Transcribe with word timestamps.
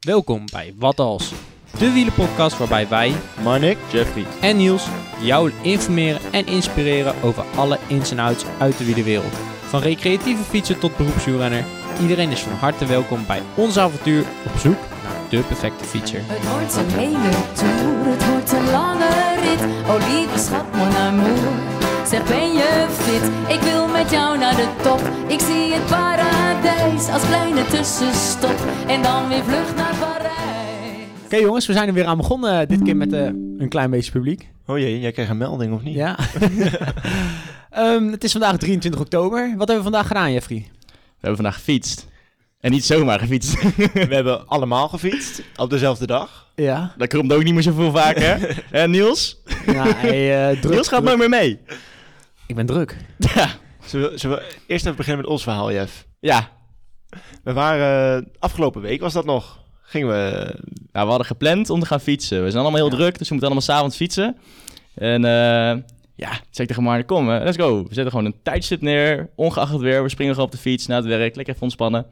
Welkom 0.00 0.44
bij 0.52 0.74
Wat 0.78 1.00
Als, 1.00 1.32
de 1.78 1.92
wielenpodcast 1.92 2.58
waarbij 2.58 2.88
wij 2.88 3.14
Marnik, 3.42 3.78
Jeffrey. 3.92 4.24
en 4.40 4.56
Niels 4.56 4.86
jou 5.20 5.52
informeren 5.62 6.20
en 6.32 6.46
inspireren 6.46 7.14
over 7.22 7.44
alle 7.56 7.78
ins 7.86 8.10
en 8.10 8.18
outs 8.18 8.44
uit 8.58 8.78
de 8.78 8.84
wielerwereld. 8.84 9.32
Van 9.68 9.80
recreatieve 9.80 10.42
fietser 10.42 10.78
tot 10.78 10.96
beroepswielrenner, 10.96 11.64
iedereen 12.00 12.30
is 12.30 12.40
van 12.40 12.52
harte 12.52 12.86
welkom 12.86 13.26
bij 13.26 13.42
ons 13.54 13.78
avontuur 13.78 14.24
op 14.46 14.58
zoek 14.58 14.78
naar 15.02 15.28
de 15.30 15.42
perfecte 15.42 15.84
fietser. 15.84 16.20
Het 16.24 16.50
wordt 16.50 16.76
een 16.76 16.98
hele 16.98 17.30
tour, 17.52 18.16
het 18.16 18.28
wordt 18.28 18.52
een 18.52 18.70
lange 18.70 19.08
rit. 19.40 19.60
Oh 19.88 20.08
lieve 20.08 20.38
schat, 20.38 20.72
mon 20.76 20.96
amour. 20.96 21.77
Zeg 22.08 22.24
ben 22.24 22.52
je 22.52 22.86
fit? 22.90 23.56
Ik 23.56 23.60
wil 23.60 23.88
met 23.88 24.10
jou 24.10 24.38
naar 24.38 24.56
de 24.56 24.68
top. 24.82 25.00
Ik 25.26 25.40
zie 25.40 25.72
het 25.72 25.86
paradijs 25.86 27.08
als 27.08 27.22
kleine 27.26 27.64
tussenstop. 27.66 28.56
En 28.86 29.02
dan 29.02 29.28
weer 29.28 29.44
vlucht 29.44 29.76
naar 29.76 29.94
Parijs. 29.98 31.24
Oké 31.24 31.36
jongens, 31.36 31.66
we 31.66 31.72
zijn 31.72 31.88
er 31.88 31.94
weer 31.94 32.04
aan 32.04 32.16
begonnen. 32.16 32.68
Dit 32.68 32.82
keer 32.82 32.96
met 32.96 33.12
eh, 33.12 33.24
een 33.58 33.68
klein 33.68 33.90
beetje 33.90 34.10
publiek. 34.10 34.48
Oh 34.66 34.78
jee, 34.78 35.00
jij 35.00 35.12
kreeg 35.12 35.28
een 35.28 35.36
melding 35.36 35.74
of 35.74 35.82
niet? 35.82 35.94
Ja. 35.94 36.18
Ehm, 37.70 38.10
het 38.10 38.24
is 38.24 38.32
vandaag 38.32 38.56
23 38.56 39.00
oktober. 39.00 39.40
Wat 39.40 39.68
hebben 39.68 39.76
we 39.76 39.82
vandaag 39.82 40.06
gedaan, 40.06 40.32
Jeffrey? 40.32 40.66
We 40.86 40.94
hebben 41.20 41.36
vandaag 41.36 41.54
gefietst. 41.54 42.06
En 42.60 42.70
niet 42.70 42.84
zomaar 42.84 43.18
gefietst. 43.18 43.62
We 44.08 44.14
hebben 44.14 44.46
allemaal 44.46 44.88
gefietst 44.88 45.42
op 45.56 45.70
dezelfde 45.70 46.06
dag. 46.06 46.46
Ja. 46.54 46.94
Dat 46.96 47.08
komt 47.08 47.32
ook 47.32 47.44
niet 47.44 47.54
meer 47.54 47.62
zoveel 47.62 47.90
vaker. 47.90 48.56
En 48.70 48.90
Niels? 48.90 49.42
ja 49.66 49.84
hij, 49.86 50.50
eh, 50.50 50.60
druk, 50.60 50.72
Niels 50.72 50.88
gaat 50.88 51.02
nooit 51.02 51.18
meer 51.18 51.28
mee. 51.28 51.60
Ik 52.48 52.54
ben 52.54 52.66
druk. 52.66 52.96
Ja. 53.34 53.48
Zullen 53.84 54.10
we, 54.10 54.18
zullen 54.18 54.36
we 54.38 54.44
eerst 54.66 54.84
even 54.84 54.96
beginnen 54.96 55.22
met 55.22 55.30
ons 55.32 55.42
verhaal, 55.42 55.72
Jeff? 55.72 56.06
Ja. 56.20 56.48
We 57.42 57.52
waren, 57.52 58.22
uh, 58.22 58.28
afgelopen 58.38 58.80
week 58.82 59.00
was 59.00 59.12
dat 59.12 59.24
nog, 59.24 59.60
gingen 59.82 60.08
we... 60.08 60.40
Nou, 60.92 61.04
we 61.04 61.08
hadden 61.10 61.26
gepland 61.26 61.70
om 61.70 61.80
te 61.80 61.86
gaan 61.86 62.00
fietsen. 62.00 62.42
We 62.44 62.50
zijn 62.50 62.62
allemaal 62.62 62.80
heel 62.80 62.90
Ja. 62.90 62.96
druk, 62.96 63.18
dus 63.18 63.28
we 63.28 63.34
moeten 63.34 63.50
allemaal 63.52 63.68
s'avonds 63.74 63.96
fietsen. 63.96 64.36
En 64.94 65.24
eh 65.24 65.76
ja, 66.14 66.28
toen 66.30 66.46
zei 66.50 66.62
ik 66.62 66.66
tegen 66.68 66.82
Marne, 66.82 67.04
kom, 67.04 67.30
eh, 67.32 67.42
let's 67.44 67.56
go. 67.56 67.82
We 67.82 67.94
zetten 67.94 68.10
gewoon 68.10 68.24
een 68.26 68.40
tijdstip 68.42 68.80
neer, 68.80 69.28
ongeacht 69.34 69.72
het 69.72 69.80
weer. 69.80 70.02
We 70.02 70.08
springen 70.08 70.32
gewoon 70.34 70.48
op 70.48 70.54
de 70.54 70.60
fiets 70.60 70.86
naar 70.86 70.96
het 70.96 71.06
werk, 71.06 71.34
lekker 71.36 71.52
even 71.54 71.62
ontspannen. 71.66 72.06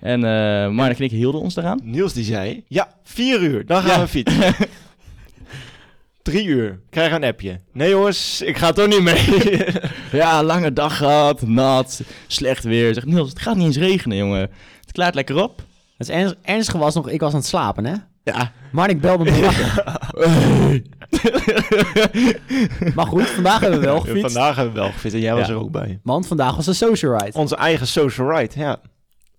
En 0.00 0.24
eh 0.24 0.68
Marne 0.68 0.94
en 0.94 1.00
ik 1.04 1.10
hielden 1.10 1.40
ons 1.40 1.56
eraan. 1.56 1.80
Niels 1.82 2.12
die 2.12 2.24
zei, 2.24 2.64
ja, 2.68 2.88
vier 3.04 3.40
uur, 3.40 3.66
dan 3.66 3.82
gaan 3.82 3.98
Ja. 3.98 4.00
we 4.00 4.08
fietsen. 4.08 4.54
Drie 6.26 6.46
uur, 6.46 6.80
krijg 6.90 7.12
een 7.12 7.24
appje. 7.24 7.60
Nee 7.72 7.90
jongens, 7.90 8.42
ik 8.42 8.56
ga 8.56 8.72
toch 8.72 8.86
niet 8.86 9.02
mee. 9.02 9.64
Ja, 10.20 10.42
lange 10.42 10.72
dag 10.72 10.96
gehad, 10.96 11.42
nat, 11.42 12.02
slecht 12.26 12.64
weer. 12.64 12.94
Zeg, 12.94 13.04
Niels, 13.04 13.28
het 13.28 13.38
gaat 13.38 13.56
niet 13.56 13.66
eens 13.66 13.76
regenen, 13.76 14.16
jongen. 14.16 14.40
Het 14.80 14.92
klaart 14.92 15.14
lekker 15.14 15.42
op. 15.42 15.62
Het 15.96 16.08
ernst, 16.08 16.34
ernstige 16.42 16.78
was 16.78 16.94
nog, 16.94 17.08
ik 17.08 17.20
was 17.20 17.32
aan 17.32 17.38
het 17.38 17.46
slapen, 17.48 17.84
hè? 17.84 17.94
Ja, 18.22 18.52
Maar 18.72 18.90
ik 18.90 19.00
belde 19.00 19.24
me 19.24 19.40
wakker. 19.40 19.84
maar 22.96 23.06
goed, 23.06 23.26
vandaag 23.26 23.60
hebben 23.60 23.80
we 23.80 23.86
wel 23.86 24.00
gefietst. 24.00 24.32
Vandaag 24.32 24.56
hebben 24.56 24.74
we 24.74 24.80
wel 24.80 24.90
gefietst 24.90 25.16
en 25.16 25.22
jij 25.22 25.34
was 25.34 25.48
er 25.48 25.60
ook 25.60 25.70
bij. 25.70 26.00
Want 26.02 26.26
vandaag 26.26 26.56
was 26.56 26.64
de 26.64 26.72
social 26.72 27.18
ride. 27.18 27.38
Onze 27.38 27.56
eigen 27.56 27.86
social 27.86 28.36
ride, 28.36 28.58
ja. 28.60 28.80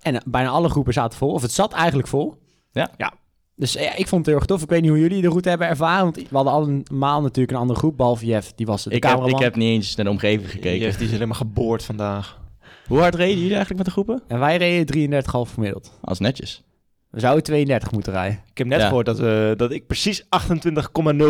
En 0.02 0.15
eh, 0.15 0.21
bijna 0.25 0.49
alle 0.49 0.69
groepen 0.69 0.93
zaten 0.93 1.17
vol. 1.17 1.31
Of 1.31 1.41
het 1.41 1.52
zat 1.52 1.73
eigenlijk 1.73 2.08
vol. 2.08 2.38
Ja. 2.71 2.89
Ja. 2.97 3.13
Dus 3.59 3.75
eh, 3.75 3.83
ja, 3.83 3.95
ik 3.95 4.08
vond 4.08 4.22
het 4.22 4.25
heel 4.25 4.36
erg 4.36 4.45
tof. 4.45 4.61
Ik 4.61 4.69
weet 4.69 4.81
niet 4.81 4.89
hoe 4.89 5.00
jullie 5.00 5.22
de 5.22 5.27
route 5.27 5.50
hebben 5.50 5.67
ervaren. 5.67 6.03
Want 6.03 6.16
we 6.16 6.36
hadden 6.36 6.53
allemaal 6.53 7.22
natuurlijk 7.22 7.52
een 7.52 7.58
andere 7.61 7.80
groep. 7.80 7.97
Behalve 7.97 8.25
Jeff, 8.25 8.52
die 8.55 8.66
was 8.66 8.83
de 8.83 8.89
ik 8.89 9.03
heb, 9.03 9.11
cameraman. 9.11 9.39
ik 9.39 9.44
heb 9.44 9.55
niet 9.55 9.69
eens 9.69 9.95
naar 9.95 10.05
de 10.05 10.11
omgeving 10.11 10.52
gekeken. 10.52 10.80
Jeff 10.80 10.97
die 10.97 11.05
is 11.05 11.11
helemaal 11.14 11.36
geboord 11.38 11.83
vandaag. 11.83 12.39
Hoe 12.88 12.99
hard 12.99 13.16
reden 13.16 13.36
jullie 13.38 13.55
eigenlijk 13.55 13.77
met 13.77 13.86
de 13.86 13.91
groepen? 13.91 14.22
En 14.27 14.39
wij 14.39 14.58
reden 14.58 15.11
33,5 15.47 15.53
gemiddeld. 15.53 15.91
Als 16.02 16.19
netjes. 16.19 16.61
We 17.09 17.19
zouden 17.19 17.44
32 17.44 17.91
moeten 17.91 18.14
rijden. 18.14 18.39
Ik 18.52 18.58
heb 18.58 18.67
net 18.67 18.80
Ja. 18.80 18.88
gehoord 18.88 19.05
dat, 19.05 19.19
we, 19.19 19.53
dat 19.58 19.71
ik 19.71 19.88
precies 19.88 20.23
28,0 20.23 20.27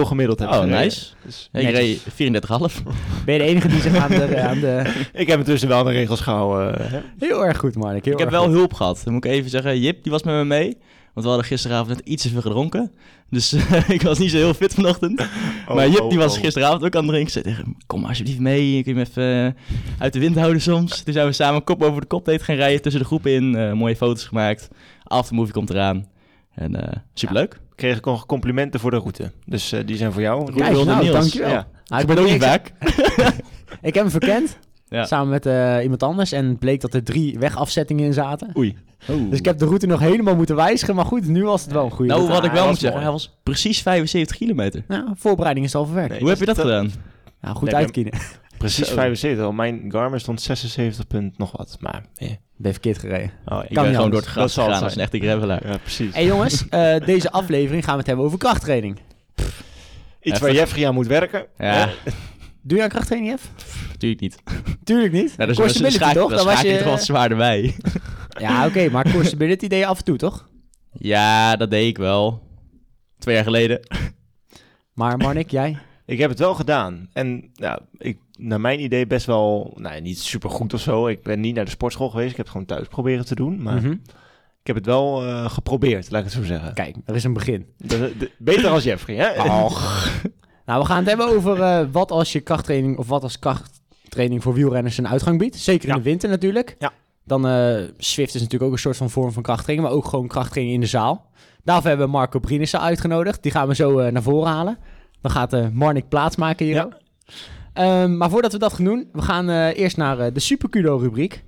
gemiddeld 0.02 0.40
heb 0.40 0.48
Oh, 0.50 0.54
gereden. 0.56 0.78
nice. 0.80 1.06
Dus 1.26 1.50
Ja, 1.52 1.60
ik 1.60 1.66
Netjes. 1.74 2.04
reed 2.18 2.44
34,5. 2.44 2.84
Ben 3.26 3.34
je 3.34 3.40
de 3.40 3.46
enige 3.46 3.68
die 3.68 3.82
zich 3.82 3.96
aan 3.96 4.10
de... 4.10 4.40
Aan 4.50 4.60
de... 4.60 4.94
ik 5.14 5.28
heb 5.28 5.40
intussen 5.40 5.68
wel 5.70 5.84
de 5.84 5.92
regels 5.92 6.22
gehouden. 6.22 6.88
hè. 6.88 7.00
Heel 7.20 7.46
erg 7.46 7.58
goed, 7.58 7.76
Mark. 7.76 8.06
Heel 8.06 8.14
Ik 8.14 8.20
heb 8.20 8.30
wel 8.30 8.44
goed. 8.44 8.54
hulp 8.54 8.74
gehad. 8.74 9.02
Dan 9.04 9.14
moet 9.14 9.26
ik 9.26 9.32
even 9.32 9.50
zeggen, 9.50 9.80
Jip 9.80 10.04
die 10.04 10.12
was 10.12 10.24
met 10.24 10.34
me 10.36 10.44
mee. 10.46 10.78
Want 11.18 11.30
we 11.30 11.36
hadden 11.36 11.52
gisteravond 11.52 11.90
net 11.90 12.08
iets 12.08 12.24
te 12.24 12.30
veel 12.30 12.42
gedronken. 12.42 12.92
Dus 13.30 13.54
eh, 13.72 13.90
ik 13.90 14.02
was 14.02 14.20
niet 14.20 14.32
zo 14.32 14.38
heel 14.38 14.54
fit 14.54 14.74
vanochtend. 14.74 15.22
Oh, 15.68 15.76
maar 15.76 15.90
Jip 15.90 16.02
oh, 16.02 16.10
die 16.10 16.18
was 16.18 16.36
oh. 16.36 16.44
gisteravond 16.44 16.84
ook 16.84 16.96
aan 16.96 17.02
het 17.02 17.12
drinken. 17.12 17.28
Ik 17.28 17.30
zei 17.30 17.44
tegen 17.44 17.64
hem, 17.64 17.78
kom 17.88 18.00
maar 18.00 18.10
alsjeblieft 18.10 18.40
mee. 18.40 18.84
Kun 18.84 18.94
je 18.94 19.00
me 19.00 19.06
even 19.10 19.56
eh, 19.56 20.02
uit 20.02 20.14
de 20.14 20.20
wind 20.20 20.36
houden 20.36 20.62
soms. 20.62 21.02
Toen 21.02 21.14
zijn 21.14 21.28
we 21.28 21.34
samen 21.34 21.64
kop 21.64 21.84
over 21.84 22.02
de 22.02 22.08
kop 22.08 22.26
date 22.26 22.44
gaan 22.44 22.56
rijden. 22.56 22.82
Tussen 22.82 23.02
de 23.02 23.08
groepen 23.08 23.32
in. 23.32 23.56
eh, 23.56 23.74
mooie 23.74 23.96
foto's 23.96 24.24
gemaakt. 24.24 24.68
Aftermovie 25.04 25.54
komt 25.54 25.70
eraan. 25.70 26.08
En 26.54 26.76
eh, 26.76 26.98
superleuk. 27.14 27.54
Ik 27.54 27.60
kreeg 27.76 28.02
nog 28.02 28.26
complimenten 28.26 28.80
voor 28.80 28.92
de 28.92 28.98
route. 28.98 29.32
Dus 29.46 29.72
eh, 29.72 29.80
die 29.86 29.98
zijn 29.98 30.12
voor 30.12 30.22
jou. 30.22 30.46
Goed 30.46 30.56
Kijk, 30.56 30.72
wilde 30.72 30.92
nou, 30.92 31.12
dankjewel. 31.12 31.50
Ja. 31.50 31.68
Nou, 31.86 32.02
ik 32.02 32.08
ben 32.08 32.18
ook 32.18 32.30
niet 32.30 32.44
vaak. 32.44 32.72
Ik 33.82 33.94
heb 33.94 34.04
hem 34.04 34.10
verkend. 34.10 34.58
Ja. 34.90 35.06
Samen 35.06 35.30
met 35.30 35.46
eh, 35.46 35.78
iemand 35.84 36.04
anders. 36.04 36.32
En 36.32 36.46
het 36.48 36.60
bleek 36.60 36.82
dat 36.82 36.94
er 36.94 37.04
drie 37.04 37.40
wegafzettingen 37.40 38.06
in 38.06 38.14
zaten. 38.14 38.52
Oei. 38.58 38.78
Dus 39.30 39.40
ik 39.40 39.46
heb 39.46 39.58
de 39.58 39.66
route 39.66 39.88
nog 39.88 40.00
helemaal 40.00 40.36
moeten 40.36 40.56
wijzigen. 40.56 40.96
Maar 40.96 41.06
goed, 41.06 41.28
nu 41.28 41.44
was 41.44 41.62
het 41.64 41.72
wel 41.72 41.86
een 41.86 41.92
goede 41.92 42.14
Nou, 42.14 42.28
wat 42.28 42.46
ik 42.46 42.52
wel 42.52 42.68
moet 42.68 42.78
zeggen, 42.80 43.02
hij 43.02 43.12
was 43.12 43.38
precies 43.44 43.82
75 43.82 44.38
kilometer. 44.38 44.84
Nou, 44.88 45.04
voorbereiding 45.16 45.66
is 45.66 45.76
al 45.76 45.86
verwerkt. 45.86 46.10
Nee. 46.10 46.20
Hoe 46.20 46.30
heb 46.30 46.40
je 46.40 46.46
dat 46.46 46.56
dat- 46.56 46.66
gedaan? 46.66 46.92
Nou, 47.42 47.56
goed 47.56 47.72
Nee, 47.72 47.76
uitkiezen. 47.76 48.14
Precies 48.58 48.88
Zo. 48.88 48.94
75. 48.94 49.46
Al 49.46 49.52
mijn 49.52 49.86
Garmin 49.88 50.20
stond 50.20 50.42
76 50.42 51.08
punt 51.08 51.38
nog 51.38 51.58
wat. 51.58 51.78
Maar 51.80 52.04
eh. 52.16 52.30
Ben 52.56 52.72
verkeerd 52.72 52.98
gereden. 52.98 53.32
Oh, 53.46 53.60
Ik 53.64 53.66
Kan 53.66 53.68
ben 53.74 53.84
niet 53.86 53.96
gewoon 53.96 54.10
door 54.10 54.20
het 54.20 54.26
Dat 54.26 54.36
gras 54.38 54.54
gegaan 54.54 54.84
als 54.84 54.96
een 54.96 55.02
echte 55.02 55.20
gravelaar. 55.20 55.68
Ja, 55.68 55.78
precies. 55.78 56.14
Hey 56.14 56.26
jongens, 56.26 56.68
eh, 56.70 56.96
deze 57.06 57.32
aflevering 57.32 57.84
gaan 57.84 57.94
we 57.94 58.00
het 58.00 58.08
hebben 58.08 58.26
over 58.26 58.38
krachttraining. 58.38 58.98
Iets 59.36 59.50
Even- 60.22 60.42
waar 60.42 60.54
Jeffrey 60.54 60.88
aan 60.88 60.94
moet 60.94 61.08
werken. 61.08 61.46
Ja, 61.58 61.90
Doe 62.68 62.78
je 62.78 62.84
aan 62.84 62.90
krachttraining, 62.90 63.32
Jeff? 63.32 63.52
natuurlijk 63.92 64.22
niet. 64.22 64.38
Tuurlijk 64.84 65.14
niet. 65.14 65.34
Ja, 65.38 65.46
dus 65.46 65.58
dan 65.58 65.70
schaak, 65.70 66.14
toch? 66.14 66.30
dan 66.30 66.38
Dan 66.38 66.46
was 66.46 66.62
je 66.62 66.78
toch 66.78 66.88
wat 66.88 67.04
zwaarder 67.04 67.38
bij. 67.38 67.76
Ja, 68.40 68.66
oké, 68.66 68.90
maar 68.90 69.12
core 69.12 69.24
stability 69.26 69.68
deed 69.68 69.80
je 69.80 69.86
af 69.86 69.98
en 69.98 70.04
toe, 70.04 70.18
toch? 70.18 70.50
Ja, 70.92 71.56
dat 71.56 71.70
deed 71.72 71.88
ik 71.88 71.98
wel. 71.98 72.44
Twee 73.20 73.36
jaar 73.36 73.44
geleden. 73.44 73.80
Maar 74.94 75.18
Marnik, 75.18 75.52
jij? 75.52 75.78
Ik 76.06 76.18
heb 76.18 76.30
het 76.30 76.40
wel 76.40 76.54
gedaan. 76.56 77.10
En 77.14 77.52
nou, 77.56 77.80
ik, 77.98 78.18
naar 78.38 78.62
mijn 78.62 78.84
idee 78.84 79.08
best 79.08 79.26
wel, 79.26 79.74
nou, 79.78 80.02
niet 80.02 80.20
super 80.20 80.50
goed 80.50 80.74
of 80.74 80.82
zo. 80.82 81.08
Ik 81.08 81.24
ben 81.24 81.40
niet 81.40 81.56
naar 81.56 81.66
de 81.66 81.72
sportschool 81.72 82.10
geweest. 82.10 82.30
Ik 82.32 82.38
heb 82.38 82.46
het 82.46 82.56
gewoon 82.56 82.68
thuis 82.68 82.88
proberen 82.88 83.26
te 83.26 83.36
doen. 83.36 83.62
Maar 83.62 83.76
Mhm. 83.76 83.92
ik 84.62 84.68
heb 84.68 84.76
het 84.76 84.86
wel 84.86 85.26
eh, 85.26 85.50
geprobeerd, 85.50 86.12
laat 86.12 86.20
ik 86.26 86.26
het 86.32 86.36
zo 86.38 86.44
zeggen. 86.44 86.74
Kijk, 86.74 86.96
er 87.06 87.16
is 87.16 87.24
een 87.24 87.34
begin. 87.34 87.66
De- 87.78 88.14
de- 88.18 88.32
beter 88.38 88.70
als 88.70 88.84
Jeffrey, 88.84 89.16
hè? 89.16 89.30
Nou, 90.68 90.80
we 90.82 90.86
gaan 90.88 90.98
het 90.98 91.08
hebben 91.08 91.28
over 91.28 91.62
eh, 91.62 91.86
wat 91.92 92.12
als 92.12 92.32
je 92.32 92.40
krachttraining 92.40 92.98
of 92.98 93.08
wat 93.08 93.24
als 93.24 93.40
krachttraining 93.40 94.44
voor 94.44 94.54
wielrenners 94.54 94.98
een 94.98 95.08
uitgang 95.08 95.40
biedt. 95.40 95.56
Zeker 95.56 95.88
in 95.88 95.94
Ja. 95.96 95.98
de 96.00 96.04
winter 96.10 96.30
natuurlijk. 96.30 96.76
Ja. 96.80 96.92
Dan 97.26 97.48
eh 97.48 97.78
Swift 97.98 98.36
is 98.36 98.42
natuurlijk 98.42 98.64
ook 98.64 98.72
een 98.72 98.80
soort 98.82 98.98
van 98.98 99.10
vorm 99.10 99.32
van 99.32 99.44
krachttraining, 99.44 99.88
maar 99.88 99.98
ook 99.98 100.06
gewoon 100.06 100.28
krachttraining 100.28 100.76
in 100.76 100.82
de 100.82 100.88
zaal. 100.90 101.26
Daarvoor 101.64 101.88
hebben 101.90 102.06
we 102.06 102.12
Marco 102.12 102.40
Brinissen 102.40 102.80
uitgenodigd. 102.82 103.44
Die 103.44 103.52
gaan 103.52 103.68
we 103.68 103.76
zo 103.76 104.00
eh, 104.00 104.12
naar 104.12 104.22
voren 104.22 104.52
halen. 104.52 104.78
Dan 105.22 105.32
gaat 105.32 105.54
eh 105.54 105.66
Marnik 105.74 106.10
plaatsmaken 106.10 106.66
hier. 106.66 106.76
Ja. 106.76 106.84
ook. 106.84 106.94
Ehm, 107.74 108.18
maar 108.18 108.30
voordat 108.30 108.52
we 108.52 108.58
dat 108.60 108.74
gaan 108.74 108.86
doen, 108.86 109.10
we 109.14 109.22
gaan 109.22 109.50
eh, 109.50 109.78
eerst 109.78 109.98
naar 109.98 110.20
eh, 110.20 110.34
de 110.34 110.40
Super 110.40 110.70
Kudo 110.70 110.98
rubriek. 110.98 111.44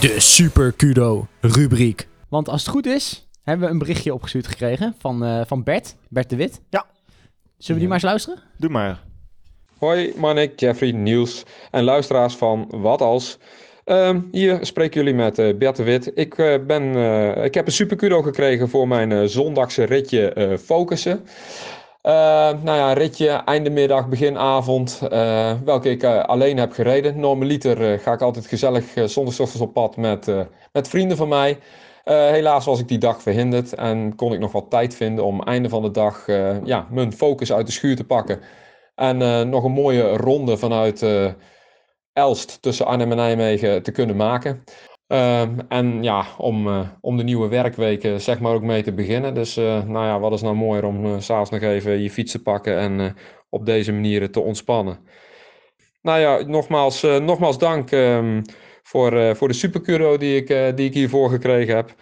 De 0.00 0.14
Super 0.18 0.72
Kudo 0.72 1.26
rubriek. 1.40 2.08
Want 2.28 2.48
als 2.48 2.60
het 2.62 2.70
goed 2.70 2.86
is, 2.86 3.28
hebben 3.42 3.66
we 3.66 3.72
een 3.72 3.78
berichtje 3.78 4.14
opgestuurd 4.14 4.46
gekregen 4.46 4.94
van, 4.98 5.24
eh, 5.24 5.40
van 5.46 5.62
Bert, 5.62 5.96
Bert 6.08 6.30
de 6.30 6.36
Wit. 6.36 6.60
Ja. 6.70 6.86
Zullen 7.62 7.80
we 7.80 7.88
die 7.88 7.88
maar 7.88 8.12
eens 8.12 8.24
luisteren? 8.24 8.38
Doe 8.58 8.70
maar. 8.70 9.02
Hoi, 9.78 10.12
Manik, 10.16 10.60
Jeffrey, 10.60 10.90
Niels 10.90 11.42
en 11.70 11.84
luisteraars 11.84 12.34
van 12.34 12.68
Wat 12.70 13.00
Als. 13.00 13.38
Ehm, 13.84 14.20
hier 14.30 14.58
spreken 14.60 15.00
jullie 15.00 15.14
met 15.14 15.38
eh 15.38 15.56
Bert 15.56 15.76
de 15.76 15.82
Wit. 15.82 16.10
Ik, 16.14 16.38
eh, 16.38 16.54
ben, 16.66 16.94
eh, 16.94 17.44
ik 17.44 17.54
heb 17.54 17.66
een 17.66 17.72
superkudo 17.72 18.22
gekregen 18.22 18.68
voor 18.68 18.88
mijn 18.88 19.28
zondagse 19.28 19.84
ritje 19.84 20.58
focussen. 20.62 21.24
Eh, 22.02 22.12
nou 22.62 22.78
ja, 22.78 22.92
ritje 22.92 23.28
einde 23.28 23.70
middag, 23.70 24.08
begin 24.08 24.38
avond, 24.38 25.00
eh, 25.10 25.52
welke 25.64 25.90
ik 25.90 26.04
alleen 26.04 26.56
heb 26.58 26.72
gereden. 26.72 27.20
Normaliter 27.20 27.98
ga 27.98 28.12
ik 28.12 28.20
altijd 28.20 28.46
gezellig 28.46 28.96
uh, 28.96 29.04
zondagochtends 29.04 29.60
op 29.60 29.72
pad 29.72 29.96
met, 29.96 30.26
met 30.72 30.88
vrienden 30.88 31.16
van 31.16 31.28
mij. 31.28 31.58
Eh, 32.04 32.30
helaas 32.30 32.64
was 32.64 32.80
ik 32.80 32.88
die 32.88 32.98
dag 32.98 33.22
verhinderd 33.22 33.74
en 33.74 34.14
kon 34.16 34.32
ik 34.32 34.38
nog 34.38 34.52
wat 34.52 34.70
tijd 34.70 34.94
vinden 34.94 35.24
om 35.24 35.42
einde 35.42 35.68
van 35.68 35.82
de 35.82 35.90
dag 35.90 36.28
eh, 36.28 36.64
ja, 36.64 36.86
mijn 36.90 37.12
focus 37.12 37.52
uit 37.52 37.66
de 37.66 37.72
schuur 37.72 37.96
te 37.96 38.04
pakken. 38.04 38.40
En 38.94 39.22
eh, 39.22 39.40
nog 39.42 39.64
een 39.64 39.72
mooie 39.72 40.16
ronde 40.16 40.56
vanuit 40.56 41.06
Elst 42.12 42.62
tussen 42.62 42.86
Arnhem 42.86 43.10
en 43.10 43.16
Nijmegen 43.16 43.82
te 43.82 43.92
kunnen 43.92 44.16
maken. 44.16 44.64
En 45.68 46.02
ja, 46.02 46.26
om, 46.38 46.86
om 47.00 47.16
de 47.16 47.22
nieuwe 47.22 47.48
werkweken 47.48 48.20
zeg 48.20 48.40
maar 48.40 48.54
ook 48.54 48.62
mee 48.62 48.82
te 48.82 48.92
beginnen. 48.92 49.34
Dus 49.34 49.56
nou 49.56 50.06
ja, 50.06 50.20
wat 50.20 50.32
is 50.32 50.42
nou 50.42 50.54
mooier 50.54 50.84
om 50.84 51.20
s 51.20 51.24
s'avonds 51.24 51.50
nog 51.50 51.60
even 51.60 52.02
je 52.02 52.10
fiets 52.10 52.32
te 52.32 52.42
pakken 52.42 52.78
en 52.78 53.16
op 53.48 53.66
deze 53.66 53.92
manier 53.92 54.30
te 54.30 54.40
ontspannen. 54.40 54.98
Nou 56.02 56.20
ja, 56.20 56.42
nogmaals, 56.46 57.02
nogmaals 57.02 57.58
dank 57.58 57.90
ehm, 57.90 58.40
voor, 58.92 59.16
eh, 59.16 59.34
voor 59.34 59.48
de 59.48 59.54
supercuro 59.54 60.16
die 60.16 60.36
ik, 60.36 60.50
eh, 60.50 60.66
die 60.74 60.86
ik 60.86 60.94
hiervoor 60.94 61.30
gekregen 61.30 61.76
heb. 61.76 61.94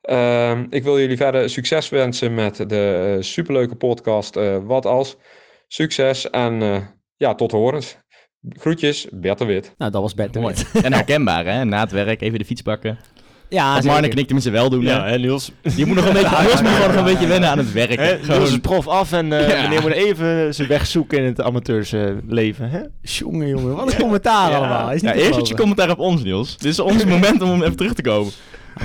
Ehm, 0.00 0.66
ik 0.70 0.82
wil 0.82 1.00
jullie 1.00 1.16
verder 1.16 1.50
succes 1.50 1.88
wensen 1.88 2.34
met 2.34 2.56
de 2.56 3.14
eh, 3.16 3.22
superleuke 3.22 3.74
podcast 3.74 4.36
eh, 4.36 4.56
Wat 4.64 4.86
Als. 4.86 5.16
Succes 5.66 6.30
en 6.30 6.62
eh, 6.62 6.82
ja, 7.16 7.34
tot 7.34 7.52
horens. 7.52 7.98
Groetjes, 8.48 9.08
Bert 9.12 9.38
de 9.38 9.44
Wit. 9.44 9.74
Nou, 9.78 9.90
dat 9.90 10.02
was 10.02 10.14
Bert 10.14 10.32
de. 10.32 10.40
Wit. 10.40 10.70
En 10.82 10.92
herkenbaar, 11.02 11.44
hè? 11.44 11.64
Na 11.64 11.80
het 11.80 11.90
werk 11.90 12.20
even 12.20 12.38
de 12.38 12.44
fiets 12.44 12.62
pakken. 12.62 12.98
Ja. 13.48 13.80
Marnik 13.84 14.10
en 14.12 14.18
ik 14.18 14.24
tenminste 14.24 14.50
wel 14.50 14.70
doen, 14.70 14.82
Ja, 14.82 15.04
hè? 15.04 15.18
Niels. 15.18 15.52
Die 15.62 15.86
moet 15.86 15.96
nog 15.96 16.06
een 16.06 16.12
beetje, 16.12 16.36
Niels 16.42 16.62
moet 16.62 16.70
gewoon 16.70 16.88
nog 16.88 16.96
een 16.96 17.04
beetje 17.04 17.26
wennen 17.26 17.50
aan 17.50 17.58
het 17.58 17.72
werk. 17.72 17.96
Hè, 17.96 18.16
Niels 18.28 18.50
is 18.50 18.58
prof 18.58 18.88
af 18.88 19.12
en 19.12 19.32
eh 19.32 19.48
Ja. 19.48 19.62
meneer 19.62 19.80
moet 19.82 19.90
even 19.92 20.54
zijn 20.54 20.68
weg 20.68 20.86
zoeken 20.86 21.18
in 21.18 21.24
het 21.24 21.40
amateursleven. 21.42 22.70
hè? 22.70 22.80
Jongen, 23.02 23.48
jongen, 23.48 23.74
wat 23.76 23.92
een 23.92 23.98
commentaar 23.98 24.50
Ja. 24.50 24.56
allemaal. 24.56 24.92
Is 24.92 25.02
niet 25.02 25.10
Ja, 25.14 25.16
eerst 25.16 25.46
je 25.48 25.54
commentaar 25.54 25.90
op 25.90 25.98
ons, 25.98 26.22
Niels. 26.22 26.56
Dit 26.56 26.72
is 26.72 26.78
ons 26.80 27.04
moment 27.04 27.42
om 27.42 27.62
even 27.62 27.76
terug 27.76 27.92
te 27.94 28.02
komen. 28.02 28.32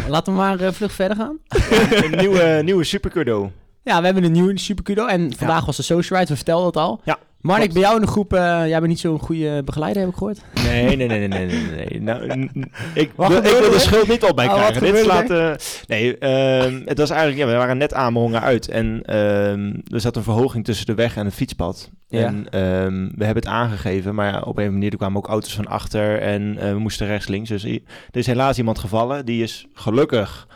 Laten 0.08 0.34
we 0.34 0.40
maar 0.40 0.60
eh, 0.60 0.72
vlug 0.72 0.92
verder 0.92 1.18
gaan. 1.18 1.38
Een 2.04 2.18
nieuwe, 2.18 2.62
nieuwe 2.64 2.84
supercudo. 2.84 3.52
Ja, 3.84 4.00
we 4.00 4.06
hebben 4.06 4.24
een 4.24 4.32
nieuwe 4.32 4.60
Supercudo 4.60 5.06
en 5.06 5.34
vandaag 5.38 5.66
was 5.66 5.76
de 5.78 5.84
Social 5.84 6.20
Ride, 6.20 6.32
we 6.32 6.36
vertelden 6.38 6.66
het 6.68 6.78
al. 6.78 7.02
Ja, 7.04 7.18
Marnik, 7.44 7.70
klopt. 7.70 7.74
bij 7.74 7.90
jou 7.90 7.96
in 7.96 8.06
de 8.06 8.12
groep, 8.12 8.34
eh, 8.34 8.40
jij 8.68 8.78
bent 8.78 8.88
niet 8.88 9.00
zo'n 9.00 9.20
goede 9.20 9.64
begeleider, 9.64 10.02
heb 10.02 10.12
ik 10.12 10.18
gehoord. 10.18 10.42
Nee, 10.64 10.96
nee, 10.96 11.08
nee, 11.08 11.28
nee, 11.28 11.46
nee, 11.46 11.68
nee. 11.76 12.02
Nou, 12.10 12.50
ik, 12.94 13.12
wil, 13.16 13.32
ik 13.32 13.44
wil 13.44 13.72
de 13.72 13.80
schuld 13.80 14.08
niet 14.08 14.24
op 14.24 14.36
mij 14.36 14.48
Oh, 14.48 14.54
krijgen. 14.54 14.82
Dit 14.82 14.98
slaat... 14.98 15.30
eh, 15.30 15.52
nee, 15.88 16.18
ehm, 16.18 16.82
het 16.86 16.98
was 16.98 17.10
eigenlijk... 17.10 17.42
Ja, 17.42 17.48
we 17.48 17.58
waren 17.58 17.78
net 17.78 17.94
aanbehonger 17.94 18.40
uit. 18.42 18.68
En 18.70 19.02
ehm, 19.06 19.74
er 19.94 20.00
zat 20.00 20.16
een 20.16 20.24
verhoging 20.24 20.66
tussen 20.66 20.86
de 20.86 20.94
weg 20.94 21.16
en 21.16 21.26
het 21.26 21.34
fietspad. 21.34 21.90
Ja. 22.08 22.26
En 22.26 22.50
ehm, 22.50 23.10
we 23.16 23.26
hebben 23.26 23.44
het 23.44 23.52
aangegeven. 23.52 24.16
Maar 24.16 24.32
ja, 24.32 24.42
op 24.42 24.58
een 24.58 24.72
manier 24.72 24.92
er 24.92 24.98
kwamen 24.98 25.18
ook 25.18 25.28
auto's 25.28 25.56
van 25.56 25.68
achter. 25.68 26.20
En 26.22 26.58
eh, 26.60 26.72
we 26.72 26.80
moesten 26.80 27.08
rechts, 27.08 27.28
links. 27.28 27.50
Dus 27.50 27.64
er 27.64 27.80
is 28.12 28.26
helaas 28.28 28.58
iemand 28.58 28.80
gevallen. 28.80 29.26
Die 29.26 29.44
is 29.44 29.68
gelukkig... 29.74 30.48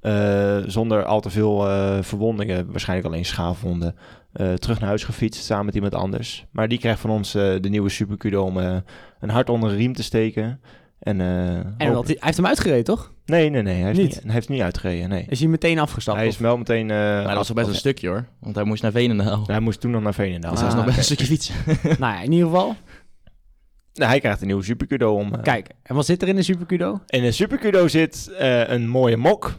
eh, 0.00 0.56
zonder 0.66 1.04
al 1.04 1.20
te 1.20 1.30
veel 1.30 1.68
eh, 1.68 1.98
verwondingen, 2.00 2.70
waarschijnlijk 2.70 3.08
alleen 3.08 3.24
schaafwonden, 3.24 3.94
eh, 4.32 4.52
terug 4.52 4.78
naar 4.80 4.88
huis 4.88 5.04
gefietst 5.04 5.44
samen 5.44 5.64
met 5.64 5.74
iemand 5.74 5.94
anders. 5.94 6.46
Maar 6.50 6.68
die 6.68 6.78
krijgt 6.78 7.00
van 7.00 7.10
ons 7.10 7.34
eh, 7.34 7.42
de 7.60 7.68
nieuwe 7.68 7.88
Supercudo 7.88 8.42
om 8.44 8.60
eh, 8.60 8.76
een 9.20 9.30
hart 9.30 9.48
onder 9.50 9.70
de 9.70 9.76
riem 9.76 9.92
te 9.92 10.02
steken. 10.02 10.60
En, 10.98 11.20
eh, 11.20 11.56
En 11.56 11.92
wat, 11.92 12.06
hij 12.06 12.16
heeft 12.20 12.36
hem 12.36 12.46
uitgereden, 12.46 12.84
toch? 12.84 13.12
Nee, 13.24 13.50
nee, 13.50 13.62
nee. 13.62 13.74
Hij 13.74 13.84
heeft 13.84 13.98
Niet? 13.98 14.14
niet, 14.14 14.22
hij 14.22 14.32
heeft 14.32 14.48
niet 14.48 14.60
uitgereden, 14.60 15.08
nee. 15.08 15.26
Is 15.28 15.40
hij 15.40 15.48
meteen 15.48 15.78
afgestapt? 15.78 16.18
Hij 16.18 16.26
is 16.26 16.38
wel 16.38 16.56
meteen... 16.56 16.90
eh, 16.90 16.96
Maar 16.96 17.24
dat 17.24 17.34
was 17.34 17.46
toch 17.46 17.56
best 17.56 17.68
een 17.68 17.74
stukje, 17.74 18.08
hoor. 18.08 18.26
Want 18.40 18.54
hij 18.54 18.64
moest 18.64 18.82
naar 18.82 18.92
Veenendaal. 18.92 19.42
Hij 19.46 19.60
moest 19.60 19.80
toen 19.80 19.90
nog 19.90 20.02
naar 20.02 20.14
Veenendaal. 20.14 20.50
Dus 20.50 20.60
dat 20.60 20.68
is 20.68 20.74
Ah, 20.78 20.84
nog 20.84 20.94
best 20.94 20.98
een 20.98 21.16
stukje 21.16 21.26
fietsen. 21.26 21.54
nou 21.98 22.12
ja, 22.14 22.20
in 22.20 22.32
ieder 22.32 22.48
geval. 22.48 22.74
Nou, 23.94 24.10
hij 24.10 24.20
krijgt 24.20 24.40
een 24.40 24.46
nieuwe 24.46 24.62
Supercudo 24.62 25.14
om... 25.14 25.40
Kijk, 25.42 25.68
en 25.82 25.94
wat 25.94 26.06
zit 26.06 26.22
er 26.22 26.28
in 26.28 26.36
de 26.36 26.42
Supercudo? 26.42 27.00
In 27.06 27.22
de 27.22 27.32
Supercudo 27.32 27.88
zit 27.88 28.30
eh, 28.38 28.68
een 28.68 28.88
mooie 28.88 29.16
mok. 29.16 29.54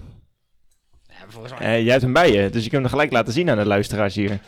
Eh, 1.59 1.81
jij 1.81 1.89
hebt 1.91 2.01
hem 2.01 2.13
bij 2.13 2.31
je, 2.31 2.49
dus 2.49 2.63
je 2.63 2.69
kunt 2.69 2.81
hem 2.81 2.91
gelijk 2.91 3.11
laten 3.11 3.33
zien 3.33 3.49
aan 3.49 3.57
de 3.57 3.65
luisteraars 3.65 4.15
hier. 4.15 4.39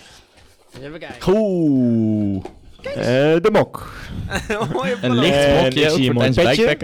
Even 0.81 0.99
kijken. 0.99 1.33
Oeh. 1.33 2.43
Eh, 2.83 2.93
de 3.41 3.49
mok. 3.51 3.93
Een 5.01 5.15
licht 5.19 5.35
En 5.35 5.55
ik 5.57 5.61
mokje 5.63 5.89
zie 5.89 6.11
voor 6.11 6.23
een 6.23 6.33
petje. 6.33 6.77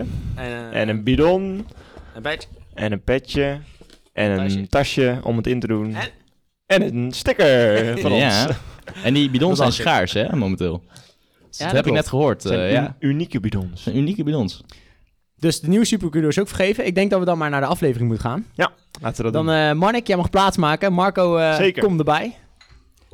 En 0.72 0.90
een 0.90 1.04
bidon. 1.04 1.66
een 2.16 2.22
badge. 2.22 2.48
En 2.74 2.92
een 2.92 3.04
petje. 3.04 3.60
En 4.14 4.32
een 4.32 4.38
Tasje. 4.48 4.68
tasje 4.68 5.20
om 5.24 5.38
het 5.38 5.48
in 5.48 5.60
te 5.60 5.68
doen. 5.68 5.96
En- 5.96 6.10
En 6.66 6.82
een 6.96 7.12
sticker 7.12 7.78
van 8.02 8.14
Ja. 8.14 8.46
ons. 8.46 8.56
En 9.04 9.14
die 9.14 9.30
bidons 9.30 9.58
zijn 9.58 9.72
schaars, 9.72 10.14
hè, 10.14 10.36
momenteel. 10.36 10.84
dat 11.50 11.60
dat 11.60 11.72
heb 11.72 11.86
ik 11.88 11.94
net 11.94 12.08
gehoord. 12.08 12.46
Eh, 12.46 12.72
ja. 12.72 12.96
un- 13.00 13.10
unieke 13.10 13.40
bidons. 13.40 13.88
Unieke 13.88 14.24
bidons. 14.24 14.64
Dus 15.40 15.60
de 15.60 15.68
nieuwe 15.68 15.86
Supercudo 15.86 16.28
is 16.28 16.40
ook 16.40 16.48
vergeven. 16.48 16.86
Ik 16.86 16.96
denk 16.96 17.10
dat 17.10 17.20
we 17.20 17.26
dan 17.26 17.38
maar 17.38 17.50
naar 17.50 17.62
de 17.62 17.68
aflevering 17.68 18.10
moeten 18.10 18.30
gaan. 18.30 18.46
Laten 19.02 19.18
we 19.18 19.24
dat 19.24 19.34
Dan 19.34 19.46
doen. 19.46 19.56
eh 19.56 19.72
Marnik, 19.74 20.08
jij 20.08 20.18
mag 20.18 20.30
plaatsmaken. 20.30 20.94
Marco, 20.94 21.38
eh 21.38 21.74
kom 21.80 21.98
erbij. 21.98 22.36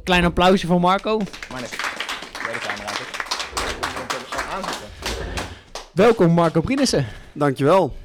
Klein 0.03 0.25
applausje 0.25 0.67
voor 0.67 0.79
Marco. 0.79 1.19
Welkom 5.93 6.31
Marco 6.31 6.61
Prienissen. 6.61 7.05
Dankjewel. 7.33 7.95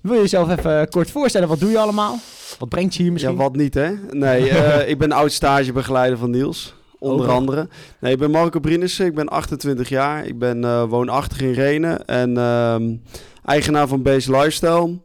Wil 0.00 0.14
je 0.14 0.20
jezelf 0.20 0.50
even 0.58 0.88
kort 0.88 1.10
voorstellen? 1.10 1.48
Wat 1.48 1.60
doe 1.60 1.70
je 1.70 1.78
allemaal? 1.78 2.18
Wat 2.58 2.68
brengt 2.68 2.94
je 2.94 3.02
hier 3.02 3.12
misschien? 3.12 3.32
Ja, 3.36 3.38
wat 3.42 3.56
niet 3.56 3.74
hè? 3.74 3.90
Nee, 4.10 4.48
eh, 4.58 4.88
ik 4.88 4.98
ben 4.98 5.12
oud 5.12 5.32
stagebegeleider 5.32 6.18
van 6.18 6.30
Niels. 6.30 6.74
Onder 6.98 7.26
Ook. 7.26 7.32
andere. 7.32 7.68
Nee, 8.00 8.12
ik 8.12 8.18
ben 8.18 8.30
Marco 8.30 8.60
Brienissen. 8.60 9.06
Ik 9.06 9.14
ben 9.14 9.28
28 9.28 9.88
jaar. 9.88 10.24
Ik 10.26 10.38
ben 10.38 10.64
eh, 10.64 10.82
woonachtig 10.84 11.40
in 11.40 11.52
Renen. 11.52 12.04
En 12.06 12.36
ehm, 12.36 12.94
eigenaar 13.44 13.88
van 13.88 14.02
Base 14.02 14.30
Lifestyle. 14.30 14.98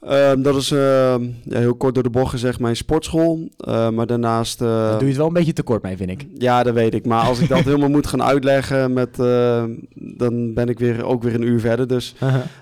Ehm, 0.00 0.42
dat 0.42 0.56
is 0.56 0.70
ehm, 0.70 1.22
ja, 1.44 1.58
heel 1.58 1.74
kort 1.74 1.94
door 1.94 2.02
de 2.02 2.10
bocht 2.10 2.30
gezegd 2.30 2.60
mijn 2.60 2.76
sportschool. 2.76 3.48
Eh, 3.56 3.88
maar 3.90 4.06
daarnaast... 4.06 4.60
eh, 4.62 4.68
Daar 4.68 4.90
doe 4.92 5.00
je 5.00 5.06
het 5.06 5.16
wel 5.16 5.26
een 5.26 5.32
beetje 5.32 5.52
tekort 5.52 5.82
mee, 5.82 5.96
vind 5.96 6.10
ik. 6.10 6.26
Ja, 6.34 6.62
dat 6.62 6.74
weet 6.74 6.94
ik. 6.94 7.06
Maar 7.06 7.22
als 7.26 7.38
ik 7.40 7.48
dat 7.48 7.58
helemaal 7.68 7.88
moet 7.88 8.06
gaan 8.06 8.22
uitleggen, 8.22 8.92
met, 8.92 9.18
eh, 9.18 9.64
dan 9.94 10.54
ben 10.54 10.68
ik 10.68 10.78
weer, 10.78 11.04
ook 11.04 11.22
weer 11.22 11.34
een 11.34 11.42
uur 11.46 11.60
verder. 11.60 11.86
Dus 11.86 12.14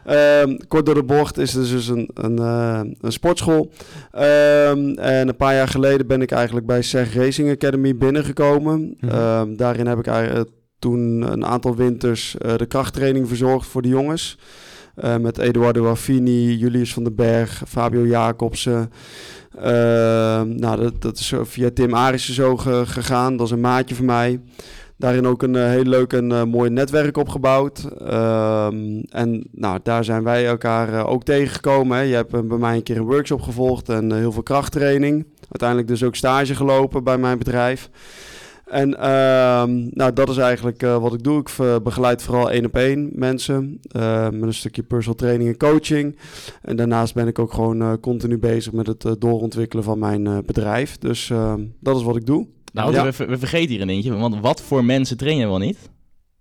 Ehm, 0.05 0.57
kort 0.69 0.87
door 0.87 0.95
de 0.95 1.03
bocht 1.05 1.39
is 1.39 1.53
het 1.53 1.69
dus 1.69 1.89
een, 1.89 2.11
een, 2.15 2.39
eh, 2.39 2.81
een 3.01 3.13
sportschool. 3.13 3.71
Ehm, 4.13 4.89
en 4.99 5.29
een 5.29 5.37
paar 5.37 5.55
jaar 5.55 5.69
geleden 5.69 6.07
ben 6.07 6.23
ik 6.23 6.31
eigenlijk 6.31 6.67
bij 6.67 6.83
SEG 6.83 7.15
Racing 7.15 7.51
Academy 7.51 7.97
binnengekomen. 7.97 8.97
Mhm. 9.01 9.13
Ehm, 9.15 9.57
daarin 9.57 9.87
heb 9.87 9.99
ik 9.99 10.07
eigenlijk 10.07 10.51
toen 10.79 11.33
een 11.33 11.47
aantal 11.47 11.77
winters 11.77 12.37
eh, 12.39 12.57
de 12.57 12.67
krachttraining 12.67 13.29
verzorgd 13.29 13.67
voor 13.69 13.83
de 13.83 13.89
jongens. 13.89 14.39
Eh, 14.97 15.17
met 15.17 15.39
Eduardo 15.39 15.89
Affini, 15.91 16.57
Julius 16.57 16.93
van 16.93 17.05
den 17.05 17.15
Berg, 17.15 17.63
Fabio 17.69 18.07
Jacobsen. 18.07 18.91
Ehm, 19.59 20.55
nou, 20.57 20.81
dat, 20.83 21.03
dat 21.03 21.19
is 21.19 21.33
via 21.43 21.71
Tim 21.75 21.95
Arissen 21.95 22.35
zo 22.35 22.57
ge- 22.57 22.83
gegaan. 22.87 23.37
Dat 23.37 23.47
is 23.47 23.53
een 23.53 23.61
maatje 23.61 23.95
van 23.95 24.05
mij. 24.05 24.41
Daarin 24.99 25.27
ook 25.27 25.43
een 25.43 25.57
eh, 25.57 25.69
heel 25.69 25.83
leuk 25.85 26.13
en 26.13 26.33
eh, 26.33 26.43
mooi 26.45 26.71
netwerk 26.71 27.17
opgebouwd. 27.17 27.89
Ehm, 28.07 29.01
en 29.09 29.49
nou, 29.53 29.79
daar 29.83 30.05
zijn 30.05 30.23
wij 30.23 30.47
elkaar 30.47 30.93
eh, 30.95 31.09
ook 31.09 31.25
tegengekomen. 31.25 32.07
Je 32.07 32.15
hebt 32.15 32.35
eh, 32.35 32.41
bij 32.41 32.59
mij 32.59 32.77
een 32.77 32.83
keer 32.83 32.97
een 32.97 33.03
workshop 33.05 33.41
gevolgd 33.41 33.89
en 33.89 34.13
eh, 34.13 34.19
heel 34.19 34.33
veel 34.33 34.43
krachttraining. 34.43 35.27
Uiteindelijk 35.41 35.89
dus 35.89 36.03
ook 36.03 36.15
stage 36.17 36.55
gelopen 36.55 37.05
bij 37.05 37.19
mijn 37.19 37.39
bedrijf. 37.39 37.91
En 38.67 38.99
ehm, 38.99 39.89
nou, 39.91 40.13
dat 40.13 40.29
is 40.29 40.37
eigenlijk 40.37 40.83
eh, 40.83 40.99
wat 40.99 41.15
ik 41.15 41.23
doe. 41.23 41.41
Ik 41.41 41.49
eh, 41.59 41.77
begeleid 41.83 42.23
vooral 42.23 42.51
één 42.51 42.65
op 42.65 42.77
één 42.77 43.11
mensen 43.15 43.81
eh, 43.91 44.29
met 44.31 44.43
een 44.43 44.55
stukje 44.55 44.83
personal 44.83 45.15
training 45.19 45.49
en 45.51 45.57
coaching. 45.57 46.19
En 46.63 46.77
daarnaast 46.77 47.15
ben 47.15 47.27
ik 47.27 47.39
ook 47.39 47.53
gewoon 47.53 47.83
eh, 47.83 47.93
continu 48.01 48.39
bezig 48.39 48.73
met 48.73 48.87
het 48.87 49.05
eh, 49.05 49.13
doorontwikkelen 49.19 49.85
van 49.85 49.99
mijn 49.99 50.27
eh, 50.27 50.39
bedrijf. 50.47 50.99
Dus 50.99 51.31
ehm, 51.31 51.61
dat 51.81 51.97
is 51.97 52.03
wat 52.03 52.17
ik 52.17 52.27
doe. 52.27 52.47
Nou, 52.73 52.93
Ja. 52.93 53.05
we, 53.05 53.27
we, 53.27 53.39
vergeten 53.39 53.69
hier 53.71 53.81
een 53.81 53.89
eentje, 53.89 54.15
want 54.17 54.41
wat 54.41 54.61
voor 54.61 54.85
mensen 54.85 55.17
trainen 55.17 55.45
we 55.45 55.51
wel 55.51 55.59
niet? 55.67 55.79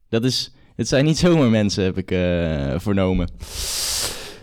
Dat 0.09 0.23
is, 0.23 0.53
het 0.75 0.87
zijn 0.87 1.05
niet 1.05 1.17
zomaar 1.27 1.49
mensen, 1.49 1.83
heb 1.83 1.97
ik 1.97 2.11
eh, 2.11 2.73
vernomen. 2.77 3.27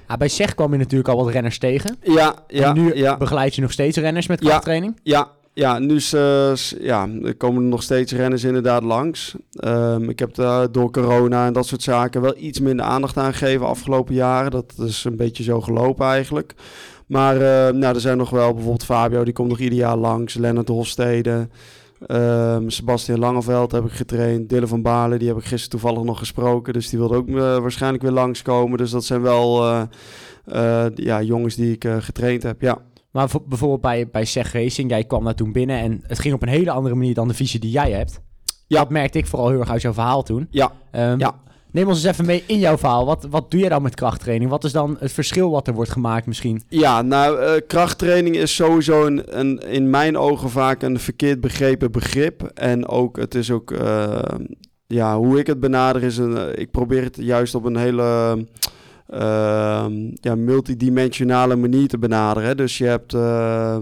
Ah, 0.07 0.19
bij 0.19 0.29
SEG 0.29 0.55
kwam 0.55 0.73
je 0.73 0.79
natuurlijk 0.79 1.09
al 1.09 1.25
wat 1.25 1.33
renners 1.33 1.59
tegen. 1.59 1.97
Ja, 2.03 2.35
ja, 2.49 2.69
en 2.69 2.75
nu 2.75 2.95
ja. 2.95 3.17
begeleid 3.17 3.55
je 3.55 3.61
nog 3.61 3.73
steeds 3.73 3.97
renners 3.97 4.27
met 4.27 4.41
krachttraining. 4.41 5.01
Ja, 5.03 5.19
ja, 5.19 5.31
nu 5.79 5.95
is, 5.95 6.13
eh, 6.13 6.55
ja, 6.81 7.09
er 7.23 7.35
komen 7.37 7.63
er 7.63 7.69
nog 7.69 7.83
steeds 7.83 8.13
renners 8.13 8.45
inderdaad 8.45 8.83
langs. 8.83 9.35
Ehm, 9.53 10.09
ik 10.09 10.19
heb 10.19 10.35
daar 10.35 10.73
door 10.73 10.91
corona 10.91 11.47
en 11.47 11.53
dat 11.53 11.67
soort 11.67 11.83
zaken 11.83 12.21
wel 12.21 12.35
iets 12.37 12.61
minder 12.61 12.87
aandacht 12.87 13.17
aan 13.17 13.35
gegeven 13.35 13.67
afgelopen 13.67 14.15
jaren. 14.15 14.51
Dat 14.51 14.75
is 14.79 15.05
een 15.05 15.17
beetje 15.17 15.43
zo 15.43 15.61
gelopen 15.61 16.07
eigenlijk. 16.07 16.55
Maar 17.07 17.35
eh, 17.35 17.75
nou, 17.75 17.95
er 17.95 18.01
zijn 18.01 18.17
nog 18.17 18.31
wel 18.31 18.53
bijvoorbeeld 18.53 18.85
Fabio, 18.85 19.25
die 19.25 19.33
komt 19.33 19.49
nog 19.49 19.59
ieder 19.59 19.79
jaar 19.79 19.97
langs. 19.97 20.35
Lennart 20.35 20.69
Hofstede. 20.69 21.49
Ehm 22.07 22.69
Sebastian 22.69 23.19
Langeveld 23.19 23.73
heb 23.73 23.85
ik 23.85 23.93
getraind. 23.93 24.49
Dylan 24.49 24.69
van 24.69 24.83
Baarle, 24.83 25.19
die 25.19 25.29
heb 25.29 25.37
ik 25.37 25.45
gisteren 25.45 25.81
toevallig 25.81 26.03
nog 26.03 26.19
gesproken. 26.19 26.73
Dus 26.73 26.89
die 26.89 26.99
wilde 26.99 27.17
ook 27.17 27.29
eh, 27.29 27.35
waarschijnlijk 27.35 28.03
weer 28.03 28.13
langskomen. 28.13 28.79
Dus 28.79 28.91
dat 28.91 29.05
zijn 29.05 29.23
wel 29.23 29.65
eh, 30.45 30.87
ja, 30.95 31.23
jongens 31.23 31.55
die 31.55 31.73
ik 31.73 31.87
getraind 31.99 32.43
heb, 32.43 32.61
ja. 32.61 32.79
Maar 33.13 33.29
voor- 33.29 33.43
bijvoorbeeld 33.47 33.81
bij, 33.81 34.09
bij 34.11 34.25
SEG 34.25 34.53
Racing, 34.53 34.91
jij 34.91 35.05
kwam 35.05 35.25
daar 35.25 35.35
toen 35.35 35.53
binnen 35.53 35.79
en 35.79 36.01
het 36.07 36.19
ging 36.19 36.35
op 36.35 36.43
een 36.43 36.49
hele 36.49 36.71
andere 36.71 36.95
manier 36.95 37.15
dan 37.15 37.29
de 37.29 37.35
visie 37.35 37.61
die 37.61 37.71
jij 37.71 37.91
hebt. 37.91 38.21
Ja. 38.67 38.79
Dat 38.81 38.91
merkte 38.91 39.19
ik 39.19 39.27
vooral 39.27 39.49
heel 39.49 39.61
erg 39.61 39.71
uit 39.71 39.83
jouw 39.83 39.93
verhaal 39.93 40.23
toen. 40.23 40.47
Ja, 40.51 40.73
Ehm, 40.91 41.19
Ja. 41.19 41.41
Neem 41.71 41.89
ons 41.89 41.97
eens 41.97 42.13
even 42.13 42.27
mee 42.27 42.45
in 42.47 42.59
jouw 42.59 42.79
verhaal. 42.79 43.07
Wat, 43.07 43.27
wat 43.31 43.51
doe 43.51 43.61
jij 43.61 43.69
dan 43.69 43.83
met 43.83 43.95
krachttraining? 43.95 44.51
Wat 44.51 44.65
is 44.65 44.73
dan 44.73 44.97
het 45.01 45.13
verschil 45.13 45.51
wat 45.51 45.67
er 45.69 45.75
wordt 45.75 45.91
gemaakt 45.91 46.27
misschien? 46.27 46.63
Ja, 46.69 47.03
nou, 47.03 47.41
eh, 47.41 47.53
krachttraining 47.67 48.37
is 48.37 48.55
sowieso 48.55 49.07
een, 49.07 49.39
een, 49.39 49.59
in 49.59 49.91
mijn 49.91 50.17
ogen 50.19 50.51
vaak 50.51 50.83
een 50.83 50.99
verkeerd 50.99 51.41
begrepen 51.41 51.93
begrip. 51.93 52.43
En 52.43 52.89
ook, 52.89 53.17
het 53.17 53.35
is 53.35 53.51
ook, 53.51 53.71
eh, 53.71 54.23
ja, 54.87 55.17
hoe 55.17 55.39
ik 55.39 55.47
het 55.47 55.61
benader 55.61 56.03
is, 56.03 56.17
een, 56.19 56.37
eh, 56.39 56.61
ik 56.63 56.71
probeer 56.71 57.03
het 57.03 57.17
juist 57.21 57.55
op 57.55 57.65
een 57.65 57.77
hele 57.77 58.37
ehm, 59.13 59.93
ja, 60.15 60.35
multidimensionale 60.35 61.57
manier 61.57 61.89
te 61.89 61.99
benaderen. 61.99 62.49
hè. 62.49 62.55
Dus 62.55 62.79
je 62.79 62.85
hebt, 62.85 63.15
eh, 63.15 63.77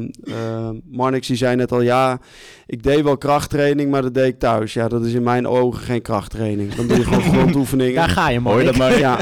Marnix 0.91 1.27
die 1.27 1.37
zei 1.37 1.57
net 1.57 1.73
al, 1.73 1.81
ja, 1.81 2.19
ik 2.67 2.83
deed 2.83 3.03
wel 3.03 3.19
krachttraining, 3.19 3.91
maar 3.91 4.03
dat 4.03 4.15
deed 4.15 4.27
ik 4.27 4.39
thuis. 4.39 4.73
Ja, 4.73 4.89
dat 4.89 5.05
is 5.05 5.13
in 5.13 5.23
mijn 5.23 5.47
ogen 5.47 5.83
geen 5.83 6.03
krachttraining. 6.03 6.75
Dan 6.75 6.87
doe 6.87 6.97
je 6.97 7.05
gewoon 7.05 7.23
grondoefeningen. 7.35 7.95
Daar 7.95 8.09
ga 8.09 8.31
je, 8.31 8.41
mooi. 8.41 8.77
maar? 8.77 8.99
Ja, 8.99 9.19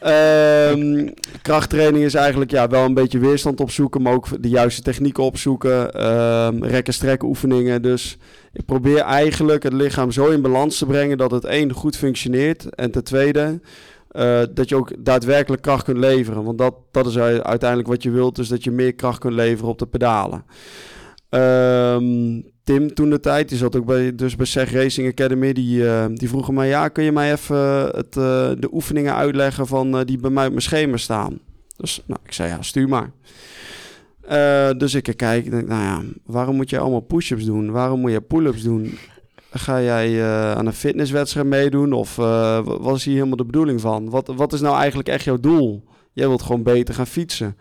Ehm, 0.00 1.08
krachttraining 1.42 2.04
is 2.04 2.14
eigenlijk 2.14 2.50
ja, 2.50 2.68
wel 2.68 2.84
een 2.84 2.94
beetje 2.94 3.18
weerstand 3.18 3.60
opzoeken, 3.60 4.02
maar 4.02 4.12
ook 4.12 4.42
de 4.42 4.48
juiste 4.48 4.82
technieken 4.82 5.22
opzoeken. 5.24 5.92
Ehm 5.92 6.62
rekken, 6.64 6.94
strekken 6.94 7.28
oefeningen. 7.28 7.82
Dus 7.82 8.16
ik 8.52 8.64
probeer 8.64 8.98
eigenlijk 8.98 9.62
het 9.62 9.72
lichaam 9.72 10.10
zo 10.10 10.26
in 10.28 10.42
balans 10.42 10.78
te 10.78 10.86
brengen 10.86 11.18
dat 11.18 11.30
het 11.30 11.44
één 11.44 11.72
goed 11.72 11.96
functioneert. 11.96 12.64
En 12.74 12.90
ten 12.90 13.04
tweede 13.04 13.60
eh, 14.14 14.42
dat 14.50 14.68
je 14.68 14.76
ook 14.76 15.04
daadwerkelijk 15.04 15.62
kracht 15.62 15.84
kunt 15.84 15.98
leveren. 15.98 16.44
Want 16.44 16.58
dat, 16.58 16.74
dat 16.90 17.06
is 17.06 17.18
uiteindelijk 17.18 17.88
wat 17.88 18.02
je 18.02 18.10
wilt, 18.10 18.36
dus 18.36 18.48
dat 18.48 18.64
je 18.64 18.70
meer 18.70 18.94
kracht 18.94 19.18
kunt 19.18 19.34
leveren 19.34 19.70
op 19.70 19.78
de 19.78 19.86
pedalen. 19.86 20.44
Ehm, 21.28 22.40
Tim 22.64 22.94
toen 22.94 23.10
de 23.10 23.20
tijd, 23.20 23.48
die 23.48 23.58
zat 23.58 23.76
ook 23.76 23.86
bij, 23.86 24.14
dus 24.14 24.36
bij 24.36 24.46
SEG 24.46 24.72
Racing 24.72 25.08
Academy, 25.08 25.52
die, 25.52 25.88
eh, 25.88 26.04
die 26.14 26.28
vroeg 26.28 26.52
mij, 26.52 26.68
ja, 26.68 26.88
kun 26.88 27.04
je 27.04 27.12
mij 27.12 27.32
even 27.32 27.56
het, 27.84 28.16
eh, 28.16 28.50
de 28.58 28.68
oefeningen 28.72 29.14
uitleggen 29.14 29.66
van, 29.66 30.04
die 30.04 30.18
bij 30.18 30.30
mij 30.30 30.44
op 30.44 30.50
mijn 30.50 30.62
schema 30.62 30.96
staan? 30.96 31.38
Dus 31.76 32.02
nou, 32.06 32.20
ik 32.24 32.32
zei, 32.32 32.48
ja, 32.48 32.62
stuur 32.62 32.88
maar. 32.88 33.12
Dus 34.76 34.94
ik 34.94 35.16
kijk, 35.16 35.50
denk, 35.50 35.68
nou 35.68 35.82
ja, 35.82 36.02
waarom 36.24 36.56
moet 36.56 36.70
je 36.70 36.78
allemaal 36.78 37.00
push-ups 37.00 37.44
doen? 37.44 37.70
Waarom 37.70 38.00
moet 38.00 38.10
je 38.10 38.20
pull-ups 38.20 38.62
doen? 38.62 38.98
Ga 39.56 39.82
jij 39.82 40.20
eh, 40.20 40.52
aan 40.52 40.66
een 40.66 40.72
fitnesswedstrijd 40.72 41.46
meedoen? 41.46 41.92
Of 41.92 42.16
wa- 42.16 42.62
wat 42.62 42.96
is 42.96 43.04
hier 43.04 43.14
helemaal 43.14 43.36
de 43.36 43.44
bedoeling 43.44 43.80
van? 43.80 44.10
Wat, 44.10 44.32
wat 44.36 44.52
is 44.52 44.60
nou 44.60 44.76
eigenlijk 44.76 45.08
echt 45.08 45.24
jouw 45.24 45.38
doel? 45.40 45.84
Jij 46.12 46.28
wilt 46.28 46.42
gewoon 46.42 46.62
beter 46.62 46.94
gaan 46.94 47.06
fietsen. 47.06 47.56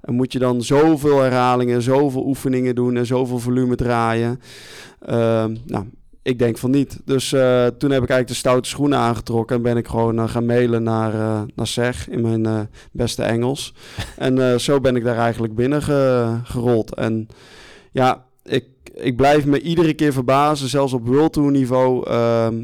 En 0.00 0.14
moet 0.14 0.32
je 0.32 0.38
dan 0.38 0.62
zoveel 0.62 1.20
herhalingen, 1.20 1.82
zoveel 1.82 2.26
oefeningen 2.26 2.74
doen 2.74 2.96
en 2.96 3.06
zoveel 3.06 3.38
volume 3.38 3.74
draaien? 3.76 4.40
Ehm, 5.00 5.56
nou, 5.66 5.84
ik 6.22 6.38
denk 6.38 6.58
van 6.58 6.70
niet. 6.70 7.00
Dus 7.04 7.32
eh, 7.32 7.66
toen 7.66 7.90
heb 7.90 8.02
ik 8.02 8.08
eigenlijk 8.10 8.28
de 8.28 8.34
stoute 8.34 8.68
schoenen 8.68 8.98
aangetrokken 8.98 9.56
en 9.56 9.62
ben 9.62 9.76
ik 9.76 9.88
gewoon 9.88 10.28
gaan 10.28 10.46
mailen 10.46 10.82
naar, 10.82 11.12
naar 11.54 11.66
SEG 11.66 12.08
in 12.08 12.20
mijn 12.20 12.68
beste 12.92 13.22
Engels. 13.22 13.74
en 14.16 14.60
zo 14.60 14.80
ben 14.80 14.96
ik 14.96 15.04
daar 15.04 15.18
eigenlijk 15.18 15.54
binnen 15.54 15.82
ge- 15.82 16.36
gerold. 16.44 16.94
En 16.94 17.28
ja, 17.92 18.24
ik, 18.44 18.64
ik 19.00 19.16
blijf 19.16 19.46
me 19.46 19.60
iedere 19.60 19.94
keer 19.94 20.12
verbazen, 20.12 20.68
zelfs 20.68 20.92
op 20.92 21.06
World 21.06 21.32
Tour 21.32 21.50
niveau. 21.50 22.10
ehm, 22.10 22.54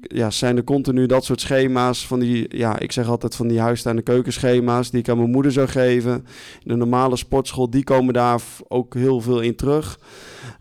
ja, 0.00 0.30
zijn 0.30 0.56
er 0.56 0.64
continu 0.64 1.06
dat 1.06 1.24
soort 1.24 1.40
schema's 1.40 2.06
van 2.06 2.18
die, 2.18 2.56
ja, 2.56 2.78
ik 2.78 2.92
zeg 2.92 3.08
altijd 3.08 3.34
van 3.34 3.48
die 3.48 3.60
huistuin- 3.60 3.96
en 3.96 4.02
keukenschema's 4.02 4.90
die 4.90 5.00
ik 5.00 5.08
aan 5.08 5.16
mijn 5.16 5.30
moeder 5.30 5.52
zou 5.52 5.68
geven. 5.68 6.26
De 6.62 6.76
normale 6.76 7.16
sportschool, 7.16 7.70
die 7.70 7.84
komen 7.84 8.14
daar 8.14 8.40
ook 8.68 8.94
heel 8.94 9.20
veel 9.20 9.40
in 9.40 9.56
terug. 9.56 9.98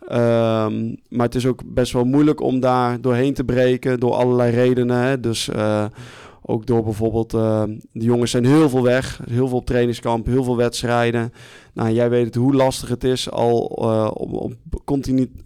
Ehm, 0.08 0.96
maar 1.10 1.26
het 1.26 1.36
is 1.36 1.46
ook 1.46 1.62
best 1.66 1.94
wel 1.94 2.06
moeilijk 2.06 2.42
om 2.42 2.60
daar 2.60 3.02
doorheen 3.02 3.34
te 3.34 3.44
breken 3.44 4.00
door 4.00 4.14
allerlei 4.14 4.52
redenen. 4.52 4.98
Hè. 4.98 5.20
Dus 5.20 5.50
eh, 5.50 5.86
ook 6.42 6.66
door 6.66 6.84
bijvoorbeeld, 6.84 7.34
eh, 7.34 7.64
de 7.92 8.06
jongens 8.06 8.32
zijn 8.32 8.46
heel 8.46 8.70
veel 8.70 8.84
weg, 8.84 9.20
heel 9.30 9.48
veel 9.48 9.58
op 9.58 9.66
trainingskamp, 9.66 10.26
heel 10.26 10.44
veel 10.44 10.58
wedstrijden. 10.58 11.34
Nou, 11.78 11.92
jij 11.92 12.10
weet 12.10 12.26
het 12.26 12.36
hoe 12.36 12.54
lastig 12.54 12.90
het 12.90 13.04
is 13.04 13.32
al 13.32 13.78
eh, 13.82 14.12
op, 14.14 14.34
op 14.34 14.54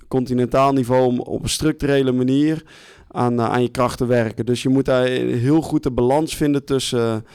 continentaal 0.07 0.73
niveau 0.73 1.05
om 1.05 1.19
op 1.19 1.43
een 1.43 1.50
structurele 1.50 2.11
manier 2.11 2.63
aan, 3.07 3.39
eh, 3.39 3.50
aan 3.50 3.61
je 3.61 3.69
kracht 3.69 3.97
te 3.97 4.05
werken. 4.05 4.45
Dus 4.45 4.63
je 4.63 4.69
moet 4.69 4.85
daar 4.85 5.05
heel 5.05 5.61
goed 5.61 5.83
de 5.83 5.91
balans 5.91 6.35
vinden 6.35 6.65
tussen 6.65 7.25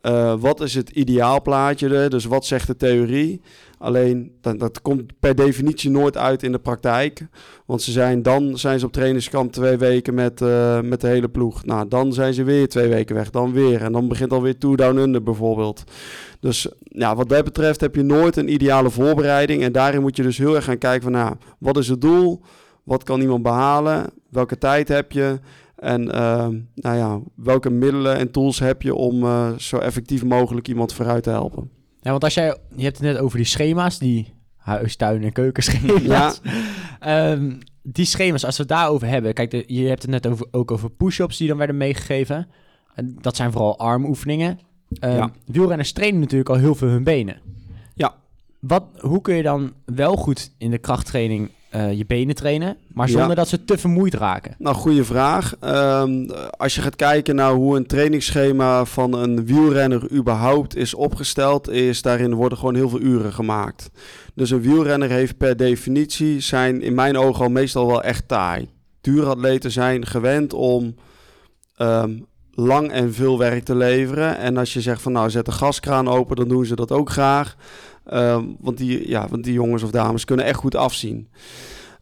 eh, 0.00 0.34
wat 0.38 0.60
is 0.60 0.74
het 0.74 0.90
ideaalplaatje, 0.90 2.08
dus 2.08 2.24
wat 2.24 2.46
zegt 2.46 2.66
de 2.66 2.76
theorie. 2.76 3.40
Alleen 3.82 4.32
dat, 4.40 4.58
dat 4.58 4.82
komt 4.82 5.20
per 5.20 5.34
definitie 5.34 5.90
nooit 5.90 6.16
uit 6.16 6.42
in 6.42 6.52
de 6.52 6.58
praktijk. 6.58 7.26
Want 7.66 7.82
ze 7.82 7.90
zijn, 7.90 8.22
dan 8.22 8.58
zijn 8.58 8.78
ze 8.78 8.86
op 8.86 8.92
trainingskamp 8.92 9.52
twee 9.52 9.76
weken 9.76 10.14
met, 10.14 10.40
eh, 10.40 10.80
met 10.80 11.00
de 11.00 11.06
hele 11.06 11.28
ploeg. 11.28 11.64
Nou, 11.64 11.88
dan 11.88 12.12
zijn 12.12 12.34
ze 12.34 12.44
weer 12.44 12.68
twee 12.68 12.88
weken 12.88 13.14
weg, 13.14 13.30
dan 13.30 13.52
weer. 13.52 13.82
En 13.82 13.92
dan 13.92 14.08
begint 14.08 14.32
alweer 14.32 14.58
Tour 14.58 14.76
Down 14.76 14.98
Under 14.98 15.22
bijvoorbeeld. 15.22 15.84
Dus 16.40 16.68
ja, 16.82 17.16
wat 17.16 17.28
dat 17.28 17.44
betreft 17.44 17.80
heb 17.80 17.94
je 17.94 18.02
nooit 18.02 18.36
een 18.36 18.52
ideale 18.52 18.90
voorbereiding. 18.90 19.62
En 19.62 19.72
daarin 19.72 20.00
moet 20.00 20.16
je 20.16 20.22
dus 20.22 20.38
heel 20.38 20.54
erg 20.54 20.64
gaan 20.64 20.78
kijken 20.78 21.02
van, 21.02 21.12
nou, 21.12 21.34
wat 21.58 21.76
is 21.76 21.88
het 21.88 22.00
doel? 22.00 22.40
Wat 22.82 23.02
kan 23.02 23.20
iemand 23.20 23.42
behalen? 23.42 24.10
Welke 24.30 24.58
tijd 24.58 24.88
heb 24.88 25.12
je? 25.12 25.38
En 25.76 26.12
eh, 26.12 26.48
nou 26.74 26.96
ja, 26.96 27.20
welke 27.34 27.70
middelen 27.70 28.16
en 28.16 28.30
tools 28.30 28.58
heb 28.58 28.82
je 28.82 28.94
om 28.94 29.22
eh, 29.22 29.52
zo 29.56 29.76
effectief 29.76 30.24
mogelijk 30.24 30.68
iemand 30.68 30.92
vooruit 30.92 31.22
te 31.22 31.30
helpen? 31.30 31.81
Ja, 32.02 32.10
want 32.10 32.24
als 32.24 32.34
jij, 32.34 32.56
je 32.76 32.82
hebt 32.84 32.98
het 32.98 33.06
net 33.06 33.18
over 33.18 33.36
die 33.36 33.46
schema's, 33.46 33.98
die 33.98 34.32
huis, 34.56 34.96
tuin 34.96 35.22
en 35.22 35.32
keukenschema's. 35.32 36.40
Ehm, 37.00 37.52
die 37.82 38.04
schema's, 38.04 38.44
als 38.44 38.56
we 38.56 38.62
het 38.62 38.70
daarover 38.72 39.08
hebben, 39.08 39.34
kijk, 39.34 39.50
de- 39.50 39.64
je 39.66 39.88
hebt 39.88 40.02
het 40.02 40.10
net 40.10 40.26
over, 40.26 40.46
ook 40.50 40.70
over 40.70 40.90
push-ups 40.90 41.36
die 41.36 41.48
dan 41.48 41.56
werden 41.56 41.76
meegegeven. 41.76 42.48
En 42.94 43.16
dat 43.20 43.36
zijn 43.36 43.52
vooral 43.52 43.78
armoefeningen. 43.78 44.58
Ehm 44.98 45.16
Ja. 45.16 45.30
Wielrenners 45.46 45.92
trainen 45.92 46.20
natuurlijk 46.20 46.50
al 46.50 46.56
heel 46.56 46.74
veel 46.74 46.88
hun 46.88 47.04
benen. 47.04 47.40
Ja. 47.94 48.14
Wat, 48.60 48.84
hoe 49.00 49.20
kun 49.20 49.34
je 49.34 49.42
dan 49.42 49.72
wel 49.84 50.16
goed 50.16 50.50
in 50.58 50.70
de 50.70 50.78
krachttraining 50.78 51.50
eh, 51.72 51.92
je 51.92 52.06
benen 52.06 52.34
trainen, 52.34 52.76
maar 52.92 53.06
Ja. 53.10 53.18
zonder 53.18 53.36
dat 53.36 53.48
ze 53.48 53.64
te 53.64 53.78
vermoeid 53.78 54.14
raken? 54.14 54.54
Nou, 54.58 54.76
goede 54.76 55.04
vraag. 55.04 55.54
Ehm, 55.60 56.28
als 56.56 56.74
je 56.74 56.80
gaat 56.80 56.96
kijken 56.96 57.34
naar 57.34 57.52
hoe 57.52 57.76
een 57.76 57.86
trainingsschema 57.86 58.84
van 58.84 59.12
een 59.12 59.46
wielrenner 59.46 60.12
überhaupt 60.12 60.76
is 60.76 60.94
opgesteld, 60.94 61.68
is 61.68 62.02
daarin 62.02 62.34
worden 62.34 62.58
gewoon 62.58 62.74
heel 62.74 62.88
veel 62.88 63.00
uren 63.00 63.32
gemaakt. 63.32 63.90
Dus 64.34 64.50
een 64.50 64.60
wielrenner 64.60 65.10
heeft 65.10 65.36
per 65.36 65.56
definitie 65.56 66.40
zijn 66.40 66.82
in 66.82 66.94
mijn 66.94 67.16
ogen 67.18 67.44
al 67.44 67.50
meestal 67.50 67.86
wel 67.86 68.02
echt 68.02 68.28
taai. 68.28 68.68
Duuratleten 69.00 69.70
zijn 69.70 70.06
gewend 70.06 70.52
om 70.52 70.94
ehm, 71.76 72.10
lang 72.54 72.90
en 72.90 73.14
veel 73.14 73.38
werk 73.38 73.64
te 73.64 73.74
leveren. 73.74 74.38
En 74.38 74.56
als 74.56 74.72
je 74.72 74.80
zegt 74.80 75.02
van 75.02 75.12
nou 75.12 75.30
zet 75.30 75.44
de 75.44 75.52
gaskraan 75.52 76.08
open, 76.08 76.36
dan 76.36 76.48
doen 76.48 76.64
ze 76.66 76.76
dat 76.76 76.92
ook 76.92 77.10
graag. 77.10 77.56
Ehm, 78.04 78.44
want, 78.60 78.76
die, 78.76 79.08
ja, 79.08 79.28
want 79.28 79.44
die 79.44 79.52
jongens 79.52 79.82
of 79.82 79.90
dames 79.90 80.24
kunnen 80.24 80.44
echt 80.44 80.58
goed 80.58 80.74
afzien. 80.74 81.28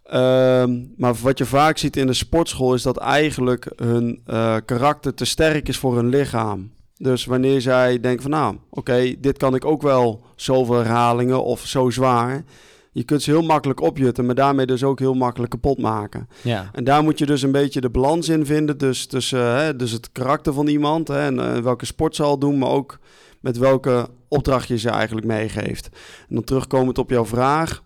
Ehm, 0.03 0.85
maar 0.97 1.15
wat 1.23 1.39
je 1.39 1.45
vaak 1.45 1.79
ziet 1.79 1.97
in 1.97 2.07
de 2.07 2.13
sportschool 2.13 2.75
is 2.75 2.83
dat 2.83 2.97
eigenlijk 2.97 3.73
hun 3.77 4.21
eh, 4.27 4.57
karakter 4.65 5.15
te 5.15 5.25
sterk 5.25 5.69
is 5.69 5.79
voor 5.79 5.97
hun 5.97 6.09
lichaam. 6.09 6.71
Dus 6.97 7.25
wanneer 7.25 7.61
zij 7.61 8.01
denken 8.01 8.23
van 8.23 8.31
nou, 8.31 8.57
oké, 8.71 9.15
dit 9.19 9.37
kan 9.37 9.55
ik 9.55 9.65
ook 9.65 9.83
wel 9.83 10.25
zoveel 10.37 10.77
herhalingen 10.77 11.45
of 11.45 11.67
zo 11.67 11.91
zwaar. 11.91 12.45
Je 12.93 13.05
kunt 13.05 13.23
ze 13.23 13.31
heel 13.31 13.43
makkelijk 13.43 13.81
opjutten, 13.81 14.27
maar 14.27 14.35
daarmee 14.35 14.67
dus 14.67 14.85
ook 14.85 14.99
heel 14.99 15.15
makkelijk 15.15 15.51
kapot 15.51 15.79
maken. 15.79 16.29
Ja. 16.43 16.71
En 16.73 16.85
daar 16.85 17.03
moet 17.03 17.19
je 17.19 17.27
dus 17.27 17.43
een 17.43 17.53
beetje 17.53 17.81
de 17.81 17.91
balans 17.91 18.29
in 18.29 18.47
vinden. 18.47 18.79
Dus 18.79 19.07
tussen 19.07 19.41
eh, 19.41 19.57
hè, 19.57 19.77
dus 19.77 19.91
het 19.91 20.13
karakter 20.13 20.53
van 20.53 20.67
iemand 20.67 21.09
hè, 21.09 21.21
en 21.21 21.41
eh, 21.41 21.63
welke 21.63 21.87
sport 21.87 22.17
ze 22.17 22.23
al 22.23 22.39
doen, 22.39 22.59
maar 22.59 22.71
ook 22.71 22.99
met 23.41 23.59
welke 23.59 24.09
opdracht 24.31 24.69
je 24.69 24.79
ze 24.79 24.91
eigenlijk 24.91 25.27
meegeeft. 25.27 25.89
En 26.29 26.35
dan 26.35 26.45
terugkomend 26.45 26.99
op 26.99 27.11
jouw 27.11 27.27
vraag. 27.27 27.83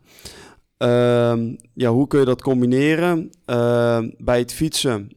Ehm, 0.77 1.55
ja, 1.75 1.91
hoe 1.91 2.07
kun 2.07 2.19
je 2.19 2.25
dat 2.25 2.43
combineren? 2.43 3.31
Ehm, 3.45 4.11
bij 4.19 4.39
het 4.39 4.53
fietsen 4.53 5.11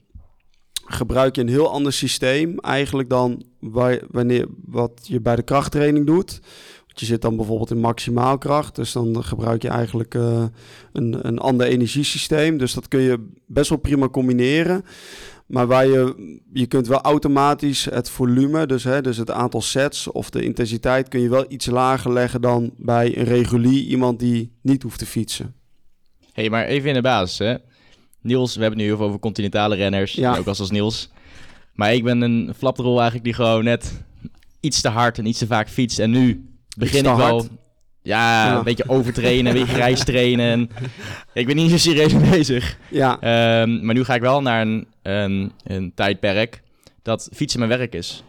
gebruik 0.85 1.35
je 1.35 1.41
een 1.41 1.49
heel 1.49 1.71
ander 1.71 1.93
systeem 1.93 2.59
eigenlijk 2.59 3.09
dan 3.09 3.43
wanneer, 4.11 4.47
wat 4.65 4.91
je 5.03 5.21
bij 5.21 5.35
de 5.35 5.43
krachttraining 5.43 6.05
doet. 6.05 6.39
Je 6.99 7.05
zit 7.05 7.21
dan 7.21 7.35
bijvoorbeeld 7.35 7.71
in 7.71 7.79
maximaalkracht, 7.79 8.75
dus 8.75 8.91
dan 8.91 9.23
gebruik 9.23 9.61
je 9.61 9.67
eigenlijk 9.67 10.15
eh, 10.15 10.43
een, 10.93 11.27
een 11.27 11.39
ander 11.39 11.67
energiesysteem. 11.67 12.57
Dus 12.57 12.73
dat 12.73 12.87
kun 12.87 13.01
je 13.01 13.27
best 13.45 13.69
wel 13.69 13.77
prima 13.77 14.09
combineren. 14.09 14.85
Maar 15.47 15.67
waar 15.67 15.87
je, 15.87 16.39
je 16.53 16.65
kunt 16.65 16.87
wel 16.87 17.01
automatisch 17.01 17.85
het 17.85 18.09
volume, 18.09 18.65
dus, 18.65 18.83
hè, 18.83 19.01
dus 19.01 19.17
het 19.17 19.31
aantal 19.31 19.61
sets 19.61 20.11
of 20.11 20.29
de 20.29 20.43
intensiteit, 20.43 21.07
kun 21.07 21.19
je 21.19 21.29
wel 21.29 21.45
iets 21.47 21.65
lager 21.65 22.13
leggen 22.13 22.41
dan 22.41 22.71
bij 22.77 23.17
een 23.17 23.23
regulier 23.23 23.83
iemand 23.83 24.19
die 24.19 24.51
niet 24.61 24.83
hoeft 24.83 24.99
te 24.99 25.05
fietsen. 25.05 25.53
hey, 26.33 26.49
maar 26.49 26.65
even 26.65 26.87
in 26.89 26.95
de 26.95 27.01
basis, 27.01 27.37
hè. 27.37 27.55
Niels, 28.21 28.55
we 28.55 28.61
hebben 28.61 28.79
het 28.79 28.87
nu 28.87 28.93
heel 28.93 28.97
veel 28.97 29.07
over 29.07 29.19
continentale 29.19 29.75
renners. 29.75 30.13
Ja. 30.13 30.37
Ook 30.37 30.47
als 30.47 30.59
als 30.59 30.71
Niels. 30.71 31.09
Maar 31.73 31.93
ik 31.93 32.03
ben 32.03 32.21
een 32.21 32.53
flapdrol 32.57 32.95
eigenlijk 32.95 33.23
die 33.23 33.33
gewoon 33.33 33.63
net 33.63 34.03
iets 34.59 34.81
te 34.81 34.89
hard 34.89 35.17
en 35.17 35.25
iets 35.25 35.39
te 35.39 35.47
vaak 35.47 35.69
fietst. 35.69 35.99
En 35.99 36.09
nu 36.09 36.49
begin 36.77 36.99
ik 36.99 37.15
wel... 37.15 37.15
hard? 37.15 37.49
Ja, 38.07 38.45
Ja. 38.45 38.57
een 38.57 38.63
beetje 38.63 38.89
overtrainen, 38.89 39.45
een 39.53 39.59
beetje 39.59 39.73
grijs 39.75 40.03
trainen. 40.03 40.47
En 40.49 40.69
ik 41.33 41.45
ben 41.45 41.55
niet 41.55 41.69
zo 41.71 41.77
serieus 41.77 42.19
bezig. 42.29 42.77
Ja, 42.89 43.19
Ehm, 43.19 43.85
maar 43.85 43.95
nu 43.95 44.03
ga 44.03 44.15
ik 44.15 44.21
wel 44.21 44.41
naar 44.41 44.61
een, 44.61 44.87
een, 45.01 45.51
een 45.63 45.91
tijdperk 45.95 46.61
dat 47.01 47.29
fietsen 47.33 47.59
mijn 47.59 47.77
werk 47.79 47.93
is. 47.93 48.23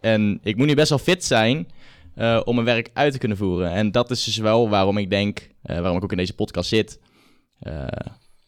En 0.00 0.40
ik 0.42 0.56
moet 0.56 0.66
nu 0.66 0.74
best 0.74 0.88
wel 0.88 0.98
fit 0.98 1.24
zijn 1.24 1.68
eh, 2.14 2.40
om 2.44 2.54
mijn 2.54 2.66
werk 2.66 2.90
uit 2.92 3.12
te 3.12 3.18
kunnen 3.18 3.36
voeren. 3.36 3.70
En 3.72 3.90
dat 3.90 4.10
is 4.10 4.24
dus 4.24 4.36
wel 4.36 4.68
waarom 4.68 4.98
ik 4.98 5.10
denk, 5.10 5.48
eh, 5.62 5.78
waarom 5.78 5.96
ik 5.96 6.02
ook 6.04 6.10
in 6.10 6.16
deze 6.16 6.34
podcast 6.34 6.68
zit. 6.68 6.98
Eh, 7.58 7.84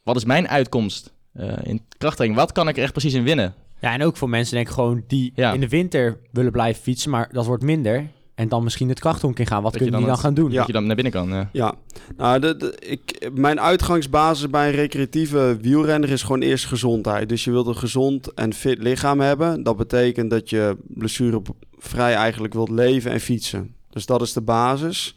wat 0.03 0.17
is 0.17 0.25
mijn 0.25 0.49
uitkomst 0.49 1.13
eh, 1.33 1.53
in 1.63 1.83
krachttraining? 1.99 2.41
Wat 2.41 2.53
kan 2.53 2.69
ik 2.69 2.77
er 2.77 2.83
echt 2.83 2.93
precies 2.93 3.15
in 3.15 3.23
winnen? 3.25 3.55
Ja, 3.81 3.93
en 3.93 4.03
ook 4.03 4.17
voor 4.17 4.29
mensen 4.29 4.55
denk 4.55 4.67
ik 4.69 4.73
gewoon 4.75 5.05
die 5.07 5.33
Ja. 5.35 5.53
in 5.53 5.61
de 5.61 5.69
winter 5.69 6.19
willen 6.33 6.53
blijven 6.53 6.83
fietsen, 6.83 7.11
maar 7.11 7.29
dat 7.33 7.47
wordt 7.47 7.63
minder. 7.63 8.07
En 8.35 8.49
dan 8.49 8.63
misschien 8.63 8.89
het 8.89 9.01
krachthonk 9.01 9.39
in 9.39 9.47
gaan. 9.47 9.63
Wat 9.63 9.73
Dat 9.73 9.81
je 9.81 9.89
kunnen 9.89 10.01
die 10.07 10.09
dan 10.15 10.19
gaan 10.25 10.35
doen? 10.35 10.51
Ja. 10.51 10.57
Dat 10.57 10.67
je 10.67 10.73
dan 10.73 10.87
naar 10.87 10.95
binnen 10.95 11.13
kan. 11.13 11.29
ja. 11.29 11.49
Ja, 11.53 11.75
nou, 12.17 12.39
de, 12.39 12.57
de- 12.57 12.77
ik, 12.79 13.31
mijn 13.35 13.61
uitgangsbasis 13.61 14.51
bij 14.51 14.69
een 14.69 14.75
recreatieve 14.75 15.57
wielrenner 15.61 16.11
is 16.11 16.23
gewoon 16.23 16.41
eerst 16.41 16.67
gezondheid. 16.67 17.29
Dus 17.29 17.45
je 17.45 17.51
wilt 17.51 17.67
een 17.67 17.77
gezond 17.77 18.35
en 18.35 18.53
fit 18.55 18.79
lichaam 18.79 19.21
hebben. 19.21 19.63
Dat 19.63 19.77
betekent 19.77 20.31
dat 20.31 20.51
je 20.51 20.77
blessurevrij 20.89 22.15
eigenlijk 22.15 22.55
wilt 22.55 22.71
leven 22.71 23.11
en 23.11 23.21
fietsen. 23.21 23.75
Dus 23.91 24.07
dat 24.07 24.23
is 24.23 24.33
de 24.33 24.41
basis. 24.43 25.17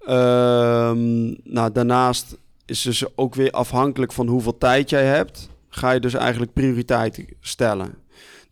Ehm, 0.00 1.24
nou, 1.44 1.72
daarnaast 1.72 2.36
is 2.64 2.82
dus 2.82 3.04
ook 3.16 3.34
weer 3.34 3.50
afhankelijk 3.50 4.12
van 4.12 4.26
hoeveel 4.26 4.58
tijd 4.58 4.90
jij 4.90 5.04
hebt, 5.04 5.48
ga 5.68 5.90
je 5.90 6.00
dus 6.00 6.14
eigenlijk 6.14 6.52
prioriteit 6.52 7.24
stellen. 7.40 7.94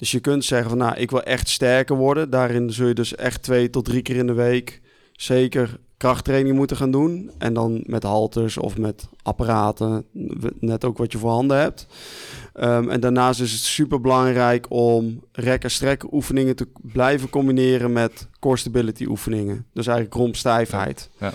Dus 0.05 0.13
je 0.13 0.21
kunt 0.21 0.45
zeggen 0.45 0.69
van, 0.69 0.79
nou, 0.79 0.97
ik 0.97 1.11
wil 1.11 1.23
echt 1.23 1.49
sterker 1.49 1.97
worden. 1.97 2.31
Daarin 2.31 2.73
zul 2.73 2.87
je 2.87 2.95
dus 2.95 3.15
echt 3.15 3.43
twee 3.43 3.71
tot 3.71 3.85
drie 3.85 4.03
keer 4.03 4.17
in 4.17 4.27
de 4.27 4.33
week 4.33 4.81
zeker 5.13 5.79
krachttraining 5.97 6.57
moeten 6.57 6.77
gaan 6.77 6.91
doen. 6.91 7.31
En 7.39 7.55
dan 7.55 7.83
met 7.87 8.03
halters 8.03 8.57
of 8.59 8.79
met 8.79 9.09
apparaten, 9.23 10.05
net 10.59 10.85
ook 10.85 10.99
wat 10.99 11.13
je 11.13 11.19
voorhanden 11.19 11.59
hebt. 11.59 11.87
Ehm, 12.53 12.89
en 12.89 13.01
daarnaast 13.01 13.41
is 13.41 13.53
het 13.53 13.61
super 13.61 14.01
belangrijk 14.01 14.67
om 14.69 15.25
rek- 15.33 15.65
en 15.65 15.71
strek 15.71 16.13
oefeningen 16.13 16.57
te 16.57 16.69
blijven 16.83 17.31
combineren 17.31 17.93
met 17.93 18.29
core 18.39 18.57
stability 18.57 19.05
oefeningen. 19.05 19.67
Dus 19.73 19.87
eigenlijk 19.87 20.17
rompstijfheid. 20.17 21.11
Ja. 21.21 21.33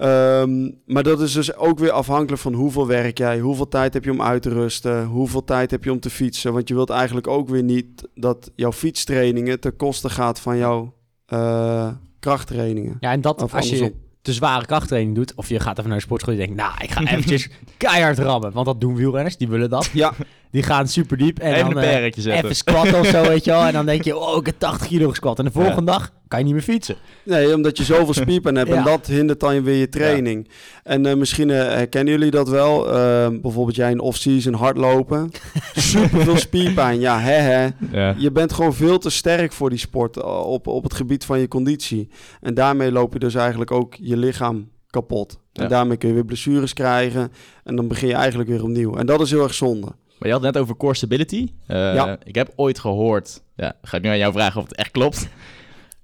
Ehm, 0.00 0.70
maar 0.86 1.02
dat 1.02 1.20
is 1.20 1.32
dus 1.32 1.56
ook 1.56 1.78
weer 1.78 1.90
afhankelijk 1.90 2.42
van 2.42 2.52
hoeveel 2.52 2.86
werk 2.86 3.18
jij, 3.18 3.38
hoeveel 3.38 3.68
tijd 3.68 3.94
heb 3.94 4.04
je 4.04 4.10
om 4.10 4.22
uit 4.22 4.42
te 4.42 4.48
rusten, 4.48 5.04
hoeveel 5.04 5.44
tijd 5.44 5.70
heb 5.70 5.84
je 5.84 5.92
om 5.92 6.00
te 6.00 6.10
fietsen. 6.10 6.52
Want 6.52 6.68
je 6.68 6.74
wilt 6.74 6.90
eigenlijk 6.90 7.26
ook 7.26 7.48
weer 7.48 7.62
niet 7.62 8.08
dat 8.14 8.50
jouw 8.54 8.72
fietstrainingen 8.72 9.60
ten 9.60 9.76
koste 9.76 10.10
gaat 10.10 10.40
van 10.40 10.56
jouw 10.56 10.94
eh, 11.26 11.88
krachttrainingen. 12.18 12.96
Ja, 13.00 13.12
en 13.12 13.20
dat 13.20 13.42
Of 13.42 13.54
als 13.54 13.70
je 13.70 13.94
te 14.22 14.32
zware 14.32 14.66
krachttraining 14.66 15.14
doet, 15.14 15.34
of 15.34 15.48
je 15.48 15.60
gaat 15.60 15.78
even 15.78 15.88
naar 15.88 15.98
een 15.98 16.04
sportschool 16.04 16.34
en 16.34 16.40
je 16.40 16.46
denkt, 16.46 16.62
nou, 16.62 16.72
ik 16.82 16.90
ga 16.90 17.00
eventjes 17.00 17.48
keihard 17.76 18.18
rammen. 18.18 18.52
Want 18.52 18.66
dat 18.66 18.80
doen 18.80 18.94
wielrenners, 18.94 19.36
die 19.36 19.48
willen 19.48 19.70
dat. 19.70 19.90
Ja, 19.92 20.12
Die 20.50 20.62
gaan 20.62 20.88
super 20.88 21.16
diep 21.16 21.38
en 21.38 21.52
Even 21.54 21.64
dan 21.68 21.76
een 21.76 21.82
eh, 21.82 21.90
perretje 21.90 22.20
zetten. 22.20 22.42
even 22.44 22.56
squatten 22.56 22.98
of 23.00 23.06
zo, 23.06 23.22
weet 23.28 23.44
je 23.44 23.50
wel. 23.50 23.62
En 23.64 23.72
dan 23.72 23.86
denk 23.86 24.04
je, 24.04 24.16
oh, 24.18 24.36
ik 24.36 24.46
heb 24.46 24.58
80 24.58 24.86
kilo 24.86 25.08
gesquat. 25.08 25.38
En 25.38 25.44
de 25.44 25.50
volgende 25.50 25.84
dag 25.84 26.12
kan 26.28 26.38
je 26.38 26.44
niet 26.44 26.54
meer 26.54 26.62
fietsen. 26.62 26.96
Nee, 27.24 27.54
omdat 27.54 27.76
je 27.76 27.84
zoveel 27.84 28.14
spierpijn 28.22 28.54
hebt 28.56 28.68
Ja. 28.68 28.76
en 28.76 28.84
dat 28.84 29.06
hindert 29.06 29.40
dan 29.40 29.62
weer 29.62 29.76
je 29.76 29.88
training. 29.88 30.48
En 30.84 31.06
eh, 31.06 31.14
misschien 31.16 31.50
eh, 31.50 31.56
herkennen 31.56 32.12
jullie 32.14 32.30
dat 32.30 32.48
wel. 32.48 32.82
Bijvoorbeeld 33.40 33.76
jij 33.76 33.90
in 33.90 34.00
off-season 34.00 34.54
hardlopen. 34.54 35.30
Super 35.74 36.22
veel 36.24 36.36
spierpijn. 36.36 37.00
Ja, 37.00 37.20
hè 37.20 37.32
hè. 37.32 37.68
Ja. 37.92 38.14
Je 38.18 38.30
bent 38.32 38.52
gewoon 38.52 38.74
veel 38.74 38.98
te 38.98 39.10
sterk 39.10 39.52
voor 39.52 39.70
die 39.70 39.78
sport 39.78 40.22
op, 40.44 40.66
op 40.66 40.82
het 40.82 40.94
gebied 40.94 41.24
van 41.24 41.38
je 41.40 41.48
conditie. 41.48 42.08
En 42.40 42.54
daarmee 42.54 42.92
loop 42.92 43.12
je 43.12 43.18
dus 43.18 43.34
eigenlijk 43.34 43.70
ook 43.70 43.94
je 44.00 44.16
lichaam 44.16 44.68
kapot. 44.90 45.38
En 45.52 45.62
Ja. 45.62 45.68
daarmee 45.68 45.96
kun 45.96 46.08
je 46.08 46.14
weer 46.14 46.24
blessures 46.24 46.72
krijgen. 46.72 47.32
En 47.64 47.76
dan 47.76 47.88
begin 47.88 48.08
je 48.08 48.14
eigenlijk 48.14 48.48
weer 48.48 48.62
opnieuw. 48.62 48.94
En 48.96 49.06
dat 49.06 49.20
is 49.20 49.30
heel 49.30 49.42
erg 49.42 49.54
zonde. 49.54 49.86
Maar 50.20 50.28
je 50.28 50.34
had 50.34 50.44
het 50.44 50.52
net 50.54 50.62
over 50.62 50.76
core 50.76 50.94
stability. 50.94 51.48
Eh, 51.66 51.76
Ja. 51.94 52.18
Ik 52.24 52.34
heb 52.34 52.52
ooit 52.56 52.78
gehoord, 52.78 53.42
ja, 53.56 53.76
ga 53.82 53.96
ik 53.96 54.02
nu 54.02 54.08
aan 54.08 54.18
jou 54.18 54.32
vragen 54.32 54.60
of 54.60 54.68
het 54.68 54.76
echt 54.76 54.90
klopt. 54.90 55.28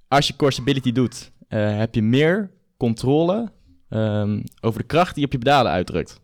Als 0.08 0.26
je 0.26 0.36
core 0.36 0.52
stability 0.52 0.92
doet, 0.92 1.30
eh, 1.48 1.76
heb 1.78 1.94
je 1.94 2.02
meer 2.02 2.50
controle 2.76 3.54
ehm, 3.88 4.40
over 4.60 4.80
de 4.80 4.86
kracht 4.86 5.10
die 5.14 5.20
je 5.20 5.26
op 5.26 5.32
je 5.32 5.38
pedalen 5.38 5.72
uitdrukt. 5.72 6.20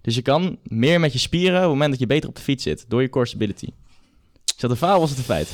Dus 0.00 0.14
je 0.14 0.22
kan 0.22 0.58
meer 0.62 1.00
met 1.00 1.12
je 1.12 1.18
spieren 1.18 1.56
op 1.56 1.60
het 1.62 1.70
moment 1.70 1.90
dat 1.90 2.00
je 2.00 2.06
beter 2.06 2.28
op 2.28 2.36
de 2.36 2.42
fiets 2.42 2.62
zit, 2.62 2.84
door 2.88 3.02
je 3.02 3.08
core 3.08 3.26
stability. 3.26 3.68
Is 4.44 4.56
dat 4.56 4.70
een 4.70 4.76
verhaal 4.76 4.94
of 4.94 5.00
was 5.00 5.10
het 5.10 5.18
een 5.18 5.24
feit? 5.24 5.52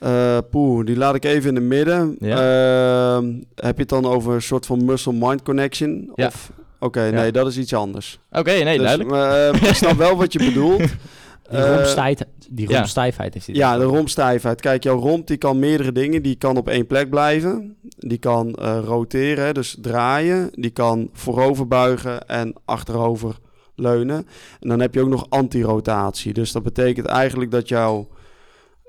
Eh 0.00 0.38
poeh, 0.50 0.86
die 0.86 0.96
laat 0.96 1.14
ik 1.14 1.24
even 1.24 1.48
in 1.48 1.54
het 1.54 1.64
midden. 1.64 2.16
Ehm, 2.20 3.32
heb 3.54 3.74
je 3.74 3.80
het 3.80 3.88
dan 3.88 4.04
over 4.06 4.34
een 4.34 4.42
soort 4.42 4.66
van 4.66 4.84
muscle-mind 4.84 5.42
connection? 5.42 6.12
Ja. 6.14 6.26
Of... 6.26 6.52
Oké, 6.80 7.10
nee, 7.10 7.32
dat 7.32 7.46
is 7.46 7.58
iets 7.58 7.74
anders. 7.74 8.18
Oké, 8.30 8.50
nee, 8.52 8.78
Dus, 8.78 8.86
duidelijk. 8.86 9.10
maar, 9.10 9.48
eh, 9.50 9.68
ik 9.68 9.74
snap 9.74 9.96
wel 9.96 10.16
wat 10.16 10.32
je 10.32 10.38
bedoelt. 10.48 10.78
Die 10.78 11.58
Eh, 11.58 11.74
rompstijf, 11.76 12.18
die 12.50 12.68
rompstijfheid 12.74 13.34
heeft 13.34 13.46
hij. 13.46 13.54
Ja, 13.54 13.78
de 13.78 13.84
rompstijfheid. 13.84 14.60
Kijk, 14.60 14.82
jouw 14.82 14.98
romp 14.98 15.26
die 15.26 15.36
kan 15.36 15.58
meerdere 15.58 15.92
dingen. 15.92 16.22
Die 16.22 16.34
kan 16.36 16.56
op 16.56 16.68
één 16.68 16.86
plek 16.86 17.10
blijven. 17.10 17.76
Die 17.98 18.18
kan 18.18 18.54
eh, 18.54 18.78
roteren, 18.84 19.44
hè, 19.44 19.52
dus 19.52 19.76
draaien. 19.80 20.48
Die 20.52 20.70
kan 20.70 21.08
voorover 21.12 21.66
buigen 21.68 22.26
en 22.28 22.54
achterover 22.64 23.36
leunen. 23.74 24.26
En 24.60 24.68
dan 24.68 24.80
heb 24.80 24.94
je 24.94 25.00
ook 25.00 25.08
nog 25.08 25.26
antirotatie. 25.28 26.32
Dus 26.32 26.52
dat 26.52 26.62
betekent 26.62 27.06
eigenlijk 27.06 27.50
dat 27.50 27.68
jouw... 27.68 28.08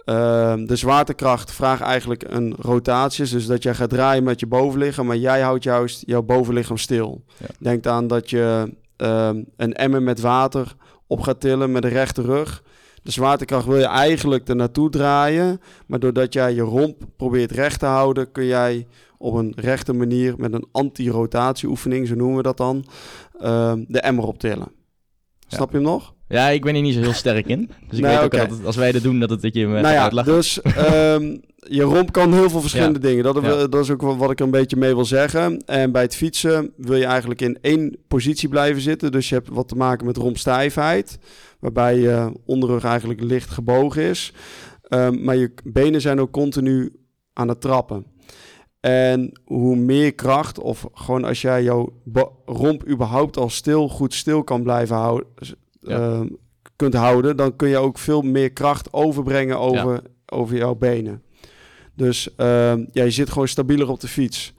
ehm, 0.05 0.65
de 0.65 0.75
zwaartekracht 0.75 1.51
vraagt 1.51 1.81
eigenlijk 1.81 2.23
een 2.27 2.55
rotatie. 2.59 3.29
Dus 3.29 3.45
dat 3.45 3.63
jij 3.63 3.73
gaat 3.73 3.89
draaien 3.89 4.23
met 4.23 4.39
je 4.39 4.47
bovenlichaam. 4.47 5.05
Maar 5.05 5.17
jij 5.17 5.41
houdt 5.41 5.63
juist 5.63 6.03
jouw 6.05 6.21
bovenlichaam 6.21 6.77
stil. 6.77 7.23
Ja. 7.37 7.47
Denk 7.59 7.85
aan 7.85 8.07
dat 8.07 8.29
je 8.29 8.73
ehm, 8.97 9.43
een 9.57 9.73
emmer 9.73 10.01
met 10.01 10.19
water 10.19 10.75
op 11.07 11.21
gaat 11.21 11.39
tillen 11.39 11.71
met 11.71 11.81
de 11.81 11.87
rechte 11.87 12.21
rug. 12.21 12.63
De 13.03 13.11
zwaartekracht 13.11 13.65
wil 13.65 13.77
je 13.77 13.85
eigenlijk 13.85 14.47
er 14.47 14.55
naartoe 14.55 14.89
draaien. 14.89 15.61
Maar 15.85 15.99
doordat 15.99 16.33
jij 16.33 16.53
je 16.53 16.61
romp 16.61 17.01
probeert 17.17 17.51
recht 17.51 17.79
te 17.79 17.85
houden, 17.85 18.31
kun 18.31 18.45
jij 18.45 18.87
op 19.17 19.33
een 19.33 19.53
rechte 19.55 19.93
manier 19.93 20.33
met 20.37 20.53
een 20.53 20.67
anti-rotatieoefening, 20.71 22.07
zo 22.07 22.15
noemen 22.15 22.37
we 22.37 22.43
dat 22.43 22.57
dan, 22.57 22.85
ehm, 23.39 23.83
de 23.87 23.99
emmer 23.99 24.25
optillen. 24.25 24.71
Ja. 25.39 25.55
Snap 25.55 25.71
je 25.71 25.75
hem 25.77 25.85
nog? 25.85 26.13
Ja, 26.31 26.47
ik 26.49 26.61
ben 26.63 26.73
hier 26.73 26.83
niet 26.83 26.93
zo 26.93 26.99
heel 27.01 27.13
sterk 27.13 27.47
in. 27.47 27.69
Dus 27.87 27.97
ik 27.97 28.03
Nee, 28.03 28.15
weet 28.15 28.23
ook 28.23 28.49
dat 28.49 28.65
als 28.65 28.75
wij 28.75 28.91
dat 28.91 29.01
doen, 29.01 29.19
dat, 29.19 29.29
het, 29.29 29.41
dat 29.41 29.53
je 29.53 29.67
me 29.67 29.81
nou 29.81 29.93
ja, 29.93 30.09
dus 30.23 30.61
ehm, 30.61 31.37
je 31.57 31.81
romp 31.81 32.11
kan 32.11 32.33
heel 32.33 32.49
veel 32.49 32.61
verschillende 32.61 32.99
dingen. 32.99 33.23
Dat, 33.23 33.39
Ja. 33.41 33.67
dat 33.67 33.83
is 33.83 33.89
ook 33.89 34.01
wat 34.01 34.31
ik 34.31 34.39
er 34.39 34.45
een 34.45 34.51
beetje 34.51 34.75
mee 34.77 34.93
wil 34.95 35.05
zeggen. 35.05 35.63
En 35.65 35.91
bij 35.91 36.01
het 36.01 36.15
fietsen 36.15 36.73
wil 36.77 36.95
je 36.97 37.05
eigenlijk 37.05 37.41
in 37.41 37.57
één 37.61 37.97
positie 38.07 38.49
blijven 38.49 38.81
zitten. 38.81 39.11
Dus 39.11 39.29
je 39.29 39.35
hebt 39.35 39.49
wat 39.51 39.67
te 39.67 39.75
maken 39.75 40.05
met 40.05 40.17
rompstijfheid. 40.17 41.17
Waarbij 41.59 41.99
je 41.99 42.31
onderrug 42.45 42.83
eigenlijk 42.83 43.21
licht 43.21 43.49
gebogen 43.49 44.01
is. 44.03 44.33
Ehm, 44.83 45.23
maar 45.23 45.35
je 45.35 45.53
benen 45.63 46.01
zijn 46.01 46.19
ook 46.19 46.31
continu 46.31 46.91
aan 47.33 47.47
het 47.47 47.61
trappen. 47.61 48.05
En 48.79 49.39
hoe 49.45 49.75
meer 49.75 50.13
kracht, 50.13 50.59
of 50.59 50.85
gewoon 50.93 51.23
als 51.23 51.41
jij 51.41 51.63
jouw 51.63 51.93
romp 52.45 52.87
überhaupt 52.89 53.37
al 53.37 53.49
stil, 53.49 53.89
goed 53.89 54.13
stil 54.13 54.43
kan 54.43 54.63
blijven 54.63 54.95
houden, 54.95 55.27
Ja. 55.81 55.97
ehm, 55.97 56.27
kunt 56.75 56.93
houden, 56.93 57.37
dan 57.37 57.55
kun 57.55 57.69
je 57.69 57.77
ook 57.77 57.97
veel 57.97 58.21
meer 58.21 58.51
kracht 58.51 58.93
overbrengen 58.93 59.59
over, 59.59 60.01
over 60.25 60.57
jouw 60.57 60.75
benen. 60.75 61.21
Dus 61.95 62.35
ehm, 62.35 62.85
ja, 62.91 63.03
je 63.03 63.11
zit 63.11 63.29
gewoon 63.29 63.47
stabieler 63.47 63.89
op 63.89 63.99
de 63.99 64.07
fiets. 64.07 64.53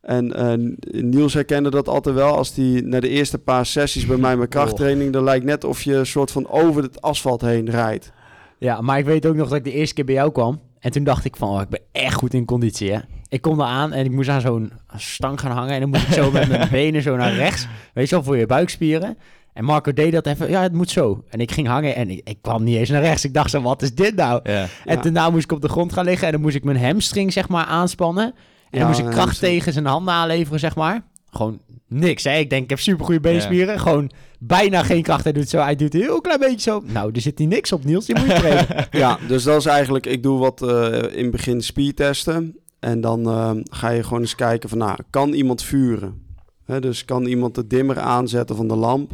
En 0.00 0.76
Niels 0.90 1.34
herkende 1.34 1.70
dat 1.70 1.88
altijd 1.88 2.14
wel. 2.14 2.36
Als 2.36 2.54
hij 2.54 2.82
na 2.84 3.00
de 3.00 3.08
eerste 3.08 3.38
paar 3.38 3.66
sessies 3.66 4.06
bij 4.06 4.16
mij 4.16 4.36
met 4.36 4.48
krachttraining... 4.56 5.12
dan 5.12 5.24
lijkt 5.24 5.44
net 5.44 5.64
of 5.64 5.82
je 5.82 5.94
een 5.94 6.06
soort 6.06 6.30
van 6.30 6.48
over 6.48 6.82
het 6.82 7.02
asfalt 7.02 7.40
heen 7.40 7.70
rijdt. 7.70 8.12
Ja, 8.58 8.80
maar 8.80 8.98
ik 8.98 9.04
weet 9.04 9.26
ook 9.26 9.34
nog 9.34 9.48
dat 9.48 9.58
ik 9.58 9.64
de 9.64 9.72
eerste 9.72 9.94
keer 9.94 10.04
bij 10.04 10.14
jou 10.14 10.32
kwam. 10.32 10.60
En 10.78 10.90
toen 10.90 11.04
dacht 11.04 11.24
ik 11.24 11.36
van, 11.36 11.48
oh, 11.48 11.60
ik 11.60 11.68
ben 11.68 11.80
echt 11.92 12.14
goed 12.14 12.34
in 12.34 12.44
conditie, 12.44 12.92
hè. 12.92 12.98
Ik 13.28 13.40
kom 13.40 13.62
aan 13.62 13.92
en 13.92 14.04
ik 14.04 14.10
moest 14.10 14.28
aan 14.28 14.40
zo'n 14.40 14.72
stang 14.96 15.40
gaan 15.40 15.50
hangen. 15.50 15.74
En 15.74 15.80
dan 15.80 15.88
moest 15.88 16.06
ik 16.06 16.12
zo 16.12 16.30
met 16.30 16.48
mijn 16.58 16.68
benen 16.70 17.02
zo 17.02 17.16
naar 17.16 17.34
rechts. 17.34 17.66
Weet 17.94 18.08
je 18.08 18.14
wel, 18.14 18.24
voor 18.24 18.36
je 18.36 18.46
buikspieren. 18.46 19.18
En 19.56 19.64
Marco 19.64 19.92
deed 19.92 20.12
dat 20.12 20.26
even, 20.26 20.50
ja, 20.50 20.62
het 20.62 20.72
moet 20.72 20.90
zo. 20.90 21.24
En 21.28 21.38
ik 21.40 21.52
ging 21.52 21.66
hangen 21.66 21.94
en 21.94 22.10
ik, 22.10 22.20
ik 22.24 22.38
kwam 22.40 22.62
niet 22.64 22.76
eens 22.76 22.88
naar 22.88 23.00
rechts. 23.02 23.24
Ik 23.24 23.34
dacht 23.34 23.50
zo, 23.50 23.62
wat 23.62 23.82
is 23.82 23.94
dit 23.94 24.14
nou? 24.16 24.40
Ja. 24.42 24.66
En 24.84 24.96
Ja. 24.96 25.02
daarna 25.02 25.30
moest 25.30 25.44
ik 25.44 25.52
op 25.52 25.60
de 25.62 25.68
grond 25.68 25.92
gaan 25.92 26.04
liggen 26.04 26.26
en 26.26 26.32
dan 26.32 26.40
moest 26.42 26.54
ik 26.56 26.64
mijn 26.64 26.84
hamstring, 26.84 27.32
zeg 27.32 27.48
maar, 27.48 27.64
aanspannen. 27.64 28.24
En 28.24 28.34
Ja, 28.70 28.78
dan 28.78 28.86
moest 28.86 28.98
ik 28.98 29.04
kracht 29.04 29.18
hamstring. 29.20 29.52
tegen 29.52 29.72
zijn 29.72 29.86
handen 29.86 30.14
aanleveren, 30.14 30.60
zeg 30.60 30.76
maar. 30.76 31.02
Gewoon 31.30 31.60
niks, 31.88 32.24
hè. 32.24 32.36
Ik 32.38 32.50
denk, 32.50 32.62
ik 32.62 32.70
heb 32.70 32.78
supergoeie 32.78 33.20
beenspieren. 33.20 33.80
Gewoon 33.80 34.10
bijna 34.38 34.82
geen 34.82 35.02
kracht. 35.02 35.24
Hij 35.24 35.32
doet 35.32 35.48
zo, 35.48 35.58
hij 35.60 35.76
doet 35.76 35.94
een 35.94 36.00
heel 36.00 36.20
klein 36.20 36.40
beetje 36.40 36.60
zo. 36.70 36.82
Nou, 36.86 37.10
er 37.14 37.20
zit 37.20 37.38
hier 37.38 37.48
niks 37.48 37.72
op, 37.72 37.84
Niels. 37.84 38.06
Die 38.06 38.18
moet 38.18 38.26
je 38.26 38.32
trainen. 38.34 38.66
Ja, 38.90 39.18
dus 39.28 39.42
dat 39.42 39.56
is 39.58 39.66
eigenlijk... 39.66 40.06
Ik 40.06 40.22
doe 40.22 40.38
wat 40.38 40.62
eh, 40.62 41.16
in 41.16 41.22
het 41.22 41.30
begin 41.30 41.62
speedtesten. 41.62 42.56
En 42.80 43.00
dan 43.00 43.26
eh, 43.26 43.50
ga 43.64 43.88
je 43.88 44.02
gewoon 44.02 44.20
eens 44.20 44.34
kijken 44.34 44.68
van... 44.68 44.78
Nou, 44.78 44.98
kan 45.10 45.32
iemand 45.32 45.62
vuren? 45.62 46.22
Hè, 46.64 46.80
dus 46.80 47.04
kan 47.04 47.24
iemand 47.26 47.54
de 47.54 47.66
dimmer 47.66 47.98
aanzetten 47.98 48.56
van 48.56 48.68
de 48.68 48.76
lamp... 48.76 49.12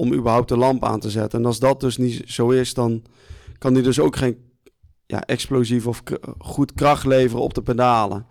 om 0.00 0.12
überhaupt 0.12 0.48
de 0.48 0.56
lamp 0.56 0.84
aan 0.84 1.00
te 1.00 1.10
zetten. 1.10 1.38
En 1.38 1.46
als 1.46 1.58
dat 1.58 1.80
dus 1.80 1.96
niet 1.96 2.22
zo 2.26 2.50
is, 2.50 2.74
dan 2.74 3.02
kan 3.58 3.74
die 3.74 3.82
dus 3.82 4.00
ook 4.00 4.16
geen 4.16 4.36
ja, 5.06 5.20
explosief 5.26 5.86
of 5.86 6.02
goed 6.38 6.72
kracht 6.72 7.06
leveren 7.06 7.42
op 7.42 7.54
de 7.54 7.62
pedalen. 7.62 8.26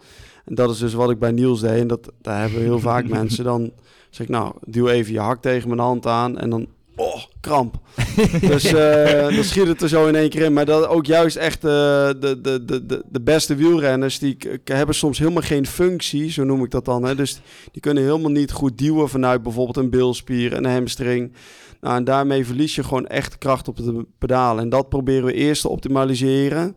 En 0.45 0.55
dat 0.55 0.69
is 0.69 0.77
dus 0.77 0.93
wat 0.93 1.09
ik 1.09 1.19
bij 1.19 1.31
Niels 1.31 1.59
deed. 1.59 1.81
En 1.81 1.87
dat, 1.87 2.11
daar 2.21 2.41
hebben 2.41 2.59
heel 2.61 2.79
vaak 2.79 3.07
mensen. 3.19 3.43
Dan 3.43 3.71
zeg 4.09 4.25
ik, 4.25 4.31
nou, 4.31 4.53
duw 4.61 4.87
even 4.87 5.13
je 5.13 5.19
hak 5.19 5.41
tegen 5.41 5.67
mijn 5.67 5.81
hand 5.81 6.05
aan. 6.05 6.37
En 6.37 6.49
dan, 6.49 6.67
oh, 6.99 7.23
kramp. 7.41 7.79
dus 8.41 8.63
eh, 8.63 9.35
dan 9.35 9.43
schiet 9.43 9.67
het 9.67 9.81
er 9.81 9.89
zo 9.89 10.07
in 10.07 10.15
één 10.15 10.29
keer 10.29 10.41
in. 10.41 10.53
Maar 10.53 10.65
dat 10.65 10.87
ook 10.87 11.05
juist 11.05 11.35
echt 11.35 11.63
eh, 11.63 11.71
de, 12.19 12.39
de, 12.41 12.65
de, 12.65 13.03
de, 13.09 13.21
beste 13.21 13.55
wielrenners, 13.55 14.19
die 14.19 14.37
hebben 14.63 14.95
soms 14.95 15.19
helemaal 15.19 15.43
geen 15.43 15.67
functie, 15.67 16.31
zo 16.31 16.43
noem 16.43 16.63
ik 16.63 16.71
dat 16.71 16.85
dan. 16.85 17.03
Hè. 17.03 17.15
Dus 17.15 17.41
die 17.71 17.81
kunnen 17.81 18.03
helemaal 18.03 18.31
niet 18.31 18.51
goed 18.51 18.77
duwen 18.77 19.09
vanuit 19.09 19.43
bijvoorbeeld 19.43 19.77
een 19.77 19.89
bilspier, 19.89 20.53
een 20.53 20.65
hamstring. 20.65 21.33
Nou, 21.81 21.95
en 21.95 22.03
daarmee 22.03 22.45
verlies 22.45 22.75
je 22.75 22.83
gewoon 22.83 23.07
echt 23.07 23.37
kracht 23.37 23.67
op 23.67 23.77
de 23.77 24.05
pedalen. 24.17 24.63
En 24.63 24.69
dat 24.69 24.89
proberen 24.89 25.25
we 25.25 25.33
eerst 25.33 25.61
te 25.61 25.69
optimaliseren. 25.69 26.75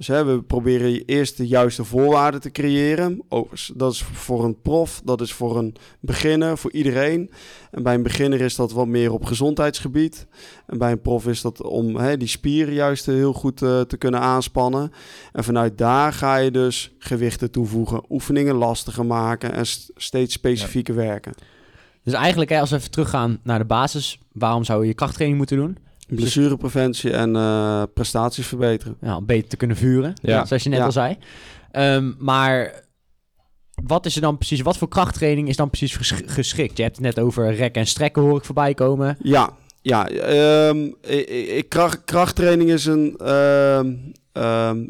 Dus 0.00 0.08
hè, 0.08 0.24
we 0.24 0.42
proberen 0.42 1.04
eerst 1.04 1.36
de 1.36 1.46
juiste 1.46 1.84
voorwaarden 1.84 2.40
te 2.40 2.50
creëren. 2.50 3.22
Oh, 3.28 3.52
dat 3.74 3.92
is 3.92 4.02
voor 4.02 4.44
een 4.44 4.60
prof, 4.62 5.00
dat 5.04 5.20
is 5.20 5.32
voor 5.32 5.58
een 5.58 5.74
beginner, 6.00 6.58
voor 6.58 6.72
iedereen. 6.72 7.30
En 7.70 7.82
bij 7.82 7.94
een 7.94 8.02
beginner 8.02 8.40
is 8.40 8.54
dat 8.56 8.72
wat 8.72 8.86
meer 8.86 9.12
op 9.12 9.24
gezondheidsgebied. 9.24 10.26
En 10.66 10.78
bij 10.78 10.92
een 10.92 11.00
prof 11.00 11.26
is 11.26 11.40
dat 11.40 11.62
om 11.62 11.96
hè, 11.96 12.16
die 12.16 12.28
spieren 12.28 12.74
juist 12.74 13.06
heel 13.06 13.32
goed 13.32 13.62
eh, 13.62 13.80
te 13.80 13.96
kunnen 13.96 14.20
aanspannen. 14.20 14.92
En 15.32 15.44
vanuit 15.44 15.78
daar 15.78 16.12
ga 16.12 16.36
je 16.36 16.50
dus 16.50 16.94
gewichten 16.98 17.50
toevoegen, 17.50 18.02
oefeningen 18.08 18.54
lastiger 18.54 19.06
maken 19.06 19.52
en 19.52 19.66
st- 19.66 19.90
steeds 19.96 20.34
specifieker 20.34 20.94
werken. 20.94 21.32
Dus 22.04 22.14
eigenlijk, 22.14 22.50
hè, 22.50 22.60
als 22.60 22.70
we 22.70 22.76
even 22.76 22.90
teruggaan 22.90 23.40
naar 23.42 23.58
de 23.58 23.64
basis, 23.64 24.18
waarom 24.32 24.64
zou 24.64 24.80
je 24.82 24.88
je 24.88 24.94
krachttraining 24.94 25.38
moeten 25.38 25.56
doen? 25.56 25.89
Blessurepreventie 26.16 27.12
en 27.12 27.36
eh, 27.36 27.82
prestaties 27.94 28.46
verbeteren. 28.46 28.96
Ja, 29.00 29.16
om 29.16 29.26
beter 29.26 29.48
te 29.48 29.56
kunnen 29.56 29.76
vuren, 29.76 30.12
Ja. 30.22 30.44
zoals 30.44 30.62
je 30.62 30.68
net 30.68 30.78
Ja. 30.78 30.84
al 30.84 30.92
zei. 30.92 31.16
Ehm, 31.70 32.12
maar 32.18 32.84
wat 33.84 34.06
is 34.06 34.14
er 34.14 34.20
dan 34.20 34.36
precies, 34.38 34.60
wat 34.60 34.76
voor 34.78 34.88
krachttraining 34.88 35.48
is 35.48 35.56
dan 35.56 35.68
precies 35.70 35.96
ges- 35.96 36.22
geschikt? 36.26 36.76
Je 36.76 36.82
hebt 36.82 36.96
het 36.96 37.04
net 37.04 37.18
over 37.24 37.54
rekken 37.54 37.80
en 37.80 37.86
strekken 37.88 38.22
hoor 38.22 38.38
ik 38.38 38.44
voorbij 38.44 38.74
komen. 38.74 39.16
Ja, 39.22 39.50
ja. 39.82 40.08
ehm, 40.08 40.84
ik, 41.02 41.28
ik- 41.28 41.68
kracht, 41.68 42.04
krachttraining 42.04 42.70
is 42.70 42.84
een. 42.86 43.16
ehm, 43.16 43.94
ehm, 44.32 44.86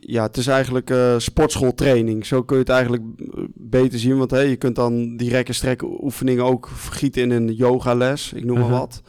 ja, 0.00 0.22
het 0.22 0.36
is 0.36 0.46
eigenlijk 0.46 0.90
eh, 0.90 1.14
sportschooltraining. 1.18 2.26
Zo 2.26 2.42
kun 2.42 2.56
je 2.56 2.62
het 2.62 2.72
eigenlijk 2.72 3.02
eh, 3.18 3.42
beter 3.54 3.98
zien. 3.98 4.18
Want 4.18 4.30
hey, 4.30 4.48
je 4.48 4.56
kunt 4.56 4.76
dan 4.76 5.16
die 5.16 5.30
rekken 5.30 5.54
strekken 5.54 6.04
oefeningen 6.04 6.44
ook 6.44 6.68
vergieten 6.74 7.22
in 7.22 7.30
een 7.30 7.54
yogales. 7.54 8.32
Ik 8.32 8.44
noem 8.44 8.58
maar 8.58 8.68
Mhm. 8.68 8.78
wat. 8.78 9.02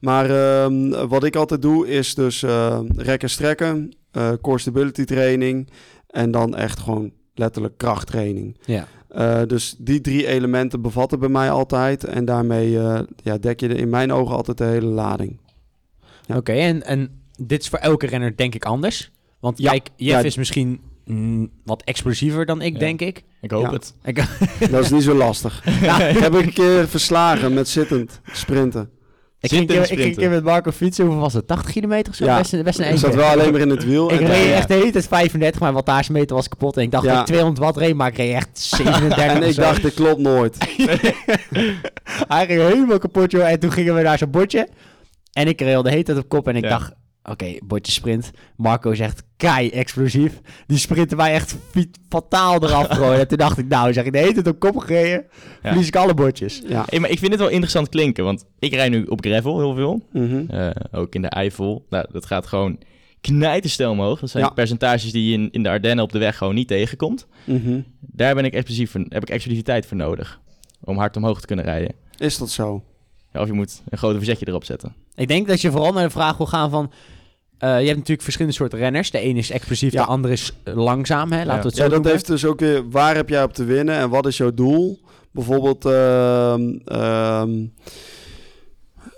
Maar 0.00 0.30
ehm, 0.30 1.06
wat 1.08 1.24
ik 1.24 1.36
altijd 1.36 1.62
doe 1.62 1.88
is 1.88 2.14
dus 2.14 2.42
eh, 2.42 2.80
rekken 2.96 3.30
strekken, 3.30 3.96
core 4.40 4.58
stability 4.58 5.04
training 5.04 5.68
en 6.06 6.30
dan 6.30 6.56
echt 6.56 6.78
gewoon 6.80 7.12
letterlijk 7.34 7.76
krachttraining. 7.76 8.56
Ja. 8.64 8.86
Dus 9.46 9.74
die 9.78 10.00
drie 10.00 10.26
elementen 10.26 10.82
bevatten 10.82 11.18
bij 11.18 11.28
mij 11.28 11.50
altijd. 11.50 12.04
En 12.04 12.24
daarmee 12.24 12.70
ja, 13.22 13.38
dek 13.40 13.60
je 13.60 13.68
in 13.68 13.88
mijn 13.88 14.12
ogen 14.12 14.36
altijd 14.36 14.58
de 14.58 14.64
hele 14.64 14.86
lading. 14.86 15.40
Ja. 16.26 16.36
Oké, 16.36 16.52
en, 16.52 16.82
en 16.82 17.10
dit 17.42 17.62
is 17.62 17.68
voor 17.68 17.78
elke 17.78 18.06
renner 18.06 18.36
denk 18.36 18.54
ik 18.54 18.64
anders. 18.64 19.10
Want 19.40 19.58
Ja. 19.58 19.70
kijk, 19.70 19.88
Jeff 19.96 20.18
Ja. 20.20 20.24
is 20.26 20.36
misschien 20.36 20.80
mm, 21.04 21.50
wat 21.64 21.82
explosiever 21.84 22.46
dan 22.46 22.62
ik, 22.62 22.72
Ja. 22.72 22.78
denk 22.78 23.00
ik. 23.00 23.22
Ik 23.40 23.50
hoop 23.50 23.62
Ja. 23.62 23.72
het. 23.72 23.94
Dat 24.70 24.84
is 24.84 24.90
niet 24.90 25.02
zo 25.02 25.14
lastig. 25.14 25.62
ja, 25.82 26.02
Ik 26.02 26.18
heb 26.18 26.32
een 26.34 26.52
keer 26.52 26.88
verslagen 26.88 27.54
met 27.54 27.68
zittend 27.68 28.20
sprinten. 28.32 28.90
ik, 29.40 29.48
ging, 29.50 29.60
een 29.60 29.66
keer- 29.66 29.76
Zitten 29.76 29.96
ik 29.96 30.02
ging 30.02 30.14
een 30.14 30.20
keer 30.22 30.30
met 30.30 30.44
Marco 30.44 30.70
fietsen, 30.70 31.04
hoeveel 31.04 31.22
was 31.22 31.32
het? 31.32 31.46
80 31.46 31.72
kilometer 31.72 32.10
of 32.12 32.16
zo? 32.18 32.24
Ja. 32.24 32.38
Best, 32.38 32.52
een- 32.52 32.62
best 32.62 32.78
een 32.78 32.92
Ik 32.92 32.98
zat 32.98 33.14
wel 33.14 33.28
alleen 33.28 33.52
maar 33.52 33.60
in 33.60 33.70
het 33.70 33.84
wiel. 33.84 34.12
Ik 34.12 34.20
en 34.20 34.26
reed 34.26 34.42
toen- 34.42 34.52
echt 34.52 34.68
de 34.68 34.74
hele 34.74 34.90
tijd 34.90 35.08
35, 35.08 35.60
mijn 35.60 35.74
wattagemeter 35.74 36.36
was 36.36 36.48
kapot. 36.48 36.76
En 36.76 36.82
ik 36.82 36.90
dacht 36.90 37.04
Ja. 37.04 37.10
dat 37.10 37.20
ik 37.20 37.26
200 37.26 37.58
watt 37.64 37.76
reed, 37.76 37.94
maar 37.94 38.08
ik 38.08 38.16
reed 38.16 38.34
echt 38.34 38.58
37 38.58 39.16
en 39.34 39.42
ik 39.42 39.52
zo. 39.54 39.60
dacht, 39.62 39.82
dit 39.82 39.94
klopt 39.94 40.20
nooit. 40.20 40.56
Hij 42.28 42.46
ging 42.46 42.60
helemaal 42.60 42.98
kapot, 42.98 43.30
joh. 43.30 43.50
En 43.50 43.60
toen 43.60 43.72
gingen 43.72 43.94
we 43.94 44.02
naar 44.02 44.18
zo'n 44.18 44.30
bordje. 44.30 44.68
En 45.32 45.48
ik 45.48 45.60
reed 45.60 45.74
al 45.76 45.82
de 45.82 45.90
hele 45.90 46.02
tijd 46.02 46.18
op 46.18 46.28
kop. 46.28 46.48
En 46.48 46.56
ik 46.56 46.62
Ja. 46.62 46.68
dacht, 46.68 46.92
oké, 47.30 47.56
bordje 47.64 47.92
sprint. 47.92 48.30
Marco 48.56 48.94
zegt, 48.94 49.22
kei 49.36 49.70
explosief. 49.70 50.40
Die 50.66 50.78
sprinten 50.78 51.16
wij 51.16 51.32
echt 51.32 51.56
fataal 52.08 52.62
eraf 52.62 52.86
gooien. 52.96 53.18
en 53.20 53.28
toen 53.28 53.38
dacht 53.38 53.58
ik, 53.58 53.68
nou, 53.68 53.92
zeg 53.92 54.04
ik 54.04 54.12
de 54.12 54.18
hele 54.18 54.32
tijd 54.32 54.46
op 54.46 54.58
kop 54.58 54.76
gereden. 54.76 55.24
Ja. 55.62 55.68
Verlies 55.68 55.86
ik 55.86 55.96
alle 55.96 56.14
bordjes. 56.14 56.62
Ja. 56.66 56.84
Hey, 56.88 56.98
maar 57.00 57.10
ik 57.10 57.18
vind 57.18 57.30
het 57.30 57.40
wel 57.40 57.48
interessant 57.50 57.88
klinken, 57.88 58.24
want 58.24 58.44
ik 58.58 58.72
rijd 58.74 58.90
nu 58.90 59.04
op 59.04 59.20
gravel 59.20 59.58
heel 59.58 59.74
veel. 59.74 60.02
Mhm. 60.12 60.44
Eh, 60.50 60.70
ook 60.92 61.14
in 61.14 61.22
de 61.22 61.28
Eifel. 61.28 61.86
Nou, 61.90 62.06
dat 62.12 62.26
gaat 62.26 62.46
gewoon 62.46 62.78
knijterstel 63.20 63.90
omhoog. 63.90 64.20
Dat 64.20 64.30
zijn 64.30 64.44
Ja. 64.44 64.50
percentages 64.50 65.12
die 65.12 65.26
je 65.30 65.32
in, 65.36 65.48
in 65.50 65.62
de 65.62 65.68
Ardennen 65.68 66.04
op 66.04 66.12
de 66.12 66.18
weg 66.18 66.36
gewoon 66.36 66.54
niet 66.54 66.68
tegenkomt. 66.68 67.26
Mhm. 67.44 67.80
Daar 68.00 68.34
ben 68.34 68.44
ik 68.44 68.52
explosief 68.54 68.90
voor, 68.90 69.04
heb 69.08 69.22
ik 69.22 69.30
explosiviteit 69.30 69.86
voor 69.86 69.96
nodig. 69.96 70.40
Om 70.84 70.96
hard 70.98 71.16
omhoog 71.16 71.40
te 71.40 71.46
kunnen 71.46 71.64
rijden. 71.64 71.94
Is 72.16 72.38
dat 72.38 72.50
zo? 72.50 72.82
Ja, 73.32 73.40
of 73.40 73.46
je 73.46 73.52
moet 73.52 73.82
een 73.88 73.98
grote 73.98 74.16
verzetje 74.16 74.46
erop 74.48 74.64
zetten. 74.64 74.94
Ik 75.14 75.28
denk 75.28 75.48
dat 75.48 75.60
je 75.60 75.70
vooral 75.70 75.92
naar 75.92 76.04
de 76.04 76.10
vraag 76.10 76.36
wil 76.36 76.46
gaan 76.46 76.70
van... 76.70 76.92
eh, 77.58 77.68
je 77.68 77.74
hebt 77.86 77.96
natuurlijk 77.96 78.22
verschillende 78.22 78.56
soorten 78.56 78.78
renners. 78.78 79.10
De 79.10 79.18
ene 79.18 79.38
is 79.38 79.50
explosief, 79.50 79.92
Ja. 79.92 80.02
de 80.02 80.08
andere 80.08 80.32
is 80.32 80.52
langzaam. 80.64 81.32
Hè? 81.32 81.38
Laten 81.44 81.54
Ja. 81.54 81.60
we 81.60 81.66
het 81.66 81.76
zo 81.76 81.82
Ja, 81.82 81.88
dat 81.88 82.04
heeft 82.04 82.26
dus 82.26 82.44
ook 82.44 82.60
weer, 82.60 82.90
waar 82.90 83.14
heb 83.14 83.28
jij 83.28 83.42
op 83.42 83.52
te 83.54 83.64
winnen 83.64 83.94
en 83.96 84.10
wat 84.10 84.26
is 84.26 84.36
jouw 84.36 84.54
doel? 84.54 85.00
Bijvoorbeeld 85.30 85.84
ehm, 85.84 86.78
ehm, 86.84 87.50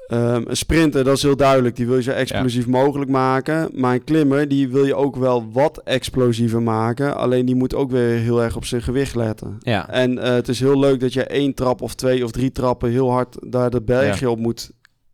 ehm, 0.09 0.42
een 0.46 0.57
sprinter, 0.57 1.05
dat 1.05 1.16
is 1.16 1.22
heel 1.22 1.37
duidelijk. 1.37 1.76
Die 1.76 1.87
wil 1.87 1.96
je 1.96 2.03
zo 2.03 2.11
explosief 2.11 2.66
mogelijk 2.66 3.11
maken. 3.11 3.68
Maar 3.74 3.94
een 3.94 4.05
klimmer, 4.05 4.48
die 4.48 4.68
wil 4.68 4.85
je 4.85 4.94
ook 4.94 5.16
wel 5.16 5.50
wat 5.53 5.81
explosiever 5.85 6.62
maken. 6.62 7.16
Alleen 7.16 7.46
die 7.46 7.55
moet 7.55 7.74
ook 7.74 7.90
weer 7.90 8.18
heel 8.18 8.42
erg 8.42 8.57
op 8.57 8.64
zijn 8.64 8.83
gewicht 8.83 9.14
letten. 9.14 9.57
Ja. 9.61 9.88
En 9.88 10.18
eh, 10.18 10.33
het 10.33 10.48
is 10.48 10.61
heel 10.61 10.79
leuk 10.79 11.00
dat 11.00 11.12
je 11.12 11.24
één 11.24 11.55
trap 11.55 11.83
of 11.83 11.94
twee 11.94 12.24
of 12.24 12.31
drie 12.31 12.53
trappen 12.53 12.90
heel 12.90 13.11
hard 13.11 13.37
daar 13.50 13.70
dat 13.70 13.85
bergje 13.85 14.31
op 14.31 14.38
moet 14.38 14.70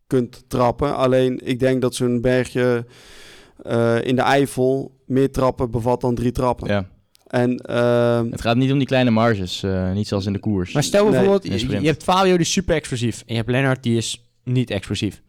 kunt 0.07 0.43
trappen. 0.47 0.95
Alleen 0.95 1.39
ik 1.43 1.59
denk 1.59 1.81
dat 1.81 1.95
zo'n 1.95 2.21
bergje 2.21 2.85
eh, 3.63 4.01
in 4.03 4.15
de 4.15 4.21
Eifel 4.21 4.91
meer 5.05 5.31
trappen 5.31 5.71
bevat 5.71 6.01
dan 6.01 6.15
drie 6.15 6.31
trappen. 6.31 6.67
Ja. 6.67 6.87
En 7.27 7.57
ehm, 7.57 8.31
Het 8.31 8.41
gaat 8.41 8.55
niet 8.55 8.71
om 8.71 8.77
die 8.77 8.87
kleine 8.87 9.09
marges. 9.09 9.63
eh, 9.63 9.91
niet 9.91 10.07
zoals 10.07 10.25
in 10.25 10.33
de 10.33 10.39
koers. 10.39 10.73
Maar 10.73 10.83
stel 10.83 11.09
bijvoorbeeld, 11.09 11.43
je, 11.61 11.77
hebt 11.87 12.03
Fabio 12.03 12.31
die 12.31 12.39
is 12.39 12.51
super 12.51 12.75
explosief. 12.75 13.17
En 13.19 13.25
je 13.27 13.35
hebt 13.35 13.49
Lennart 13.49 13.83
die 13.83 13.97
is 13.97 14.23
niet 14.43 14.69
explosief. 14.69 15.21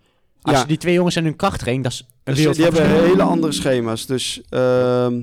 Als 0.42 0.54
Ja. 0.54 0.60
je 0.62 0.66
die 0.68 0.76
twee 0.76 0.94
jongens 0.94 1.16
en 1.16 1.24
hun 1.24 1.36
krachttraining, 1.36 1.84
dat 1.84 1.92
is 1.92 2.06
een 2.24 2.34
dus 2.44 2.56
die 2.56 2.64
hebben 2.64 3.00
hele 3.04 3.22
andere 3.22 3.52
schema's. 3.52 4.06
Dus 4.06 4.42
ehm, 4.48 5.20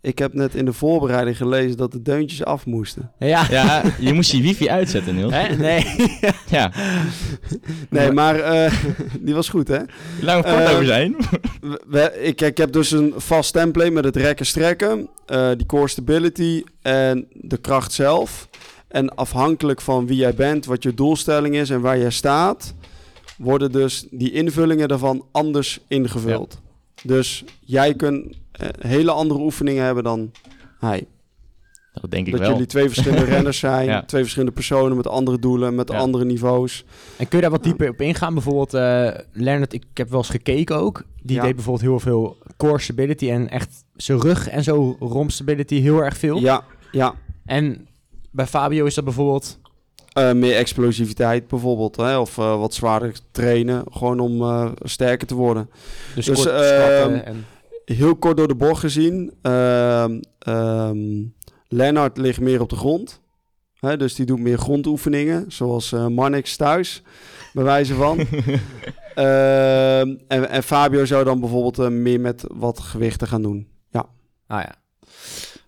ik 0.00 0.18
heb 0.18 0.34
net 0.34 0.54
in 0.54 0.64
de 0.64 0.72
voorbereiding 0.72 1.36
gelezen 1.36 1.76
dat 1.76 1.92
de 1.92 2.02
deuntjes 2.02 2.44
af 2.44 2.66
moesten. 2.66 3.10
Ja. 3.18 3.46
Ja, 3.50 3.82
je 4.00 4.12
moest 4.12 4.30
die 4.30 4.42
wifi 4.42 4.68
uitzetten, 4.70 5.14
Niels. 5.14 5.32
Hè? 5.34 5.56
Nee. 5.56 5.84
Ja, 6.50 6.72
Nee, 7.90 8.12
maar 8.12 8.40
eh, 8.40 8.72
die 9.20 9.34
was 9.34 9.48
goed, 9.48 9.68
hè? 9.68 9.78
lang 10.20 10.44
we 10.44 10.50
kort 10.50 10.64
Eh, 10.64 10.72
over 10.72 10.84
zijn. 10.86 11.16
We- 11.88 12.18
ik, 12.22 12.40
ik 12.40 12.56
heb 12.56 12.72
dus 12.72 12.90
een 12.90 13.12
vast 13.16 13.52
template 13.52 13.90
met 13.90 14.04
het 14.04 14.16
rekken 14.16 14.46
strekken, 14.46 15.08
eh, 15.26 15.50
die 15.56 15.66
core 15.66 15.88
stability 15.88 16.62
en 16.82 17.26
de 17.32 17.56
kracht 17.56 17.92
zelf. 17.92 18.48
En 18.88 19.14
afhankelijk 19.14 19.80
van 19.80 20.06
wie 20.06 20.16
jij 20.16 20.34
bent, 20.34 20.64
wat 20.66 20.82
je 20.82 20.94
doelstelling 20.94 21.54
is 21.54 21.70
en 21.70 21.80
waar 21.80 21.98
jij 21.98 22.10
staat, 22.10 22.74
worden 23.38 23.72
dus 23.72 24.06
die 24.10 24.32
invullingen 24.32 24.88
daarvan 24.88 25.24
anders 25.32 25.80
ingevuld. 25.88 26.60
Dus 27.02 27.44
jij 27.60 27.94
kunt 27.94 28.36
hele 28.80 29.10
andere 29.10 29.40
oefeningen 29.40 29.84
hebben 29.84 30.04
dan 30.04 30.30
hij. 30.78 31.06
Dat 31.92 32.10
denk 32.10 32.26
ik 32.26 32.32
Dat 32.32 32.40
wel. 32.40 32.50
jullie 32.50 32.66
twee 32.66 32.86
verschillende 32.88 33.24
renners 33.34 33.58
zijn, 33.58 33.86
Ja. 33.86 34.02
twee 34.02 34.20
verschillende 34.22 34.54
personen 34.54 34.96
met 34.96 35.06
andere 35.06 35.38
doelen, 35.38 35.74
met 35.74 35.90
Ja. 35.90 35.98
andere 35.98 36.24
niveaus. 36.24 36.84
En 37.16 37.28
kun 37.28 37.36
je 37.38 37.42
daar 37.42 37.50
wat 37.52 37.62
dieper 37.62 37.88
op 37.88 38.00
ingaan? 38.00 38.34
Bijvoorbeeld, 38.34 38.74
eh 38.74 39.10
Lennart, 39.32 39.72
ik 39.72 39.84
heb 39.94 40.08
wel 40.10 40.18
eens 40.18 40.28
gekeken 40.28 40.76
ook. 40.76 41.04
Die 41.22 41.36
Ja. 41.36 41.42
deed 41.42 41.54
bijvoorbeeld 41.54 41.84
heel 41.84 42.00
veel 42.00 42.36
core 42.56 42.78
stability 42.80 43.30
en 43.30 43.48
echt 43.50 43.84
zijn 43.96 44.20
rug 44.20 44.48
en 44.48 44.62
zo 44.62 44.96
romp 45.00 45.30
stability 45.30 45.80
heel 45.80 46.04
erg 46.04 46.16
veel. 46.16 46.38
Ja, 46.38 46.62
ja. 46.92 47.14
En 47.44 47.86
bij 48.30 48.46
Fabio 48.46 48.84
is 48.84 48.94
dat 48.94 49.04
bijvoorbeeld... 49.04 49.58
Eh, 50.12 50.32
meer 50.32 50.56
explosiviteit 50.56 51.48
bijvoorbeeld, 51.48 51.96
hè? 51.96 52.18
of 52.18 52.38
eh, 52.38 52.58
wat 52.58 52.74
zwaarder 52.74 53.12
trainen, 53.30 53.84
gewoon 53.90 54.20
om 54.20 54.40
eh, 54.42 54.70
sterker 54.82 55.26
te 55.26 55.34
worden. 55.34 55.70
Dus, 56.14 56.24
Dus, 56.26 56.36
kort 56.42 56.48
ehm, 56.48 57.12
en... 57.14 57.44
Heel 57.96 58.16
kort 58.16 58.36
door 58.36 58.48
de 58.48 58.54
bocht 58.54 58.80
gezien, 58.80 59.32
ehm 59.42 60.20
ehm, 60.38 61.24
Lennart 61.68 62.16
ligt 62.16 62.40
meer 62.40 62.60
op 62.60 62.68
de 62.68 62.76
grond. 62.76 63.20
Hè, 63.80 63.96
dus 63.96 64.14
die 64.14 64.26
doet 64.26 64.38
meer 64.38 64.58
grondoefeningen, 64.58 65.52
zoals 65.52 65.92
eh 65.92 66.06
Marnix 66.06 66.56
thuis, 66.56 67.02
bij 67.52 67.64
wijze 67.64 67.94
van. 67.94 68.18
Ehm, 69.14 70.16
en, 70.28 70.48
en 70.48 70.62
Fabio 70.62 71.04
zou 71.04 71.24
dan 71.24 71.40
bijvoorbeeld 71.40 71.78
eh, 71.78 71.88
meer 71.88 72.20
met 72.20 72.44
wat 72.52 72.80
gewichten 72.80 73.28
gaan 73.28 73.42
doen. 73.42 73.68
Ja, 73.90 74.06
Ah 74.46 74.62
ja. 74.62 74.74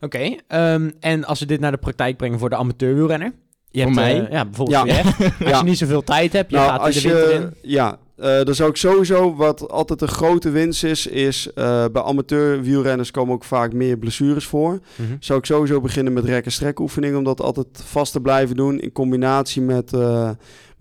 Oké, 0.01 0.37
ehm, 0.47 0.91
en 1.01 1.25
als 1.25 1.41
we 1.41 1.47
dit 1.47 1.61
naar 1.61 1.71
de 1.71 1.79
praktijk 1.79 2.17
brengen 2.17 2.39
voor 2.39 2.51
de 2.51 2.57
amateurwielrenner? 2.57 3.33
Je 3.71 3.83
Voor 3.83 3.91
hebt, 3.93 3.95
mij? 3.95 4.25
eh, 4.27 4.33
ja, 4.33 4.45
bijvoorbeeld 4.45 4.87
Ja. 4.87 5.03
Als 5.41 5.49
Ja. 5.51 5.59
je 5.59 5.65
niet 5.65 5.79
zoveel 5.79 6.03
tijd 6.05 6.33
hebt, 6.33 6.51
je 6.51 6.57
nou, 6.57 6.69
gaat 6.69 6.79
in 6.81 6.85
als 6.87 6.95
de 7.03 7.09
winter 7.09 7.33
in. 7.33 7.55
ja, 7.63 7.99
eh 8.17 8.43
dan 8.43 8.55
zou 8.55 8.71
ik 8.71 8.77
sowieso, 8.77 9.35
wat 9.35 9.69
altijd 9.71 10.03
een 10.03 10.09
grote 10.09 10.51
winst 10.51 10.85
is, 10.85 11.07
is 11.07 11.53
eh, 11.55 11.85
bij 11.93 12.03
amateur 12.03 12.63
wielrenners 12.63 13.11
komen 13.11 13.35
ook 13.35 13.45
vaak 13.45 13.73
meer 13.73 13.99
blessures 13.99 14.47
voor. 14.47 14.81
Mhm. 14.97 15.09
Zou 15.21 15.39
ik 15.39 15.45
sowieso 15.45 15.81
beginnen 15.81 16.13
met 16.13 16.25
rek- 16.25 16.45
en 16.45 16.53
strekoefeningen, 16.53 17.19
om 17.19 17.25
dat 17.25 17.41
altijd 17.41 17.67
vast 17.85 18.13
te 18.13 18.21
blijven 18.21 18.57
doen 18.57 18.81
in 18.81 18.93
combinatie 18.93 19.63
met, 19.63 19.93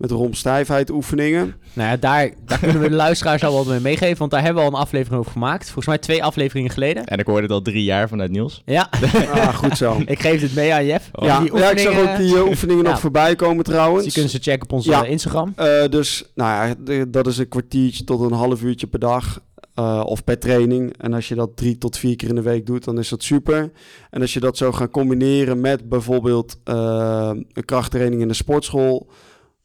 met 0.00 0.10
rompstijfheid 0.10 0.90
oefeningen. 0.90 1.54
Nou 1.72 1.90
ja, 1.90 1.96
daar, 1.96 2.30
daar 2.44 2.58
kunnen 2.58 2.80
we 2.80 2.88
de 2.88 2.94
luisteraars 2.94 3.44
al 3.44 3.54
wat 3.54 3.66
mee 3.66 3.80
meegeven, 3.80 4.18
want 4.18 4.30
daar 4.30 4.42
hebben 4.42 4.62
we 4.62 4.68
al 4.68 4.74
een 4.74 4.80
aflevering 4.82 5.20
over 5.20 5.32
gemaakt. 5.32 5.64
Volgens 5.64 5.86
mij 5.86 5.98
twee 5.98 6.24
afleveringen 6.24 6.70
geleden. 6.70 7.04
En 7.04 7.18
ik 7.18 7.26
hoorde 7.26 7.42
het 7.42 7.50
al 7.50 7.62
drie 7.62 7.84
jaar 7.84 8.08
vanuit 8.08 8.30
Niels. 8.30 8.62
Ja, 8.66 8.88
Ah, 9.32 9.54
goed 9.54 9.76
zo. 9.76 10.02
ik 10.06 10.20
geef 10.20 10.40
dit 10.40 10.54
mee 10.54 10.72
aan 10.74 10.86
Jeff. 10.86 11.10
ja, 11.12 11.40
Die 11.40 11.56
ja, 11.56 11.70
ik 11.70 11.78
zag 11.78 11.98
ook 11.98 12.16
die 12.16 12.36
eh, 12.36 12.46
oefeningen 12.46 12.84
Ja. 12.84 12.90
nog 12.90 13.00
voorbij 13.00 13.36
komen 13.36 13.64
trouwens. 13.64 13.94
Dus 13.94 14.04
die 14.04 14.12
kunnen 14.12 14.30
ze 14.30 14.50
checken 14.50 14.62
op 14.62 14.72
onze 14.72 14.90
Ja. 14.90 15.04
Instagram. 15.04 15.52
Eh, 15.56 15.66
dus 15.90 16.30
nou 16.34 16.68
ja, 16.68 16.74
de- 16.78 17.10
dat 17.10 17.26
is 17.26 17.38
een 17.38 17.48
kwartiertje 17.48 18.04
tot 18.04 18.20
een 18.20 18.32
half 18.36 18.62
uurtje 18.62 18.86
per 18.86 18.98
dag. 18.98 19.40
eh, 19.74 20.02
of 20.04 20.24
per 20.24 20.38
training. 20.38 20.94
En 20.98 21.14
als 21.14 21.28
je 21.28 21.34
dat 21.34 21.56
drie 21.56 21.78
tot 21.78 21.96
vier 21.98 22.16
keer 22.16 22.28
in 22.28 22.34
de 22.34 22.42
week 22.42 22.66
doet, 22.66 22.84
dan 22.84 22.98
is 22.98 23.08
dat 23.08 23.22
super. 23.22 23.70
En 24.10 24.20
als 24.20 24.32
je 24.32 24.40
dat 24.40 24.56
zou 24.56 24.72
gaan 24.74 24.90
combineren 24.90 25.60
met 25.60 25.88
bijvoorbeeld 25.88 26.56
een 26.64 27.64
krachttraining 27.64 28.22
in 28.22 28.28
de 28.28 28.34
sportschool. 28.34 29.10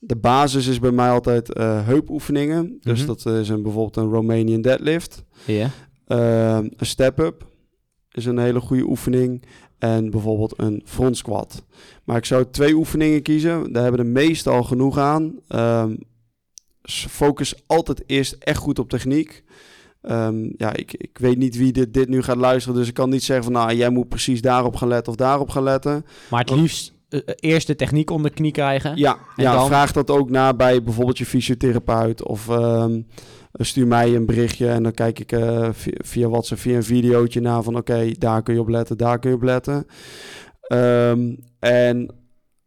De 0.07 0.15
basis 0.15 0.67
is 0.67 0.79
bij 0.79 0.91
mij 0.91 1.09
altijd 1.09 1.53
eh, 1.53 1.85
heupoefeningen. 1.85 2.77
Dus 2.81 2.97
Mhm. 2.99 3.07
dat 3.07 3.25
is 3.25 3.49
een, 3.49 3.61
bijvoorbeeld 3.63 3.95
een 3.97 4.11
Romanian 4.11 4.61
deadlift. 4.61 5.23
Ja. 5.45 5.69
Eh, 6.07 6.57
een 6.57 6.85
step-up 6.85 7.47
is 8.11 8.25
een 8.25 8.37
hele 8.37 8.59
goede 8.59 8.83
oefening. 8.83 9.43
En 9.77 10.09
bijvoorbeeld 10.09 10.53
een 10.57 10.81
front 10.85 11.17
squat. 11.17 11.63
Maar 12.03 12.17
ik 12.17 12.25
zou 12.25 12.45
twee 12.51 12.73
oefeningen 12.75 13.21
kiezen. 13.21 13.71
Daar 13.73 13.83
hebben 13.83 14.03
de 14.05 14.11
meesten 14.11 14.51
al 14.51 14.63
genoeg 14.63 14.97
aan. 14.97 15.33
Ehm, 15.47 15.95
focus 17.09 17.53
altijd 17.67 18.03
eerst 18.05 18.33
echt 18.39 18.57
goed 18.57 18.79
op 18.79 18.89
techniek. 18.89 19.43
Ehm, 20.01 20.49
ja, 20.57 20.73
ik, 20.75 20.93
ik 20.93 21.17
weet 21.17 21.37
niet 21.37 21.57
wie 21.57 21.71
dit, 21.71 21.93
dit 21.93 22.09
nu 22.09 22.21
gaat 22.21 22.37
luisteren. 22.37 22.77
Dus 22.77 22.87
ik 22.87 22.93
kan 22.93 23.09
niet 23.09 23.23
zeggen 23.23 23.45
van... 23.45 23.53
nou, 23.53 23.73
jij 23.75 23.89
moet 23.89 24.09
precies 24.09 24.41
daarop 24.41 24.75
gaan 24.75 24.87
letten 24.87 25.11
of 25.11 25.17
daarop 25.17 25.49
gaan 25.49 25.63
letten. 25.63 26.05
Maar 26.29 26.39
het 26.39 26.49
liefst 26.49 26.93
eerst 27.35 27.67
de 27.67 27.75
techniek 27.75 28.09
onder 28.09 28.31
de 28.31 28.37
knie 28.37 28.51
krijgen. 28.51 28.97
Ja, 28.97 29.17
En 29.35 29.43
ja 29.43 29.53
dan? 29.53 29.67
vraag 29.67 29.91
dat 29.91 30.09
ook 30.09 30.29
na 30.29 30.53
bij 30.53 30.83
bijvoorbeeld 30.83 31.17
je 31.17 31.25
fysiotherapeut. 31.25 32.23
Of 32.23 32.49
ehm, 32.49 33.01
stuur 33.51 33.87
mij 33.87 34.15
een 34.15 34.25
berichtje 34.25 34.67
en 34.69 34.83
dan 34.83 34.91
kijk 34.91 35.19
ik 35.19 35.31
eh, 35.31 35.69
via, 35.71 35.93
via 35.97 36.29
WhatsApp 36.29 36.61
via 36.61 36.75
een 36.75 36.83
videootje 36.83 37.41
na 37.41 37.61
van... 37.61 37.77
oké, 37.77 38.11
daar 38.17 38.43
kun 38.43 38.53
je 38.53 38.59
op 38.59 38.69
letten, 38.69 38.97
daar 38.97 39.19
kun 39.19 39.29
je 39.29 39.35
op 39.35 39.43
letten. 39.43 39.85
Ehm, 40.61 41.35
en 41.59 42.15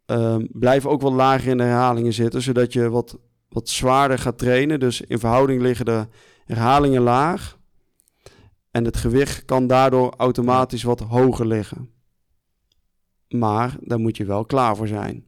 ehm, 0.06 0.46
blijf 0.52 0.87
ook 0.87 1.00
wat 1.00 1.12
lager 1.12 1.50
in 1.50 1.56
de 1.56 1.62
herhalingen 1.62 2.12
zitten... 2.12 2.42
zodat 2.42 2.72
je 2.72 2.90
wat, 2.90 3.18
wat 3.48 3.68
zwaarder 3.68 4.18
gaat 4.18 4.38
trainen. 4.38 4.80
Dus 4.80 5.00
in 5.00 5.18
verhouding 5.18 5.62
liggen 5.62 5.84
de 5.84 6.06
herhalingen 6.44 7.02
laag... 7.02 7.56
En 8.70 8.84
het 8.84 8.96
gewicht 8.96 9.44
kan 9.44 9.66
daardoor 9.66 10.14
automatisch 10.16 10.82
wat 10.82 11.00
hoger 11.00 11.46
liggen. 11.46 11.90
Maar 13.28 13.76
daar 13.80 13.98
moet 13.98 14.16
je 14.16 14.24
wel 14.24 14.44
klaar 14.44 14.76
voor 14.76 14.86
zijn. 14.88 15.24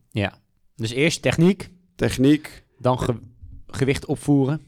Dus 0.76 0.90
eerst 0.92 1.22
techniek, 1.22 1.70
Techniek, 1.96 2.64
dan 2.78 2.98
ge- 2.98 3.18
gewicht 3.66 4.06
opvoeren. 4.06 4.60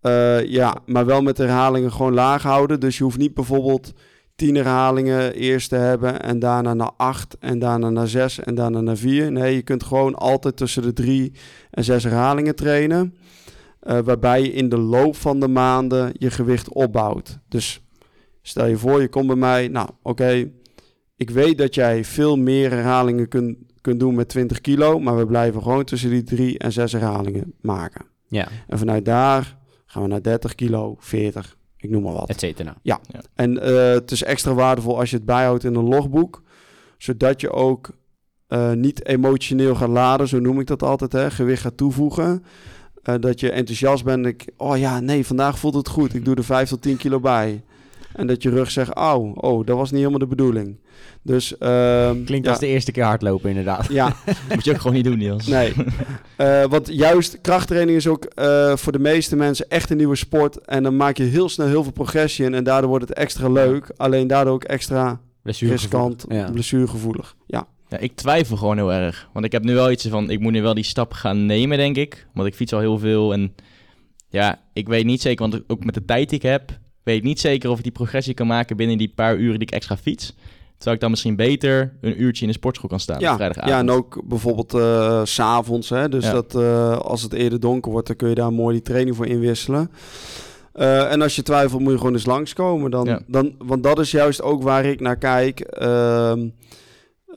eh, 0.00 0.44
ja, 0.44 0.76
maar 0.86 1.06
wel 1.06 1.22
met 1.22 1.36
de 1.36 1.42
herhalingen 1.42 1.92
gewoon 1.92 2.14
laag 2.14 2.42
houden. 2.42 2.80
Dus 2.80 2.98
je 2.98 3.04
hoeft 3.04 3.18
niet 3.18 3.34
bijvoorbeeld 3.34 3.92
10 4.36 4.54
herhalingen 4.54 5.34
eerst 5.34 5.68
te 5.68 5.76
hebben 5.76 6.22
en 6.22 6.38
daarna 6.38 6.74
naar 6.74 6.90
8 6.96 7.36
en 7.38 7.58
daarna 7.58 7.90
naar 7.90 8.08
6 8.08 8.38
en 8.40 8.54
daarna 8.54 8.80
naar 8.80 8.96
4. 8.96 9.32
Nee, 9.32 9.54
je 9.54 9.62
kunt 9.62 9.82
gewoon 9.82 10.14
altijd 10.14 10.56
tussen 10.56 10.82
de 10.82 10.92
3 10.92 11.32
en 11.70 11.84
6 11.84 12.02
herhalingen 12.04 12.54
trainen. 12.56 13.14
eh, 13.80 13.98
waarbij 13.98 14.42
je 14.42 14.52
in 14.52 14.68
de 14.68 14.78
loop 14.78 15.16
van 15.16 15.40
de 15.40 15.48
maanden 15.48 16.12
je 16.18 16.30
gewicht 16.30 16.72
opbouwt. 16.72 17.38
Dus 17.48 17.80
stel 18.42 18.66
je 18.66 18.76
voor, 18.76 19.00
je 19.00 19.08
komt 19.08 19.26
bij 19.26 19.36
mij. 19.36 19.68
Nou, 19.68 19.88
oké, 20.02 20.50
ik 21.18 21.30
weet 21.30 21.58
dat 21.58 21.74
jij 21.74 22.04
veel 22.04 22.36
meer 22.36 22.70
herhalingen 22.70 23.28
kunt, 23.28 23.56
kunt 23.80 24.00
doen 24.00 24.14
met 24.14 24.28
20 24.28 24.60
kilo. 24.60 24.98
Maar 24.98 25.16
we 25.16 25.26
blijven 25.26 25.62
gewoon 25.62 25.84
tussen 25.84 26.10
die 26.10 26.22
3 26.22 26.58
en 26.58 26.72
6 26.72 26.92
herhalingen 26.92 27.52
maken. 27.60 28.04
Ja, 28.28 28.48
En 28.66 28.78
vanuit 28.78 29.04
daar 29.04 29.56
gaan 29.86 30.02
we 30.02 30.08
naar 30.08 30.22
30 30.22 30.54
kilo, 30.54 30.96
40, 30.98 31.56
ik 31.76 31.90
noem 31.90 32.02
maar 32.02 32.12
wat. 32.12 32.28
et 32.28 32.40
cetera. 32.40 32.76
En 33.34 33.62
eh, 33.62 33.90
het 33.92 34.10
is 34.10 34.22
extra 34.22 34.54
waardevol 34.54 34.98
als 34.98 35.10
je 35.10 35.16
het 35.16 35.24
bijhoudt 35.24 35.64
in 35.64 35.74
een 35.74 35.88
logboek, 35.88 36.42
zodat 36.98 37.40
je 37.40 37.50
ook 37.50 37.90
eh, 38.46 38.72
niet 38.72 39.06
emotioneel 39.06 39.74
gaat 39.74 39.88
laden, 39.88 40.28
zo 40.28 40.38
noem 40.38 40.60
ik 40.60 40.66
dat 40.66 40.82
altijd, 40.82 41.12
hè, 41.12 41.30
gewicht 41.30 41.62
gaat 41.62 41.76
toevoegen. 41.76 42.44
Eh, 43.02 43.14
dat 43.20 43.40
je 43.40 43.50
enthousiast 43.50 44.04
bent. 44.04 44.26
Ik, 44.26 44.46
oh 44.56 44.78
ja, 44.78 45.00
nee, 45.00 45.26
vandaag 45.26 45.58
voelt 45.58 45.74
het 45.74 45.88
goed. 45.88 46.14
Ik 46.14 46.24
doe 46.24 46.34
er 46.34 46.44
5 46.44 46.68
tot 46.68 46.82
10 46.82 46.96
kilo 46.96 47.20
bij. 47.20 47.62
En 48.18 48.26
dat 48.26 48.42
je 48.42 48.50
rug 48.50 48.70
zegt, 48.70 48.94
oh, 48.94 49.32
oh, 49.34 49.66
dat 49.66 49.76
was 49.76 49.90
niet 49.90 49.98
helemaal 49.98 50.18
de 50.18 50.26
bedoeling. 50.26 50.76
Dus, 51.22 51.58
ehm, 51.58 52.24
Klinkt 52.24 52.44
ja, 52.44 52.50
als 52.50 52.60
de 52.60 52.66
eerste 52.66 52.92
keer 52.92 53.04
hardlopen 53.04 53.48
inderdaad. 53.48 53.86
Ja, 53.88 54.16
Moet 54.54 54.64
je 54.64 54.70
ook 54.70 54.80
gewoon 54.80 54.96
niet 54.96 55.04
doen, 55.04 55.18
Niels. 55.18 55.46
Nee. 55.46 55.72
Eh, 56.36 56.64
want 56.64 56.88
juist 56.92 57.40
krachttraining 57.40 57.96
is 57.96 58.06
ook 58.06 58.24
eh, 58.24 58.76
voor 58.76 58.92
de 58.92 58.98
meeste 58.98 59.36
mensen 59.36 59.68
echt 59.68 59.90
een 59.90 59.96
nieuwe 59.96 60.16
sport. 60.16 60.58
En 60.64 60.82
dan 60.82 60.96
maak 60.96 61.16
je 61.16 61.22
heel 61.22 61.48
snel 61.48 61.66
heel 61.66 61.82
veel 61.82 61.92
progressie 61.92 62.44
in. 62.44 62.54
En 62.54 62.64
daardoor 62.64 62.88
wordt 62.90 63.08
het 63.08 63.18
extra 63.18 63.48
leuk. 63.48 63.90
Alleen 63.96 64.26
daardoor 64.26 64.52
ook 64.54 64.64
extra 64.64 65.20
riskant, 65.42 66.24
Ja. 66.28 66.50
blessuregevoelig. 66.50 67.36
Ja. 67.46 67.66
Ja, 67.88 67.98
ik 67.98 68.14
twijfel 68.16 68.56
gewoon 68.56 68.76
heel 68.76 68.92
erg. 68.92 69.28
Want 69.32 69.44
ik 69.44 69.52
heb 69.52 69.64
nu 69.64 69.74
wel 69.74 69.90
iets 69.90 70.06
van, 70.06 70.30
ik 70.30 70.40
moet 70.40 70.52
nu 70.52 70.62
wel 70.62 70.74
die 70.74 70.84
stap 70.84 71.12
gaan 71.12 71.46
nemen, 71.46 71.78
denk 71.78 71.96
ik. 71.96 72.26
Want 72.34 72.48
ik 72.48 72.54
fiets 72.54 72.72
al 72.72 72.80
heel 72.80 72.98
veel 72.98 73.32
en 73.32 73.54
ja, 74.28 74.60
ik 74.72 74.88
weet 74.88 75.04
niet 75.04 75.20
zeker, 75.22 75.48
want 75.50 75.62
ook 75.66 75.84
met 75.84 75.94
de 75.94 76.04
tijd 76.04 76.28
die 76.28 76.38
ik 76.38 76.44
heb, 76.44 76.78
weet 77.08 77.18
ik 77.18 77.24
niet 77.24 77.40
zeker 77.40 77.70
of 77.70 77.76
ik 77.76 77.82
die 77.82 77.92
progressie 77.92 78.34
kan 78.34 78.46
maken 78.46 78.76
binnen 78.76 78.98
die 78.98 79.12
paar 79.14 79.36
uren 79.36 79.58
die 79.58 79.68
ik 79.68 79.74
extra 79.74 79.96
fiets. 79.96 80.34
Terwijl 80.76 80.94
ik 80.96 81.00
dan 81.02 81.10
misschien 81.10 81.36
beter 81.36 81.92
een 82.00 82.22
uurtje 82.22 82.42
in 82.42 82.50
de 82.50 82.56
sportschool 82.56 82.88
kan 82.88 83.00
staan 83.00 83.16
op 83.16 83.22
Ja, 83.22 83.34
vrijdagavond. 83.36 83.72
ja, 83.72 83.78
en 83.78 83.90
ook 83.90 84.22
bijvoorbeeld 84.24 84.74
eh, 84.74 85.20
s 85.24 85.34
s'avonds. 85.34 85.88
Dus 85.88 86.24
Ja. 86.24 86.32
dat 86.32 86.54
eh, 86.54 86.96
als 86.98 87.22
het 87.22 87.32
eerder 87.32 87.60
donker 87.60 87.92
wordt, 87.92 88.06
dan 88.06 88.16
kun 88.16 88.28
je 88.28 88.34
daar 88.34 88.52
mooi 88.52 88.74
die 88.74 88.82
training 88.84 89.16
voor 89.16 89.26
inwisselen. 89.26 89.90
Eh, 90.72 91.12
en 91.12 91.22
als 91.22 91.36
je 91.36 91.42
twijfelt, 91.42 91.80
moet 91.82 91.92
je 91.92 91.98
gewoon 91.98 92.12
eens 92.12 92.26
langskomen. 92.26 92.90
Dan, 92.90 93.04
Ja. 93.06 93.20
dan, 93.26 93.54
want 93.58 93.82
dat 93.82 93.98
is 93.98 94.10
juist 94.10 94.42
ook 94.42 94.62
waar 94.62 94.84
ik 94.84 95.00
naar 95.00 95.16
kijk. 95.16 95.60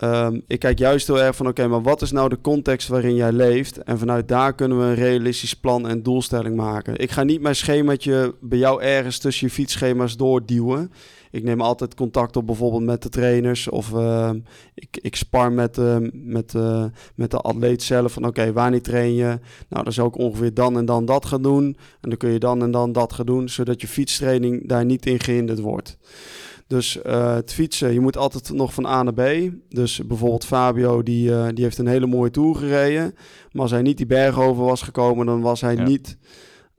Ehm, 0.01 0.39
ik 0.47 0.59
kijk 0.59 0.79
juist 0.79 1.07
heel 1.07 1.21
erg 1.21 1.35
van, 1.35 1.47
oké, 1.47 1.67
maar 1.67 1.81
wat 1.81 2.01
is 2.01 2.11
nou 2.11 2.29
de 2.29 2.41
context 2.41 2.87
waarin 2.87 3.15
jij 3.15 3.31
leeft? 3.31 3.77
En 3.77 3.97
vanuit 3.97 4.27
daar 4.27 4.55
kunnen 4.55 4.79
we 4.79 4.83
een 4.83 4.95
realistisch 4.95 5.53
plan 5.53 5.87
en 5.87 6.03
doelstelling 6.03 6.55
maken. 6.55 6.97
Ik 6.97 7.11
ga 7.11 7.23
niet 7.23 7.41
mijn 7.41 7.55
schemaatje 7.55 8.35
bij 8.39 8.57
jou 8.57 8.81
ergens 8.81 9.17
tussen 9.17 9.47
je 9.47 9.53
fietsschema's 9.53 10.17
doorduwen. 10.17 10.91
Ik 11.31 11.43
neem 11.43 11.61
altijd 11.61 11.95
contact 11.95 12.35
op 12.35 12.45
bijvoorbeeld 12.45 12.83
met 12.83 13.01
de 13.01 13.09
trainers 13.09 13.69
of 13.69 13.93
ehm, 13.93 14.39
ik, 14.73 14.97
ik 15.01 15.15
spar 15.15 15.51
met, 15.51 15.77
eh, 15.77 15.97
met, 16.11 16.55
eh, 16.55 16.85
met 17.15 17.31
de 17.31 17.37
atleet 17.37 17.83
zelf 17.83 18.11
van 18.11 18.25
oké, 18.25 18.53
wanneer 18.53 18.81
train 18.81 19.13
je? 19.13 19.39
Nou, 19.69 19.83
dan 19.83 19.93
zou 19.93 20.07
ik 20.07 20.17
ongeveer 20.17 20.53
dan 20.53 20.77
en 20.77 20.85
dan 20.85 21.05
dat 21.05 21.25
gaan 21.25 21.41
doen. 21.41 21.65
En 22.01 22.09
dan 22.09 22.17
kun 22.17 22.31
je 22.31 22.39
dan 22.39 22.61
en 22.61 22.71
dan 22.71 22.91
dat 22.91 23.13
gaan 23.13 23.25
doen, 23.25 23.49
zodat 23.49 23.81
je 23.81 23.87
fietstraining 23.87 24.67
daar 24.67 24.85
niet 24.85 25.05
in 25.05 25.19
gehinderd 25.19 25.59
wordt. 25.59 25.97
Dus 26.71 27.01
eh, 27.01 27.33
het 27.33 27.53
fietsen, 27.53 27.93
je 27.93 27.99
moet 27.99 28.17
altijd 28.17 28.51
nog 28.51 28.73
van 28.73 28.85
A 28.85 29.03
naar 29.03 29.13
B. 29.13 29.51
Dus 29.69 30.01
bijvoorbeeld 30.07 30.45
Fabio, 30.45 31.03
die, 31.03 31.31
eh, 31.35 31.47
die 31.53 31.63
heeft 31.63 31.77
een 31.77 31.87
hele 31.87 32.05
mooie 32.07 32.31
tour 32.31 32.55
gereden. 32.55 33.15
Maar 33.51 33.61
als 33.61 33.71
hij 33.71 33.81
niet 33.81 33.97
die 33.97 34.05
berg 34.05 34.39
over 34.39 34.63
was 34.63 34.81
gekomen, 34.81 35.25
dan 35.25 35.41
was 35.41 35.61
hij 35.61 35.75
Ja. 35.75 35.83
niet... 35.83 36.17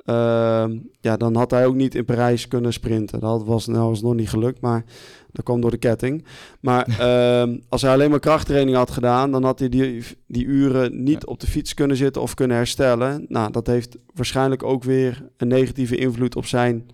ehm, 0.04 0.78
ja, 1.00 1.16
dan 1.16 1.36
had 1.36 1.50
hij 1.50 1.66
ook 1.66 1.74
niet 1.74 1.94
in 1.94 2.04
Parijs 2.04 2.48
kunnen 2.48 2.72
sprinten. 2.72 3.20
Dat 3.20 3.44
was, 3.44 3.66
nou, 3.66 3.88
was 3.88 4.02
nog 4.02 4.14
niet 4.14 4.28
gelukt, 4.28 4.60
maar 4.60 4.84
dat 5.32 5.44
kwam 5.44 5.60
door 5.60 5.70
de 5.70 5.76
ketting. 5.76 6.24
Maar 6.60 6.86
ehm, 6.98 7.58
als 7.68 7.82
hij 7.82 7.92
alleen 7.92 8.10
maar 8.10 8.20
krachttraining 8.20 8.76
had 8.76 8.90
gedaan, 8.90 9.30
dan 9.30 9.44
had 9.44 9.58
hij 9.58 9.68
die, 9.68 10.04
die 10.26 10.44
uren 10.44 11.02
niet 11.02 11.26
op 11.26 11.40
de 11.40 11.46
fiets 11.46 11.74
kunnen 11.74 11.96
zitten 11.96 12.22
of 12.22 12.34
kunnen 12.34 12.56
herstellen. 12.56 13.24
Nou, 13.28 13.50
dat 13.50 13.66
heeft 13.66 13.96
waarschijnlijk 14.14 14.62
ook 14.62 14.84
weer 14.84 15.28
een 15.36 15.48
negatieve 15.48 15.96
invloed 15.96 16.36
op 16.36 16.46
zijn 16.46 16.86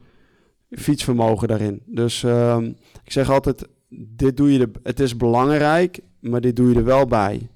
fietsvermogen 0.70 1.48
daarin. 1.48 1.82
Dus 1.86 2.22
ehm, 2.22 2.64
ik 3.04 3.12
zeg 3.12 3.30
altijd, 3.30 3.68
dit 3.90 4.36
doe 4.36 4.52
je 4.52 4.58
er, 4.60 4.70
het 4.82 5.00
is 5.00 5.16
belangrijk, 5.16 6.00
maar 6.20 6.40
dit 6.40 6.56
doe 6.56 6.68
je 6.70 6.74
er 6.76 6.84
wel 6.84 7.06
bij. 7.06 7.48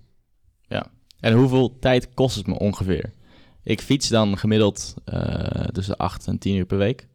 En 1.22 1.33
hoeveel 1.33 1.79
tijd 1.79 2.14
kost 2.14 2.37
het 2.37 2.46
me 2.46 2.59
ongeveer? 2.59 3.12
Ik 3.62 3.81
fiets 3.81 4.09
dan 4.09 4.38
gemiddeld 4.38 4.94
eh, 5.05 5.64
tussen 5.64 5.96
8 5.96 6.27
en 6.27 6.38
10 6.38 6.57
uur 6.57 6.64
per 6.64 6.79
week. 6.79 7.09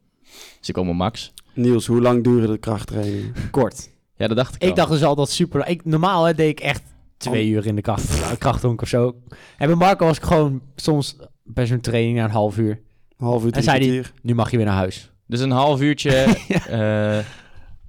Dus 0.60 0.68
ik 0.68 0.74
kom 0.74 0.90
op 0.90 0.96
max. 0.96 1.34
Niels, 1.54 1.86
hoe 1.86 2.02
lang 2.02 2.24
duren 2.24 2.50
de 2.50 2.58
krachttrainingen? 2.58 3.34
Kort. 3.52 3.90
Ja, 4.16 4.28
dat 4.28 4.38
dacht 4.38 4.56
ik 4.56 4.62
Ik 4.62 4.70
al. 4.70 4.76
dacht 4.76 4.90
dus 4.90 5.04
altijd 5.04 5.30
super... 5.30 5.68
Ik, 5.68 5.86
normaal 5.86 6.24
hè, 6.24 6.34
deed 6.34 6.50
ik 6.50 6.60
echt 6.60 6.84
twee 7.18 7.48
uur 7.50 7.66
in 7.66 7.76
de 7.76 7.82
kracht, 7.82 8.38
krachthonk 8.38 8.82
of 8.82 8.88
zo. 8.88 9.16
En 9.58 9.68
bij 9.68 9.76
Marco 9.76 10.06
was 10.06 10.18
ik 10.18 10.24
gewoon 10.24 10.62
soms 10.76 11.16
bij 11.44 11.66
zo'n 11.66 11.82
training 11.82 12.18
na 12.18 12.24
een 12.24 12.30
half 12.32 12.58
uur. 12.58 12.82
Een 13.18 13.26
half 13.28 13.46
uur, 13.46 13.52
En 13.52 13.64
zei 13.64 13.80
die-? 13.80 14.02
Nu 14.22 14.36
mag 14.36 14.52
je 14.52 14.58
weer 14.58 14.66
naar 14.66 14.76
huis. 14.76 15.12
Dus 15.28 15.40
een 15.40 15.52
half 15.52 15.82
uurtje, 15.82 16.12
eh, 16.70 17.18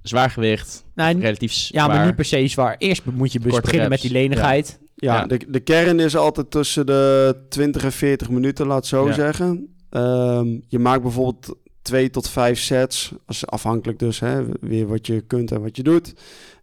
zwaar 0.01 0.29
gewicht, 0.29 0.83
Nou, 0.95 1.19
relatief 1.19 1.53
ja, 1.53 1.83
zwaar. 1.83 1.87
maar 1.97 2.05
niet 2.05 2.15
per 2.15 2.25
se 2.25 2.47
zwaar. 2.47 2.75
Eerst 2.77 3.05
moet 3.05 3.31
je 3.31 3.39
dus 3.39 3.47
Korte 3.51 3.65
beginnen 3.65 3.89
met 3.89 4.01
die 4.01 4.11
lenigheid. 4.11 4.79
Ja, 4.95 5.15
Ja. 5.15 5.25
De, 5.25 5.39
de 5.47 5.59
kern 5.59 5.99
is 5.99 6.15
altijd 6.15 6.51
tussen 6.51 6.85
de 6.85 7.35
20 7.49 7.83
en 7.83 7.91
40 7.91 8.29
minuten, 8.29 8.67
laat 8.67 8.77
het 8.77 8.85
zo 8.87 9.07
Ja. 9.07 9.13
zeggen. 9.13 9.75
Ehm, 9.89 10.47
je 10.67 10.79
maakt 10.79 11.01
bijvoorbeeld 11.01 11.55
twee 11.81 12.09
tot 12.09 12.29
vijf 12.29 12.59
sets, 12.59 13.11
als, 13.25 13.45
afhankelijk 13.45 13.99
dus 13.99 14.19
hè, 14.19 14.41
weer 14.61 14.87
wat 14.87 15.07
je 15.07 15.21
kunt 15.21 15.51
en 15.51 15.61
wat 15.61 15.75
je 15.75 15.83
doet. 15.83 16.13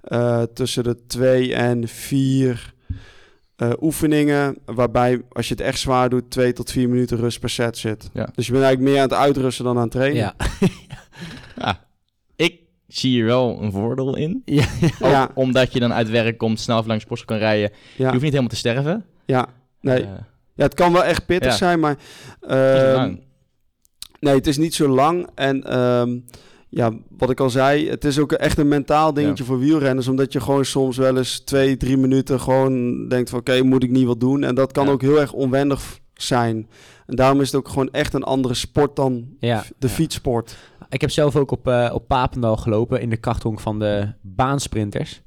Eh, 0.00 0.42
tussen 0.42 0.84
de 0.84 1.06
twee 1.06 1.54
en 1.54 1.88
vier 1.88 2.74
eh, 3.56 3.70
oefeningen, 3.80 4.56
waarbij 4.64 5.22
als 5.32 5.48
je 5.48 5.54
het 5.54 5.62
echt 5.62 5.78
zwaar 5.78 6.08
doet, 6.08 6.30
twee 6.30 6.52
tot 6.52 6.70
vier 6.70 6.88
minuten 6.88 7.16
rust 7.16 7.40
per 7.40 7.50
set 7.50 7.78
zit. 7.78 8.10
Ja. 8.12 8.28
Dus 8.34 8.46
je 8.46 8.52
bent 8.52 8.64
eigenlijk 8.64 8.92
meer 8.94 9.02
aan 9.02 9.08
het 9.08 9.18
uitrusten 9.18 9.64
dan 9.64 9.76
aan 9.76 9.82
het 9.82 9.90
trainen. 9.90 10.16
Ja. 10.18 10.34
Ja, 11.56 11.84
ik 12.36 12.60
zie 12.88 13.10
hier 13.10 13.24
wel 13.24 13.58
een 13.62 13.72
voordeel 13.72 14.16
in. 14.16 14.42
ja. 14.44 14.64
Ook 15.00 15.10
Ja. 15.10 15.30
omdat 15.34 15.72
je 15.72 15.80
dan 15.80 15.92
uit 15.92 16.10
werk 16.10 16.38
komt, 16.38 16.60
snel 16.60 16.82
langs 16.86 17.04
sportschool 17.04 17.36
kan 17.38 17.46
rijden. 17.46 17.70
Je 17.96 18.02
ja, 18.02 18.08
hoeft 18.08 18.20
niet 18.22 18.30
helemaal 18.30 18.48
te 18.50 18.56
sterven. 18.56 19.04
ja. 19.24 19.46
Nee, 19.80 20.02
Eh, 20.02 20.08
ja, 20.54 20.62
het 20.64 20.74
kan 20.74 20.92
wel 20.92 21.04
echt 21.04 21.26
pittig 21.26 21.50
Ja. 21.50 21.56
zijn, 21.56 21.80
maar... 21.80 21.96
ehm. 22.40 23.14
Nee, 24.20 24.34
het 24.34 24.46
is 24.46 24.56
niet 24.56 24.74
zo 24.74 24.88
lang. 24.88 25.28
En 25.34 25.62
ehm, 25.62 26.18
ja, 26.68 26.92
wat 27.18 27.30
ik 27.30 27.40
al 27.40 27.50
zei, 27.50 27.88
het 27.90 28.04
is 28.04 28.18
ook 28.18 28.32
echt 28.32 28.58
een 28.58 28.68
mentaal 28.68 29.12
dingetje 29.14 29.44
voor 29.44 29.58
wielrenners. 29.58 30.08
Omdat 30.08 30.32
je 30.32 30.40
gewoon 30.40 30.64
soms 30.64 30.96
wel 30.96 31.16
eens 31.16 31.38
twee, 31.40 31.76
drie 31.76 31.96
minuten 31.96 32.40
gewoon 32.40 33.08
denkt 33.08 33.30
van... 33.30 33.38
oké, 33.38 33.62
moet 33.62 33.82
ik 33.82 33.90
niet 33.90 34.06
wat 34.06 34.20
doen? 34.20 34.42
En 34.44 34.54
dat 34.54 34.72
kan 34.72 34.86
Ja. 34.86 34.92
ook 34.92 35.02
heel 35.02 35.20
erg 35.20 35.32
onwennig 35.32 35.80
f- 35.80 36.00
zijn. 36.14 36.68
En 37.06 37.16
daarom 37.16 37.40
is 37.40 37.46
het 37.46 37.56
ook 37.56 37.68
gewoon 37.68 37.90
echt 37.90 38.14
een 38.14 38.22
andere 38.22 38.54
sport 38.54 38.96
dan 38.96 39.26
Ja. 39.38 39.64
de 39.78 39.88
fietssport. 39.88 40.56
Ik 40.88 41.00
heb 41.00 41.10
zelf 41.10 41.36
ook 41.36 41.50
op, 41.50 41.68
eh, 41.68 41.90
op 41.92 42.08
Papendal 42.08 42.56
gelopen 42.56 43.00
in 43.00 43.10
de 43.10 43.16
krachthonk 43.16 43.60
van 43.60 43.78
de 43.78 44.12
baansprinters. 44.22 45.22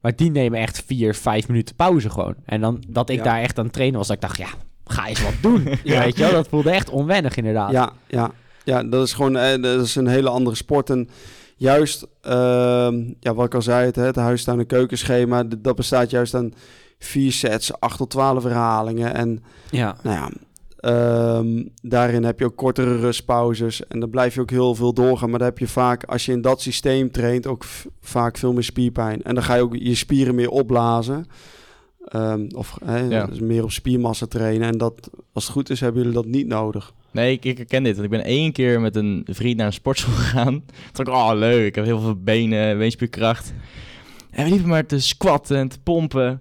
Maar 0.00 0.16
die 0.16 0.30
nemen 0.30 0.58
echt 0.58 0.82
vier, 0.86 1.14
vijf 1.14 1.48
minuten 1.48 1.74
pauze 1.74 2.10
gewoon. 2.10 2.34
En 2.44 2.60
dan 2.60 2.82
dat 2.88 3.10
ik 3.10 3.24
daar 3.24 3.40
echt 3.40 3.58
aan 3.58 3.64
het 3.64 3.72
trainen 3.72 3.98
was, 3.98 4.06
dat 4.06 4.16
ik 4.16 4.22
dacht, 4.22 4.36
ja, 4.38 4.48
ga 4.84 5.06
eens 5.06 5.22
wat 5.22 5.32
doen. 5.40 5.62
Weet 5.84 6.16
je 6.16 6.22
wel, 6.22 6.32
dat 6.32 6.48
voelde 6.48 6.70
echt 6.70 6.90
onwennig 6.90 7.36
inderdaad. 7.36 7.70
Ja, 7.70 7.92
ja, 8.06 8.30
ja, 8.64 8.82
dat 8.84 9.06
is 9.06 9.12
gewoon 9.12 9.36
eh, 9.36 9.62
dat 9.62 9.80
is 9.84 9.94
een 9.94 10.06
hele 10.06 10.28
andere 10.28 10.56
sport. 10.56 10.90
En 10.90 11.08
juist, 11.56 12.06
ehm, 12.20 13.02
ja, 13.20 13.34
wat 13.34 13.46
ik 13.46 13.54
al 13.54 13.62
zei, 13.62 13.86
het, 13.86 13.96
hè, 13.96 14.04
het 14.04 14.16
huistuin- 14.16 14.58
en 14.58 14.66
keukenschema... 14.66 15.44
dat 15.58 15.76
bestaat 15.76 16.10
juist 16.10 16.34
aan 16.34 16.52
vier 16.98 17.32
sets, 17.32 17.80
acht 17.80 17.96
tot 17.96 18.10
twaalf 18.10 18.42
herhalingen... 18.42 19.14
en 19.14 19.42
ja. 19.70 19.96
Nou 20.02 20.16
ja, 20.16 20.30
ehm, 20.76 21.64
daarin 21.82 22.24
heb 22.24 22.38
je 22.38 22.44
ook 22.44 22.56
kortere 22.56 22.96
rustpauzes. 22.96 23.86
En 23.86 24.00
dan 24.00 24.10
blijf 24.10 24.34
je 24.34 24.40
ook 24.40 24.50
heel 24.50 24.74
veel 24.74 24.92
doorgaan. 24.92 25.30
Maar 25.30 25.38
dan 25.38 25.48
heb 25.48 25.58
je 25.58 25.68
vaak, 25.68 26.04
als 26.04 26.26
je 26.26 26.32
in 26.32 26.40
dat 26.42 26.60
systeem 26.60 27.10
traint, 27.10 27.46
ook 27.46 27.64
vaak 28.00 28.36
veel 28.38 28.52
meer 28.52 28.62
spierpijn. 28.62 29.22
En 29.22 29.34
dan 29.34 29.44
ga 29.44 29.54
je 29.54 29.62
ook 29.62 29.76
je 29.76 29.94
spieren 29.94 30.34
meer 30.34 30.50
opblazen. 30.50 31.26
Ehm, 32.04 32.46
of 32.56 32.78
Ja. 33.08 33.26
dus 33.26 33.40
meer 33.40 33.62
op 33.62 33.70
spiermassa 33.70 34.26
trainen. 34.26 34.68
En 34.68 34.78
dat, 34.78 35.10
als 35.32 35.44
het 35.44 35.52
goed 35.52 35.70
is, 35.70 35.80
hebben 35.80 36.00
jullie 36.02 36.16
dat 36.16 36.26
niet 36.26 36.46
nodig. 36.46 36.92
Nee, 37.14 37.32
ik, 37.32 37.44
ik 37.44 37.56
herken 37.56 37.82
dit. 37.82 37.92
Want 37.92 38.04
ik 38.04 38.10
ben 38.18 38.24
één 38.24 38.52
keer 38.52 38.80
met 38.80 38.96
een 38.96 39.26
vriend 39.30 39.56
naar 39.56 39.66
een 39.66 39.72
sportschool 39.72 40.14
gegaan. 40.24 40.62
Toen 40.92 41.04
dacht 41.04 41.08
ik, 41.08 41.14
oh 41.14 41.30
leuk, 41.34 41.66
ik 41.66 41.74
heb 41.74 41.84
heel 41.84 42.00
veel 42.00 42.16
benen, 42.22 42.78
beenspierkracht. 42.78 43.52
En 44.30 44.44
we 44.44 44.50
liepen 44.50 44.68
maar 44.68 44.86
te 44.86 45.00
squatten 45.00 45.56
en 45.56 45.68
te 45.68 45.78
pompen. 45.82 46.40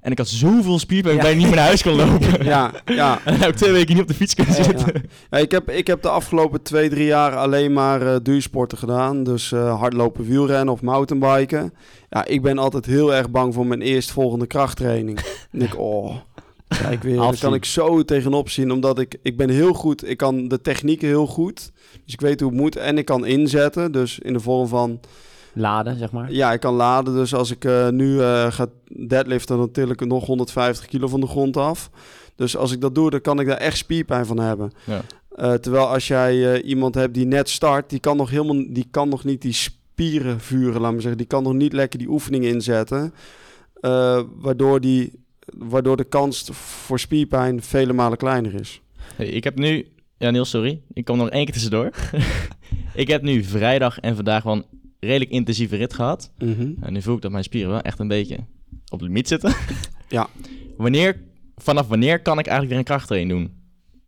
En 0.00 0.10
ik 0.10 0.18
had 0.18 0.28
zoveel 0.28 0.78
spierpijn 0.78 1.16
dat 1.16 1.24
ik 1.26 1.30
Ja. 1.32 1.36
niet 1.38 1.46
meer 1.46 1.56
naar 1.56 1.64
huis 1.64 1.82
kon 1.82 1.94
lopen. 1.94 2.44
Ja, 2.54 2.72
ja. 2.84 3.18
En 3.24 3.40
heb 3.40 3.48
ik 3.48 3.56
twee 3.56 3.72
weken 3.72 3.92
niet 3.94 4.02
op 4.02 4.08
de 4.08 4.14
fiets 4.14 4.34
kunnen 4.34 4.54
zitten. 4.54 4.92
Ja, 5.30 5.38
ik, 5.38 5.50
heb, 5.50 5.70
ik 5.70 5.86
heb 5.86 6.02
de 6.02 6.08
afgelopen 6.08 6.62
twee, 6.62 6.88
drie 6.88 7.06
jaar 7.06 7.36
alleen 7.36 7.72
maar 7.72 8.02
eh 8.02 8.16
duursporten 8.22 8.78
gedaan. 8.78 9.22
Dus 9.24 9.52
eh, 9.52 9.78
hardlopen, 9.80 10.24
wielrennen 10.24 10.74
of 10.74 10.82
mountainbiken. 10.82 11.72
Ja, 12.10 12.24
ik 12.24 12.42
ben 12.42 12.58
altijd 12.58 12.86
heel 12.86 13.14
erg 13.14 13.30
bang 13.30 13.54
voor 13.54 13.66
mijn 13.66 13.80
eerstvolgende 13.82 14.46
krachttraining. 14.46 15.18
ik, 15.52 15.78
oh, 15.78 16.14
kijk 16.82 17.02
weer. 17.02 17.16
Daar 17.16 17.38
kan 17.38 17.54
ik 17.54 17.64
zo 17.64 18.02
tegenop 18.02 18.48
zien. 18.48 18.72
Omdat 18.72 18.98
ik, 18.98 19.16
ik 19.22 19.36
ben 19.36 19.50
heel 19.50 19.72
goed. 19.72 20.08
Ik 20.08 20.16
kan 20.16 20.48
de 20.48 20.60
technieken 20.60 21.08
heel 21.08 21.26
goed. 21.26 21.72
Dus 22.04 22.12
ik 22.12 22.20
weet 22.20 22.40
hoe 22.40 22.50
het 22.50 22.60
moet. 22.60 22.76
En 22.76 22.98
ik 22.98 23.04
kan 23.04 23.26
inzetten. 23.26 23.92
Dus 23.92 24.18
in 24.18 24.32
de 24.32 24.40
vorm 24.40 24.68
van, 24.68 25.00
Laden, 25.52 25.98
zeg 25.98 26.12
maar. 26.12 26.32
ja, 26.32 26.52
ik 26.52 26.60
kan 26.60 26.74
laden. 26.74 27.14
Dus 27.14 27.34
als 27.34 27.50
ik 27.50 27.64
eh, 27.64 27.88
nu 27.88 28.20
eh, 28.20 28.52
ga 28.52 28.66
deadliften, 28.88 29.56
dan 29.56 29.70
til 29.70 29.90
ik 29.90 30.00
er 30.00 30.06
nog 30.06 30.26
150 30.26 30.86
kilo 30.86 31.08
van 31.08 31.20
de 31.20 31.26
grond 31.26 31.56
af. 31.56 31.90
Dus 32.36 32.56
als 32.56 32.72
ik 32.72 32.80
dat 32.80 32.94
doe, 32.94 33.10
dan 33.10 33.20
kan 33.20 33.40
ik 33.40 33.46
daar 33.46 33.56
echt 33.56 33.76
spierpijn 33.76 34.26
van 34.26 34.38
hebben. 34.38 34.72
Ja. 34.84 35.00
Eh, 35.34 35.52
terwijl 35.52 35.86
als 35.86 36.08
jij 36.08 36.52
eh, 36.52 36.68
iemand 36.68 36.94
hebt 36.94 37.14
die 37.14 37.26
net 37.26 37.48
start, 37.48 37.90
die 37.90 38.00
kan 38.00 38.16
nog 38.16 38.30
helemaal, 38.30 38.64
die 38.68 38.86
kan 38.90 39.08
nog 39.08 39.24
niet 39.24 39.42
die 39.42 39.52
spieren 39.52 40.40
vuren, 40.40 40.80
laat 40.80 40.92
maar 40.92 41.00
zeggen. 41.00 41.18
Die 41.18 41.26
kan 41.26 41.42
nog 41.42 41.52
niet 41.52 41.72
lekker 41.72 41.98
die 41.98 42.08
oefening 42.08 42.44
inzetten. 42.44 43.14
Eh, 43.80 44.22
waardoor, 44.36 44.80
die, 44.80 45.23
waardoor 45.44 45.96
de 45.96 46.04
kans 46.04 46.48
voor 46.52 46.98
spierpijn 47.00 47.62
vele 47.62 47.92
malen 47.92 48.18
kleiner 48.18 48.54
is. 48.54 48.80
Hey, 49.16 49.26
ik 49.26 49.44
heb 49.44 49.58
nu... 49.58 49.86
Ja, 50.18 50.30
Niels, 50.30 50.50
sorry. 50.50 50.80
Ik 50.92 51.04
kom 51.04 51.16
nog 51.16 51.28
één 51.30 51.44
keer 51.44 51.52
tussendoor. 51.54 51.90
ik 52.94 53.08
heb 53.08 53.22
nu 53.22 53.44
vrijdag 53.44 53.98
en 54.00 54.14
vandaag 54.14 54.42
wel 54.42 54.52
een 54.54 54.64
redelijk 55.00 55.30
intensieve 55.30 55.76
rit 55.76 55.94
gehad. 55.94 56.32
En 56.80 56.92
nu 56.92 57.02
voel 57.02 57.16
ik 57.16 57.22
dat 57.22 57.30
mijn 57.30 57.44
spieren 57.44 57.70
wel 57.70 57.80
echt 57.80 57.98
een 57.98 58.08
beetje 58.08 58.38
op 58.88 58.98
de 58.98 59.04
limiet 59.04 59.28
zitten. 59.28 59.54
Ja. 60.08 60.28
Wanneer, 60.76 61.20
vanaf 61.56 61.86
wanneer 61.86 62.20
kan 62.22 62.38
ik 62.38 62.46
eigenlijk 62.46 62.68
weer 62.68 62.78
een 62.78 62.84
krachttraining 62.84 63.30
doen? 63.30 63.52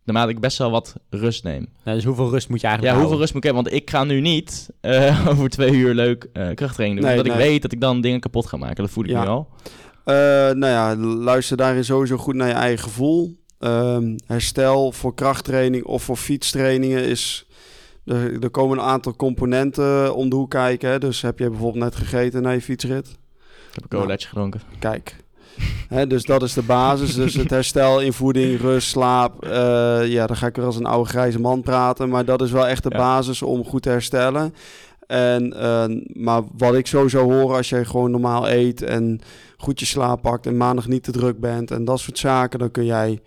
Naarmate 0.04 0.30
ik 0.30 0.40
best 0.40 0.58
wel 0.58 0.70
wat 0.70 0.94
rust 1.10 1.44
neem. 1.44 1.66
Nou, 1.84 1.96
dus 1.96 2.04
hoeveel 2.06 2.30
rust 2.30 2.48
moet 2.48 2.60
je 2.60 2.66
Ja, 2.66 2.72
eigenlijk 2.72 3.00
hoeveel 3.02 3.20
rust 3.20 3.34
moet 3.34 3.44
ik 3.44 3.50
hebben? 3.52 3.70
Want 3.70 3.82
ik 3.82 3.90
ga 3.90 4.04
nu 4.04 4.20
niet 4.20 4.70
eh, 4.80 5.26
over 5.30 5.48
twee 5.48 5.70
uur 5.72 5.94
leuk 5.94 6.28
eh, 6.32 6.48
krachttraining 6.54 7.00
doen. 7.00 7.08
Nee, 7.10 7.18
omdat 7.18 7.32
ik 7.36 7.38
weet 7.40 7.62
dat 7.62 7.72
ik 7.72 7.80
dan 7.80 8.00
dingen 8.00 8.20
kapot 8.20 8.46
ga 8.46 8.56
maken. 8.56 8.76
Dat 8.76 8.90
voel 8.90 9.04
ik 9.04 9.10
Ja. 9.10 9.22
nu 9.22 9.28
al. 9.28 9.48
Eh, 10.06 10.14
nou 10.50 10.66
ja, 10.66 10.96
luister 10.96 11.56
daarin 11.56 11.84
sowieso 11.84 12.16
goed 12.16 12.34
naar 12.34 12.48
je 12.48 12.54
eigen 12.54 12.84
gevoel. 12.84 13.36
Ehm, 13.58 14.16
herstel 14.26 14.92
voor 14.92 15.14
krachttraining 15.14 15.84
of 15.84 16.02
voor 16.02 16.16
fietstrainingen 16.16 17.04
is... 17.04 17.46
Er, 18.04 18.42
er 18.42 18.50
komen 18.50 18.78
een 18.78 18.84
aantal 18.84 19.16
componenten 19.16 20.14
om 20.14 20.28
de 20.28 20.36
hoek 20.36 20.50
kijken. 20.50 20.90
Hè. 20.90 20.98
Dus 20.98 21.22
heb 21.22 21.38
je 21.38 21.50
bijvoorbeeld 21.50 21.84
net 21.84 21.96
gegeten 21.96 22.42
na 22.42 22.50
je 22.50 22.60
fietsrit? 22.60 23.06
Ik 23.06 23.82
heb 23.82 23.92
een 23.92 23.98
colaatje 23.98 24.28
gedronken. 24.28 24.60
Kijk. 24.78 25.16
Hè, 25.88 26.06
dus 26.06 26.24
dat 26.24 26.42
is 26.42 26.52
de 26.52 26.62
basis. 26.62 27.14
Dus 27.14 27.34
het 27.34 27.50
herstel 27.50 28.00
in 28.00 28.12
voeding, 28.12 28.60
rust, 28.60 28.88
slaap. 28.88 29.44
eh, 29.44 29.50
ja, 30.06 30.26
dan 30.26 30.36
ga 30.36 30.46
ik 30.46 30.56
weer 30.56 30.64
als 30.64 30.76
een 30.76 30.86
oude 30.86 31.08
grijze 31.08 31.40
man 31.40 31.62
praten. 31.62 32.08
Maar 32.08 32.24
dat 32.24 32.42
is 32.42 32.50
wel 32.50 32.66
echt 32.66 32.82
de 32.82 32.90
Ja. 32.92 32.96
basis 32.98 33.42
om 33.42 33.64
goed 33.64 33.82
te 33.82 33.88
herstellen. 33.88 34.54
En, 35.06 35.52
eh, 35.60 35.84
maar 36.12 36.42
wat 36.56 36.74
ik 36.74 36.86
sowieso 36.86 37.30
hoor 37.30 37.54
als 37.56 37.68
je 37.68 37.84
gewoon 37.84 38.10
normaal 38.10 38.48
eet 38.50 38.82
en 38.82 39.20
goed 39.56 39.80
je 39.80 39.86
slaap 39.86 40.22
pakt 40.22 40.46
en 40.46 40.56
maandag 40.56 40.88
niet 40.88 41.02
te 41.02 41.12
druk 41.12 41.40
bent 41.40 41.70
en 41.70 41.84
dat 41.84 42.00
soort 42.00 42.18
zaken, 42.18 42.58
dan 42.58 42.70
kun 42.70 42.84
jij 42.84 43.20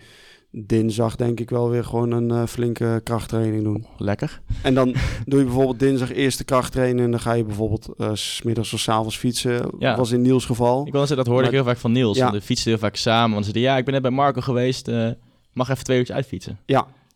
dinsdag 0.52 1.15
denk 1.15 1.39
ik 1.39 1.50
wel 1.50 1.70
weer 1.70 1.84
gewoon 1.84 2.12
een 2.12 2.32
eh, 2.32 2.46
flinke 2.46 3.02
krachttraining 3.04 3.63
doen. 3.63 3.86
Lekker. 3.98 4.42
En 4.63 4.74
dan 4.74 4.96
doe 5.26 5.39
je 5.39 5.46
bijvoorbeeld 5.46 5.80
dinsdag 5.80 6.12
eerste 6.13 6.44
krachttraining 6.44 7.00
en 7.06 7.12
dan 7.12 7.20
ga 7.20 7.34
je 7.34 7.44
bijvoorbeeld 7.44 7.89
eh, 7.98 8.10
s 8.13 8.36
smiddags 8.36 8.74
of 8.74 8.80
s 8.80 8.89
avonds 8.89 9.18
fietsen. 9.18 9.70
Ja. 9.80 9.96
Was 9.98 10.12
in 10.12 10.22
Niels 10.22 10.46
geval. 10.46 10.86
Ik 10.86 10.92
wil 10.92 11.00
zeggen, 11.00 11.18
dat 11.18 11.26
hoorde 11.26 11.42
Maar- 11.42 11.52
ik 11.54 11.60
heel 11.60 11.68
vaak 11.70 11.78
van 11.82 11.92
Niels. 11.92 12.18
Ja. 12.18 12.24
Want 12.24 12.36
we 12.36 12.42
fietsten 12.42 12.72
heel 12.72 12.80
vaak 12.80 12.96
samen. 12.96 13.32
Want 13.34 13.46
ze 13.46 13.52
zeiden, 13.52 13.72
ja, 13.72 13.78
ik 13.78 13.84
ben 13.86 13.94
net 13.94 14.02
bij 14.04 14.12
Marco 14.12 14.42
geweest. 14.42 14.88
eh, 14.88 15.10
mag 15.54 15.70
even 15.70 15.84
twee 15.84 15.98
uurtjes 15.98 16.15
uitfietsen. 16.15 16.60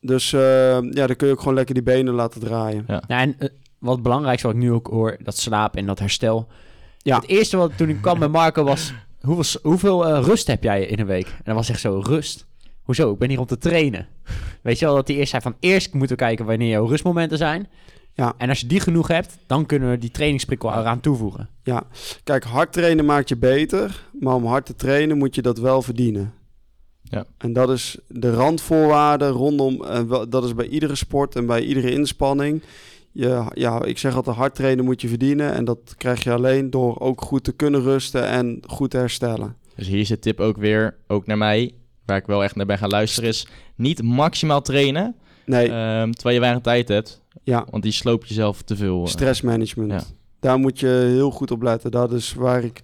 Dus 0.01 0.33
eh, 0.33 0.41
ja, 0.81 1.07
dan 1.07 1.15
kun 1.15 1.27
je 1.27 1.33
ook 1.33 1.39
gewoon 1.39 1.53
lekker 1.53 1.73
die 1.73 1.83
benen 1.83 2.13
laten 2.13 2.41
draaien. 2.41 2.83
Ja, 2.87 3.01
en 3.07 3.35
eh, 3.39 3.49
wat 3.77 4.01
belangrijkste 4.01 4.47
wat 4.47 4.55
ik 4.55 4.61
nu 4.61 4.71
ook 4.71 4.87
hoor, 4.87 5.17
dat 5.23 5.37
slaap 5.37 5.75
en 5.75 5.85
dat 5.85 5.99
herstel. 5.99 6.47
Ja. 7.03 7.15
Het 7.15 7.27
eerste 7.27 7.57
wat 7.57 7.77
toen 7.77 7.89
ik 7.89 8.01
kwam 8.01 8.19
bij 8.19 8.27
Marco 8.27 8.63
was, 8.63 8.93
hoeveel, 9.21 9.59
hoeveel 9.61 10.07
eh, 10.07 10.23
rust 10.23 10.47
heb 10.47 10.63
jij 10.63 10.85
in 10.85 10.99
een 10.99 11.05
week? 11.05 11.25
En 11.27 11.41
dat 11.43 11.55
was 11.55 11.69
echt 11.69 11.79
zo, 11.79 12.01
rust? 12.05 12.45
Hoezo? 12.81 13.11
Ik 13.11 13.17
ben 13.17 13.29
hier 13.29 13.39
om 13.39 13.45
te 13.45 13.57
trainen. 13.57 14.07
Weet 14.61 14.79
je 14.79 14.85
wel, 14.85 14.95
dat 14.95 15.07
hij 15.07 15.17
eerst 15.17 15.29
zei 15.29 15.41
van, 15.41 15.55
eerst 15.59 15.93
moeten 15.93 16.17
we 16.17 16.23
kijken 16.23 16.45
wanneer 16.45 16.69
jouw 16.69 16.85
rustmomenten 16.85 17.37
zijn. 17.37 17.67
Ja. 18.13 18.33
En 18.37 18.49
als 18.49 18.59
je 18.59 18.67
die 18.67 18.79
genoeg 18.79 19.07
hebt, 19.07 19.37
dan 19.47 19.65
kunnen 19.65 19.89
we 19.89 19.97
die 19.97 20.11
trainingsprikkel 20.11 20.69
eraan 20.73 20.99
toevoegen. 20.99 21.49
Kijk, 22.23 22.43
hard 22.43 22.73
trainen 22.73 23.05
maakt 23.05 23.29
je 23.29 23.37
beter, 23.37 24.03
maar 24.19 24.35
om 24.35 24.45
hard 24.45 24.65
te 24.65 24.75
trainen 24.75 25.17
moet 25.17 25.35
je 25.35 25.41
dat 25.41 25.57
wel 25.57 25.81
verdienen. 25.81 26.33
Ja. 27.01 27.25
En 27.37 27.53
dat 27.53 27.69
is 27.69 27.97
de 28.07 28.33
randvoorwaarden 28.33 29.29
rondom, 29.31 29.83
en 29.83 30.07
wel- 30.07 30.29
dat 30.29 30.43
is 30.43 30.55
bij 30.55 30.67
iedere 30.67 30.95
sport 30.95 31.35
en 31.35 31.45
bij 31.45 31.61
iedere 31.63 31.91
inspanning. 31.91 32.61
Je, 33.15 33.45
ja, 33.53 33.83
ik 33.83 33.97
zeg 33.97 34.15
altijd, 34.15 34.35
hard 34.35 34.55
trainen 34.55 34.85
moet 34.85 35.01
je 35.01 35.07
verdienen. 35.07 35.53
En 35.53 35.65
dat 35.65 35.93
krijg 35.97 36.23
je 36.23 36.31
alleen 36.31 36.69
door 36.69 36.99
ook 36.99 37.21
goed 37.21 37.43
te 37.43 37.51
kunnen 37.51 37.81
rusten 37.81 38.27
en 38.27 38.59
goed 38.67 38.91
te 38.91 38.97
herstellen. 38.97 39.55
Dus 39.75 39.87
hier 39.87 39.99
is 39.99 40.07
de 40.07 40.19
tip 40.19 40.39
ook 40.39 40.57
weer, 40.57 40.97
ook 41.07 41.25
naar 41.25 41.37
mij. 41.37 41.73
Waar 42.05 42.17
ik 42.17 42.25
wel 42.25 42.43
echt 42.43 42.55
naar 42.55 42.65
ben 42.65 42.77
gaan 42.77 42.89
luisteren 42.89 43.29
is... 43.29 43.47
Niet 43.75 44.03
maximaal 44.03 44.61
trainen, 44.61 45.15
Nee, 45.45 45.67
ehm, 45.71 46.11
terwijl 46.11 46.35
je 46.35 46.41
weinig 46.41 46.61
tijd 46.63 46.87
hebt. 46.87 47.21
ja, 47.43 47.65
Want 47.69 47.83
die 47.83 47.91
sloopt 47.91 48.27
jezelf 48.27 48.61
te 48.61 48.75
veel. 48.75 49.01
eh. 49.03 49.07
stressmanagement. 49.09 49.91
Ja. 49.91 50.01
Daar 50.39 50.57
moet 50.57 50.79
je 50.79 50.87
heel 50.87 51.31
goed 51.31 51.51
op 51.51 51.61
letten. 51.61 51.91
Dat 51.91 52.11
is 52.13 52.33
waar 52.33 52.63
ik 52.63 52.81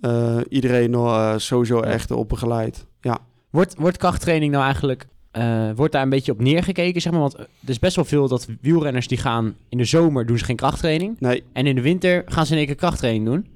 eh, 0.00 0.36
iedereen 0.48 0.90
nog 0.90 1.06
eh, 1.14 1.34
sowieso 1.36 1.76
Ja. 1.76 1.82
echt 1.84 2.10
op 2.10 2.28
begeleid. 2.28 2.86
Ja. 3.00 3.18
Wordt, 3.50 3.74
wordt 3.78 3.96
krachttraining 3.96 4.52
nou 4.52 4.64
eigenlijk, 4.64 5.06
eh, 5.36 5.70
wordt 5.74 5.92
daar 5.92 6.02
een 6.02 6.08
beetje 6.08 6.32
op 6.32 6.40
neergekeken, 6.40 7.00
zeg 7.00 7.12
maar? 7.12 7.20
Want 7.20 7.34
eh, 7.34 7.40
er 7.40 7.68
is 7.68 7.78
best 7.78 7.96
wel 7.96 8.04
veel 8.04 8.28
dat 8.28 8.46
wielrenners 8.60 9.08
die 9.08 9.18
gaan, 9.18 9.56
in 9.68 9.78
de 9.78 9.84
zomer 9.84 10.26
doen 10.26 10.38
ze 10.38 10.44
geen 10.44 10.56
krachttraining. 10.56 11.16
Nee, 11.20 11.44
En 11.52 11.66
in 11.66 11.74
de 11.74 11.80
winter 11.80 12.22
gaan 12.26 12.46
ze 12.46 12.52
in 12.52 12.58
één 12.58 12.66
keer 12.66 12.76
krachttraining 12.76 13.26
doen. 13.26 13.46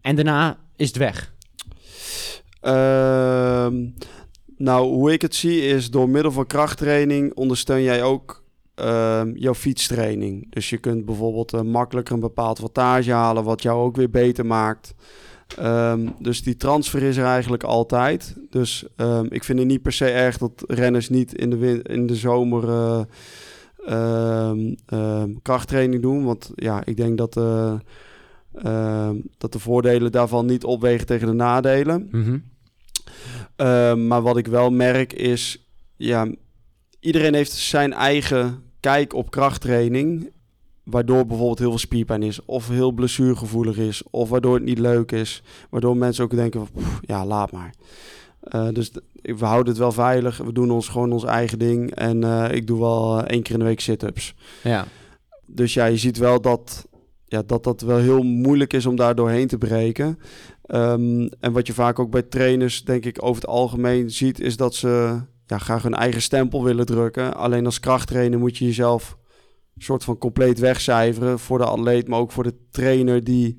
En 0.00 0.16
daarna 0.16 0.58
is 0.76 0.86
het 0.86 0.96
weg. 0.96 1.32
Ehm, 2.60 3.86
nou, 4.56 4.86
hoe 4.86 5.12
ik 5.12 5.22
het 5.22 5.34
zie 5.34 5.66
is 5.66 5.90
door 5.90 6.08
middel 6.08 6.32
van 6.32 6.46
krachttraining 6.46 7.34
ondersteun 7.34 7.82
jij 7.82 8.02
ook 8.02 8.42
ehm, 8.74 9.32
jouw 9.34 9.54
fietstraining. 9.54 10.52
Dus 10.52 10.70
je 10.70 10.78
kunt 10.78 11.04
bijvoorbeeld 11.04 11.52
eh, 11.52 11.60
makkelijker 11.60 12.14
een 12.14 12.20
bepaald 12.20 12.58
wattage 12.58 13.12
halen, 13.12 13.44
wat 13.44 13.62
jou 13.62 13.80
ook 13.80 13.96
weer 13.96 14.10
beter 14.10 14.46
maakt. 14.46 14.94
Ehm, 15.56 16.08
dus 16.18 16.42
die 16.42 16.56
transfer 16.56 17.02
is 17.02 17.16
er 17.16 17.24
eigenlijk 17.24 17.62
altijd. 17.62 18.36
Dus 18.50 18.84
ehm, 18.96 19.26
ik 19.28 19.44
vind 19.44 19.58
het 19.58 19.68
niet 19.68 19.82
per 19.82 19.92
se 19.92 20.10
erg 20.10 20.38
dat 20.38 20.64
renners 20.66 21.08
niet 21.08 21.34
in 21.34 21.50
de, 21.50 21.82
in 21.82 22.06
de 22.06 22.14
zomer 22.16 22.68
eh, 22.68 23.02
ehm, 24.86 25.32
krachttraining 25.42 26.02
doen. 26.02 26.24
Want 26.24 26.50
ja, 26.54 26.84
ik 26.84 26.96
denk 26.96 27.18
dat, 27.18 27.36
eh, 27.36 29.10
dat 29.38 29.52
de 29.52 29.58
voordelen 29.58 30.12
daarvan 30.12 30.46
niet 30.46 30.64
opwegen 30.64 31.06
tegen 31.06 31.26
de 31.26 31.32
nadelen. 31.32 32.08
Mhm. 32.10 32.38
Maar 34.06 34.22
wat 34.22 34.36
ik 34.36 34.46
wel 34.46 34.70
merk 34.70 35.12
is, 35.12 35.68
ja, 35.96 36.28
iedereen 37.00 37.34
heeft 37.34 37.52
zijn 37.52 37.92
eigen 37.92 38.62
kijk 38.80 39.14
op 39.14 39.30
krachttraining. 39.30 40.30
Waardoor 40.90 41.26
bijvoorbeeld 41.26 41.58
heel 41.58 41.68
veel 41.68 41.78
spierpijn 41.78 42.22
is, 42.22 42.44
of 42.44 42.68
heel 42.68 42.92
blessuregevoelig 42.92 43.76
is, 43.76 44.02
of 44.10 44.28
waardoor 44.28 44.54
het 44.54 44.64
niet 44.64 44.78
leuk 44.78 45.12
is. 45.12 45.42
Waardoor 45.70 45.96
mensen 45.96 46.24
ook 46.24 46.34
denken: 46.34 46.60
van, 46.66 46.82
"Pff, 46.82 47.00
ja, 47.02 47.26
laat 47.26 47.52
maar. 47.52 47.74
Eh, 48.40 48.68
dus 48.72 48.90
we 49.22 49.44
houden 49.44 49.68
het 49.68 49.78
wel 49.78 49.92
veilig. 49.92 50.36
We 50.36 50.52
doen 50.52 50.70
ons 50.70 50.88
gewoon 50.88 51.12
ons 51.12 51.24
eigen 51.24 51.58
ding. 51.58 51.94
En 51.94 52.24
eh, 52.24 52.56
ik 52.56 52.66
doe 52.66 52.78
wel 52.80 53.18
eh, 53.18 53.24
één 53.26 53.42
keer 53.42 53.52
in 53.52 53.58
de 53.58 53.64
week 53.64 53.80
sit-ups. 53.80 54.34
Ja. 54.62 54.86
Dus 55.46 55.74
ja, 55.74 55.84
je 55.84 55.96
ziet 55.96 56.18
wel 56.18 56.40
dat, 56.40 56.86
ja, 57.26 57.42
dat 57.46 57.64
dat 57.64 57.80
wel 57.80 57.98
heel 57.98 58.22
moeilijk 58.22 58.72
is 58.72 58.86
om 58.86 58.96
daar 58.96 59.14
doorheen 59.14 59.46
te 59.46 59.58
breken. 59.58 60.18
Ehm, 60.62 61.28
en 61.40 61.52
wat 61.52 61.66
je 61.66 61.72
vaak 61.72 61.98
ook 61.98 62.10
bij 62.10 62.22
trainers, 62.22 62.84
denk 62.84 63.04
ik, 63.04 63.22
over 63.22 63.42
het 63.42 63.50
algemeen 63.50 64.10
ziet, 64.10 64.40
is 64.40 64.56
dat 64.56 64.74
ze 64.74 65.20
ja, 65.46 65.58
graag 65.58 65.82
hun 65.82 65.94
eigen 65.94 66.22
stempel 66.22 66.64
willen 66.64 66.86
drukken. 66.86 67.34
Alleen 67.36 67.64
als 67.64 67.80
krachttrainer 67.80 68.38
moet 68.38 68.56
je 68.56 68.64
jezelf 68.64 69.16
soort 69.82 70.04
van 70.04 70.18
compleet 70.18 70.58
wegcijferen 70.58 71.38
voor 71.38 71.58
de 71.58 71.64
atleet, 71.64 72.08
maar 72.08 72.18
ook 72.18 72.32
voor 72.32 72.44
de 72.44 72.54
trainer 72.70 73.24
die 73.24 73.56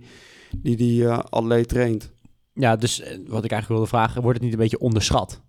die, 0.58 0.76
die 0.76 1.08
eh, 1.08 1.20
atleet 1.30 1.68
traint. 1.68 2.12
ja, 2.54 2.76
dus 2.76 3.02
eh, 3.02 3.08
wat 3.12 3.44
ik 3.44 3.52
eigenlijk 3.52 3.68
wilde 3.68 3.86
vragen, 3.88 4.22
wordt 4.22 4.38
het 4.38 4.44
niet 4.46 4.54
een 4.54 4.60
beetje 4.64 4.80
onderschat? 4.80 5.42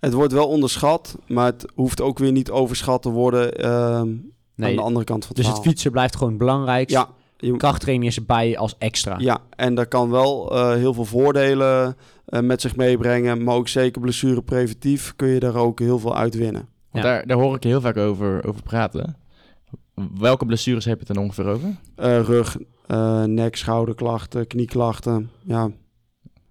Het 0.00 0.12
wordt 0.12 0.32
wel 0.32 0.48
onderschat, 0.48 1.18
maar 1.26 1.46
het 1.46 1.66
hoeft 1.74 2.00
ook 2.00 2.18
weer 2.18 2.32
niet 2.32 2.50
overschat 2.50 3.02
te 3.02 3.10
worden 3.10 3.54
ehm, 3.54 3.72
aan 3.74 4.32
Nee, 4.54 4.74
de 4.74 4.80
andere 4.82 5.04
kant 5.04 5.24
van 5.26 5.34
het 5.36 5.44
dus 5.44 5.54
het 5.54 5.64
fietsen 5.64 5.90
blijft 5.90 6.16
gewoon 6.16 6.36
belangrijk. 6.36 6.90
Ja, 6.90 7.08
je, 7.36 7.56
Krachttraining 7.56 8.10
is 8.10 8.16
erbij 8.16 8.58
als 8.58 8.74
extra. 8.78 9.14
Ja, 9.18 9.38
en 9.56 9.74
dat 9.74 9.88
kan 9.88 10.10
wel 10.10 10.54
eh, 10.56 10.72
heel 10.74 10.94
veel 10.94 11.04
voordelen 11.04 11.96
eh, 12.24 12.40
met 12.40 12.60
zich 12.60 12.76
meebrengen. 12.76 13.42
Maar 13.44 13.54
ook 13.54 13.68
zeker 13.68 14.00
blessurepreventief 14.00 15.12
kun 15.16 15.28
je 15.28 15.40
daar 15.40 15.54
ook 15.56 15.78
heel 15.78 15.98
veel 15.98 16.16
uit 16.16 16.34
winnen. 16.34 16.68
Want 16.90 17.04
Ja. 17.04 17.10
daar, 17.10 17.26
daar 17.26 17.36
hoor 17.38 17.54
ik 17.54 17.62
je 17.62 17.68
heel 17.68 17.80
vaak 17.80 17.96
over, 17.96 18.46
over 18.46 18.62
praten. 18.62 19.16
Welke 20.18 20.46
blessures 20.46 20.84
heb 20.84 21.00
je 21.00 21.04
het 21.06 21.14
dan 21.16 21.24
ongeveer 21.24 21.46
over? 21.46 21.68
Eh, 21.96 22.20
rug, 22.20 22.56
eh, 22.86 23.24
nek, 23.24 23.56
schouderklachten, 23.56 24.46
knieklachten. 24.46 25.30
Ja. 25.44 25.70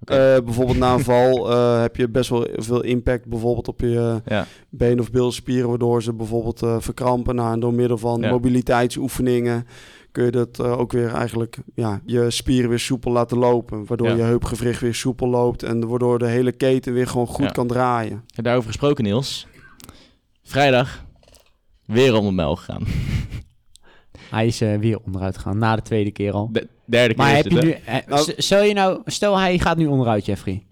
Eh, 0.04 0.16
bijvoorbeeld 0.44 0.78
na 0.78 0.94
een 0.94 1.00
val 1.04 1.50
heb 1.82 1.96
je 1.96 2.10
best 2.10 2.30
wel 2.30 2.48
veel 2.56 2.82
impact 2.84 3.26
bijvoorbeeld 3.26 3.68
op 3.68 3.80
je 3.80 4.22
Ja. 4.26 4.46
been- 4.70 5.00
of 5.00 5.12
bilspieren, 5.12 5.70
waardoor 5.70 6.04
ze 6.04 6.14
bijvoorbeeld 6.14 6.60
verkrampen. 6.84 7.36
Nou, 7.36 7.54
en 7.54 7.60
door 7.60 7.74
middel 7.74 7.98
van 7.98 8.22
Ja. 8.22 8.30
mobiliteitsoefeningen 8.30 9.66
kun 10.12 10.26
je 10.26 10.32
dat 10.32 10.60
ook 10.62 10.92
weer 10.92 11.14
eigenlijk 11.14 11.58
ja, 11.76 12.02
je 12.06 12.30
spieren 12.32 12.70
weer 12.70 12.80
soepel 12.80 13.12
laten 13.12 13.38
lopen. 13.38 13.86
Waardoor 13.86 14.08
Ja. 14.08 14.16
je 14.16 14.22
heupgewricht 14.22 14.82
weer 14.82 14.96
soepel 14.96 15.28
loopt 15.28 15.64
en 15.64 15.88
waardoor 15.88 16.20
de 16.20 16.28
hele 16.28 16.52
keten 16.52 16.94
weer 16.94 17.08
gewoon 17.08 17.28
goed 17.28 17.52
kan 17.52 17.68
draaien. 17.68 18.24
Ja, 18.26 18.44
Daarover 18.44 18.68
gesproken, 18.70 19.04
Niels. 19.04 19.48
Vrijdag 20.44 21.04
weer 21.90 22.16
om 22.16 22.26
de 22.26 22.32
mijl 22.32 22.56
gegaan. 22.56 22.84
Hij 24.30 24.48
is 24.48 24.62
eh, 24.62 24.76
weer 24.78 25.00
onderuit 25.06 25.36
gegaan, 25.38 25.58
na 25.58 25.76
de 25.76 25.82
tweede 25.82 26.12
keer 26.12 26.32
al. 26.34 26.50
De 26.52 26.68
derde 26.86 27.14
keer 27.14 27.24
Maar 27.24 27.30
is 27.38 27.44
heb 27.44 27.52
het, 27.52 27.62
je 27.62 27.68
nu... 27.68 27.72
eh, 27.86 27.96
Nou- 28.08 28.34
stel, 28.38 28.64
je 28.64 28.74
nou, 28.74 29.02
stel 29.06 29.38
hij 29.40 29.60
gaat 29.60 29.78
nu 29.78 29.86
onderuit, 29.88 30.26
Jeffrey. 30.26 30.64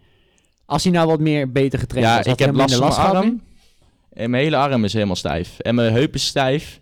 Als 0.65 0.83
hij 0.83 0.91
nou 0.91 1.07
wat 1.07 1.19
meer 1.19 1.51
beter 1.51 1.79
getraind 1.79 2.07
Ja, 2.07 2.15
had 2.15 2.25
ik 2.27 2.39
heb 2.45 2.55
last 2.55 2.75
van 2.75 2.87
mijn 2.89 2.99
arm. 3.15 3.41
En 4.13 4.29
mijn 4.29 4.43
hele 4.43 4.57
arm 4.57 4.83
is 4.83 4.93
helemaal 4.93 5.15
stijf. 5.15 5.59
En 5.59 5.75
mijn 5.75 5.93
heup 5.93 6.13
is 6.15 6.25
stijf. 6.25 6.79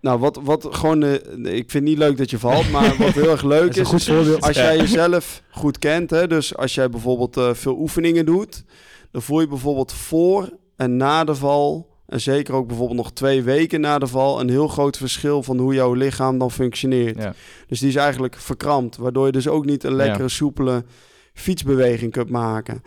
Nou, 0.00 0.18
wat, 0.18 0.38
wat 0.42 0.68
gewoon, 0.70 1.02
eh, 1.02 1.12
ik 1.44 1.70
vind 1.70 1.72
het 1.72 1.82
niet 1.82 1.98
leuk 1.98 2.16
dat 2.16 2.30
je 2.30 2.38
valt, 2.38 2.70
maar 2.70 2.96
wat 2.98 3.12
heel 3.12 3.30
erg 3.30 3.42
leuk 3.42 3.74
is 3.76 3.92
is, 3.92 4.08
is 4.08 4.40
als 4.40 4.56
jij 4.56 4.76
jezelf 4.76 5.42
goed 5.50 5.78
kent, 5.78 6.10
hè, 6.10 6.26
dus 6.26 6.56
als 6.56 6.74
jij 6.74 6.90
bijvoorbeeld 6.90 7.36
eh, 7.36 7.54
veel 7.54 7.76
oefeningen 7.78 8.26
doet, 8.26 8.64
dan 9.10 9.22
voel 9.22 9.40
je 9.40 9.46
bijvoorbeeld 9.48 9.92
voor 9.92 10.48
en 10.76 10.96
na 10.96 11.24
de 11.24 11.34
val, 11.34 11.89
en 12.10 12.20
zeker 12.20 12.54
ook 12.54 12.66
bijvoorbeeld 12.66 12.98
nog 12.98 13.12
twee 13.12 13.42
weken 13.42 13.80
na 13.80 13.98
de 13.98 14.06
val, 14.06 14.40
een 14.40 14.48
heel 14.48 14.68
groot 14.68 14.96
verschil 14.96 15.42
van 15.42 15.58
hoe 15.58 15.74
jouw 15.74 15.92
lichaam 15.92 16.38
dan 16.38 16.50
functioneert. 16.50 17.22
Ja. 17.22 17.34
Dus 17.66 17.78
die 17.80 17.88
is 17.88 17.94
eigenlijk 17.94 18.36
verkrampt, 18.36 18.96
waardoor 18.96 19.26
je 19.26 19.32
dus 19.32 19.48
ook 19.48 19.64
niet 19.64 19.84
een 19.84 19.94
lekkere, 19.94 20.28
soepele 20.28 20.84
fietsbeweging 21.34 22.12
kunt 22.12 22.30
maken. 22.30 22.82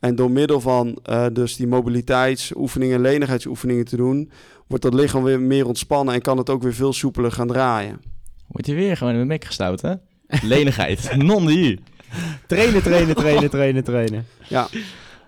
En 0.00 0.14
door 0.16 0.30
middel 0.30 0.60
van 0.60 0.98
eh, 1.02 1.26
dus 1.32 1.56
die 1.56 1.66
mobiliteitsoefeningen, 1.66 3.00
lenigheidsoefeningen 3.00 3.84
te 3.84 3.96
doen, 3.96 4.30
wordt 4.66 4.84
dat 4.84 4.94
lichaam 4.94 5.22
weer 5.22 5.40
meer 5.40 5.66
ontspannen 5.66 6.14
en 6.14 6.20
kan 6.22 6.38
het 6.38 6.50
ook 6.50 6.62
weer 6.62 6.74
veel 6.74 6.92
soepeler 6.92 7.32
gaan 7.32 7.46
draaien. 7.48 8.00
Wordt 8.48 8.66
hij 8.66 8.76
weer 8.76 8.96
gewoon 8.96 9.12
in 9.12 9.18
de 9.18 9.24
mek 9.24 9.44
gestouwd, 9.44 9.80
hè? 9.80 9.94
Lenigheid. 10.42 11.16
non 11.16 11.48
hier. 11.48 11.78
Trainen, 12.46 12.82
trainen, 12.82 13.14
trainen, 13.14 13.50
trainen, 13.50 13.84
trainen. 13.84 14.26
Ja. 14.48 14.68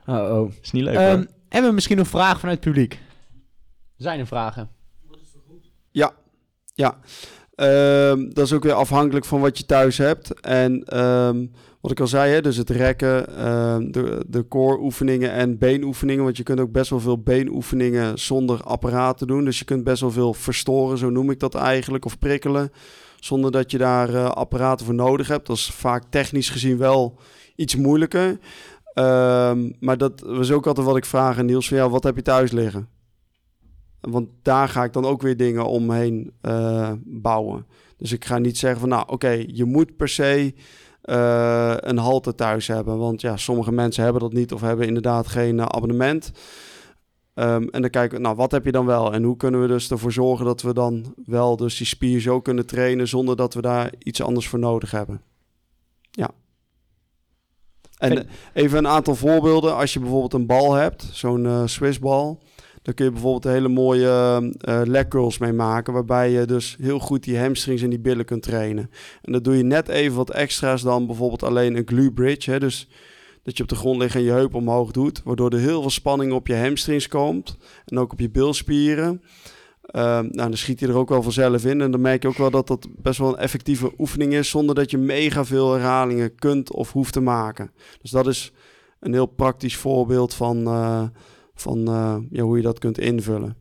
Oh, 0.07 0.17
oh. 0.41 0.51
Is 0.63 0.71
niet 0.71 0.83
leuk, 0.85 0.95
Ehm, 0.95 1.17
hoor. 1.17 1.27
hebben 1.49 1.69
we 1.69 1.75
misschien 1.75 1.97
nog 1.97 2.09
vragen 2.09 2.41
vanuit 2.41 2.65
het 2.65 2.73
publiek? 2.73 2.99
Zijn 3.99 4.21
er 4.21 4.27
vragen? 4.27 4.71
Ja, 5.91 6.13
ja. 6.75 6.99
Ehm, 7.55 8.29
dat 8.29 8.45
is 8.45 8.53
ook 8.53 8.63
weer 8.63 8.73
afhankelijk 8.73 9.25
van 9.25 9.41
wat 9.41 9.59
je 9.59 9.67
thuis 9.67 9.99
hebt. 9.99 10.41
En 10.41 10.85
ehm, 10.85 11.47
wat 11.81 11.91
ik 11.91 12.01
al 12.01 12.07
zei, 12.07 12.33
hè, 12.33 12.41
dus 12.41 12.57
het 12.57 12.71
rekken, 12.71 13.37
ehm, 13.37 13.91
de, 13.91 14.25
de 14.27 14.49
core 14.49 14.79
oefeningen 14.81 15.33
en 15.33 15.59
beenoefeningen. 15.59 16.25
Want 16.25 16.37
je 16.37 16.43
kunt 16.43 16.61
ook 16.61 16.73
best 16.73 16.91
wel 16.91 17.01
veel 17.01 17.23
beenoefeningen 17.23 18.19
zonder 18.19 18.63
apparaten 18.63 19.27
doen. 19.27 19.45
Dus 19.45 19.59
je 19.59 19.65
kunt 19.65 19.85
best 19.85 20.01
wel 20.01 20.11
veel 20.11 20.35
verstoren, 20.35 20.99
zo 20.99 21.11
noem 21.11 21.31
ik 21.31 21.41
dat 21.41 21.55
eigenlijk, 21.55 22.05
of 22.05 22.19
prikkelen. 22.19 22.73
Zonder 23.21 23.51
dat 23.51 23.71
je 23.71 23.79
daar 23.79 24.15
eh, 24.15 24.25
apparaten 24.25 24.87
voor 24.87 24.95
nodig 24.95 25.29
hebt. 25.29 25.47
Dat 25.47 25.57
is 25.57 25.71
vaak 25.71 26.03
technisch 26.11 26.51
gezien 26.51 26.79
wel 26.79 27.19
iets 27.57 27.77
moeilijker. 27.77 28.39
Ehm, 28.95 29.71
maar 29.81 29.99
dat 29.99 30.21
was 30.21 30.51
ook 30.51 30.67
altijd 30.67 30.87
wat 30.87 30.97
ik 30.97 31.05
vraag 31.05 31.39
aan 31.39 31.47
Niels. 31.47 31.69
Van, 31.69 31.77
ja, 31.77 31.89
wat 31.89 32.05
heb 32.05 32.17
je 32.17 32.23
thuis 32.23 32.51
liggen? 32.51 32.98
Want 34.01 34.29
daar 34.43 34.69
ga 34.69 34.85
ik 34.85 34.93
dan 34.93 35.05
ook 35.05 35.23
weer 35.23 35.37
dingen 35.37 35.67
omheen 35.67 36.33
eh, 36.41 36.93
bouwen. 37.05 37.67
Dus 37.97 38.13
ik 38.13 38.25
ga 38.25 38.39
niet 38.39 38.59
zeggen 38.59 38.81
van, 38.81 38.89
nou 38.89 39.05
oké, 39.07 39.45
je 39.47 39.65
moet 39.65 39.97
per 39.97 40.09
se 40.09 40.55
eh, 41.03 41.75
een 41.77 41.99
halte 41.99 42.35
thuis 42.35 42.67
hebben. 42.67 42.99
Want 42.99 43.21
ja, 43.21 43.37
sommige 43.37 43.73
mensen 43.73 44.03
hebben 44.03 44.23
dat 44.23 44.33
niet 44.33 44.53
of 44.53 44.61
hebben 44.61 44.87
inderdaad 44.87 45.27
geen 45.27 45.61
eh, 45.61 45.67
abonnement. 45.67 46.33
Ehm, 47.35 47.63
en 47.71 47.81
dan 47.81 47.91
kijken 47.91 48.17
we, 48.17 48.23
nou 48.23 48.37
wat 48.37 48.51
heb 48.51 48.65
je 48.65 48.73
dan 48.73 48.87
wel? 48.87 49.13
En 49.13 49.23
hoe 49.23 49.37
kunnen 49.37 49.61
we 49.61 49.67
dus 49.67 49.91
ervoor 49.91 50.13
zorgen 50.13 50.45
dat 50.45 50.63
we 50.63 50.75
dan 50.75 51.15
wel 51.25 51.57
dus 51.57 51.77
die 51.77 51.87
spier 51.87 52.21
zo 52.21 52.41
kunnen 52.41 52.67
trainen 52.67 53.09
zonder 53.09 53.37
dat 53.37 53.55
we 53.55 53.61
daar 53.61 53.93
iets 53.99 54.23
anders 54.23 54.49
voor 54.49 54.59
nodig 54.59 54.91
hebben. 54.91 55.23
Ja. 56.11 56.31
En 57.99 58.29
even 58.53 58.79
een 58.79 58.89
aantal 58.89 59.15
voorbeelden. 59.15 59.77
Als 59.77 59.93
je 59.93 60.01
bijvoorbeeld 60.01 60.33
een 60.33 60.47
bal 60.47 60.73
hebt, 60.73 61.09
zo'n 61.13 61.69
Swissbal, 61.69 62.43
dan 62.89 62.97
kun 62.97 63.07
je 63.07 63.13
bijvoorbeeld 63.13 63.55
hele 63.55 63.69
mooie 63.69 64.53
eh 64.61 64.81
leg 64.85 65.09
curls 65.09 65.39
mee 65.39 65.53
maken, 65.53 65.93
waarbij 65.93 66.31
je 66.31 66.47
dus 66.47 66.77
heel 66.81 66.99
goed 66.99 67.25
die 67.25 67.39
hamstrings 67.39 67.83
en 67.83 67.91
die 67.91 67.99
billen 67.99 68.25
kunt 68.25 68.43
trainen. 68.43 68.91
En 69.23 69.33
dat 69.33 69.45
doe 69.45 69.57
je 69.57 69.63
net 69.63 69.89
even 69.89 70.17
wat 70.17 70.31
extra's 70.31 70.83
dan 70.83 71.07
bijvoorbeeld 71.07 71.43
alleen 71.43 71.77
een 71.77 71.87
glue 71.87 72.13
bridge, 72.13 72.51
hè, 72.51 72.59
dus 72.59 72.89
dat 73.43 73.57
je 73.57 73.63
op 73.63 73.69
de 73.69 73.75
grond 73.75 73.99
ligt 73.99 74.15
en 74.15 74.23
je 74.23 74.31
heup 74.31 74.55
omhoog 74.55 74.91
doet, 74.91 75.23
waardoor 75.25 75.51
er 75.51 75.59
heel 75.59 75.81
veel 75.81 75.91
spanning 75.91 76.33
op 76.33 76.47
je 76.47 76.57
hamstrings 76.57 77.09
komt 77.09 77.57
en 77.85 77.99
ook 77.99 78.13
op 78.13 78.21
je 78.21 78.31
bilspieren. 78.31 79.23
Ehm, 79.83 80.23
nou, 80.23 80.49
dan 80.49 80.57
schiet 80.57 80.81
hij 80.81 80.89
er 80.89 80.97
ook 80.97 81.09
wel 81.09 81.23
vanzelf 81.23 81.65
in. 81.65 81.81
En 81.81 81.91
dan 81.91 82.01
merk 82.01 82.23
je 82.23 82.29
ook 82.29 82.37
wel 82.37 82.51
dat 82.51 82.67
dat 82.67 82.89
best 82.97 83.19
wel 83.19 83.29
een 83.29 83.43
effectieve 83.43 83.93
oefening 83.99 84.33
is, 84.33 84.51
zonder 84.51 84.75
dat 84.75 84.91
je 84.91 84.99
mega 84.99 85.45
veel 85.45 85.73
herhalingen 85.73 86.35
kunt 86.35 86.73
of 86.73 86.93
hoeft 86.93 87.13
te 87.13 87.21
maken. 87.21 87.71
Dus 88.01 88.11
dat 88.11 88.27
is 88.27 88.53
een 89.01 89.13
heel 89.13 89.27
praktisch 89.27 89.77
voorbeeld 89.77 90.35
van, 90.35 90.67
eh, 90.67 91.03
van 91.61 91.89
eh, 91.89 92.17
ja, 92.31 92.43
hoe 92.43 92.57
je 92.57 92.63
dat 92.63 92.79
kunt 92.79 92.99
invullen. 92.99 93.57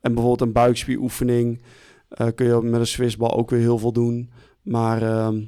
En 0.00 0.14
bijvoorbeeld 0.14 0.40
een 0.40 0.52
buikspieroefening 0.52 1.62
eh, 2.08 2.28
kun 2.34 2.46
je 2.46 2.62
met 2.62 2.80
een 2.80 2.86
Swissbal 2.86 3.36
ook 3.36 3.50
weer 3.50 3.60
heel 3.60 3.78
veel 3.78 3.92
doen. 3.92 4.30
Maar 4.62 5.02
ehm, 5.02 5.44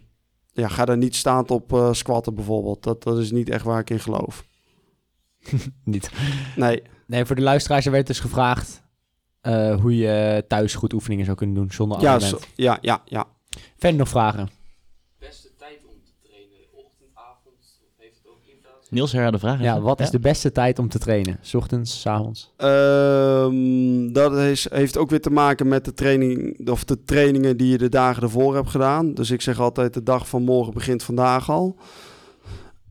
ja, 0.53 0.69
ga 0.69 0.85
daar 0.85 0.97
niet 0.97 1.17
staand 1.17 1.51
op 1.51 1.73
eh, 1.73 1.93
squatten 1.93 2.35
bijvoorbeeld. 2.35 2.83
Dat, 2.83 3.03
dat 3.03 3.19
is 3.19 3.31
niet 3.31 3.51
echt 3.51 3.65
waar 3.65 3.81
ik 3.81 3.91
in 3.91 4.01
geloof. 4.01 4.45
Niet. 5.85 6.11
Nee, 6.57 6.83
Nee, 7.07 7.25
voor 7.25 7.37
de 7.37 7.43
luisteraars 7.43 7.87
er 7.87 7.93
werd 7.93 8.07
dus 8.07 8.21
gevraagd 8.21 8.83
eh, 9.41 9.81
hoe 9.81 9.97
je 9.97 10.45
thuis 10.49 10.75
goed 10.75 10.93
oefeningen 10.93 11.25
zou 11.25 11.37
kunnen 11.37 11.57
doen 11.57 11.71
zonder 11.73 12.01
ja, 12.01 12.15
abonnement. 12.15 12.49
ja, 12.55 12.79
ja, 12.81 13.03
ja. 13.05 13.27
Verder 13.77 13.99
nog 13.99 14.09
vragen? 14.09 14.51
beste 15.19 15.55
tijd 15.57 15.81
om 15.85 16.03
te 16.05 16.13
trainen? 16.29 16.59
Ochtend, 16.73 17.11
avond? 17.15 17.57
Of 17.87 17.95
heeft 17.97 18.17
het 18.17 18.27
ook 18.27 18.41
invloed? 18.45 18.84
Niels, 18.95 19.13
herhaal 19.13 19.31
de 19.31 19.39
vraag. 19.39 19.61
Ja, 19.61 19.81
wat 19.81 20.01
is 20.01 20.11
de 20.11 20.19
beste 20.19 20.53
tijd 20.53 20.79
om 20.79 20.89
te 20.89 20.99
trainen? 20.99 21.39
's 21.43 21.55
Ochtends, 21.55 22.01
's 22.01 22.07
avonds? 22.07 22.53
Ehm, 22.57 24.13
dat 24.13 24.37
is, 24.37 24.67
heeft 24.71 24.97
ook 24.97 25.11
weer 25.11 25.21
te 25.21 25.31
maken 25.31 25.69
met 25.69 25.85
de 25.85 25.95
training 25.95 26.69
of 26.69 26.85
de 26.85 27.05
trainingen 27.05 27.57
die 27.57 27.71
je 27.71 27.79
de 27.79 27.89
dagen 27.89 28.23
ervoor 28.23 28.55
hebt 28.55 28.69
gedaan. 28.69 29.15
Dus 29.15 29.31
ik 29.31 29.41
zeg 29.41 29.61
altijd 29.61 29.95
de 29.95 30.03
dag 30.03 30.29
van 30.29 30.43
morgen 30.43 30.75
begint 30.75 31.03
vandaag 31.03 31.51
al. 31.51 31.77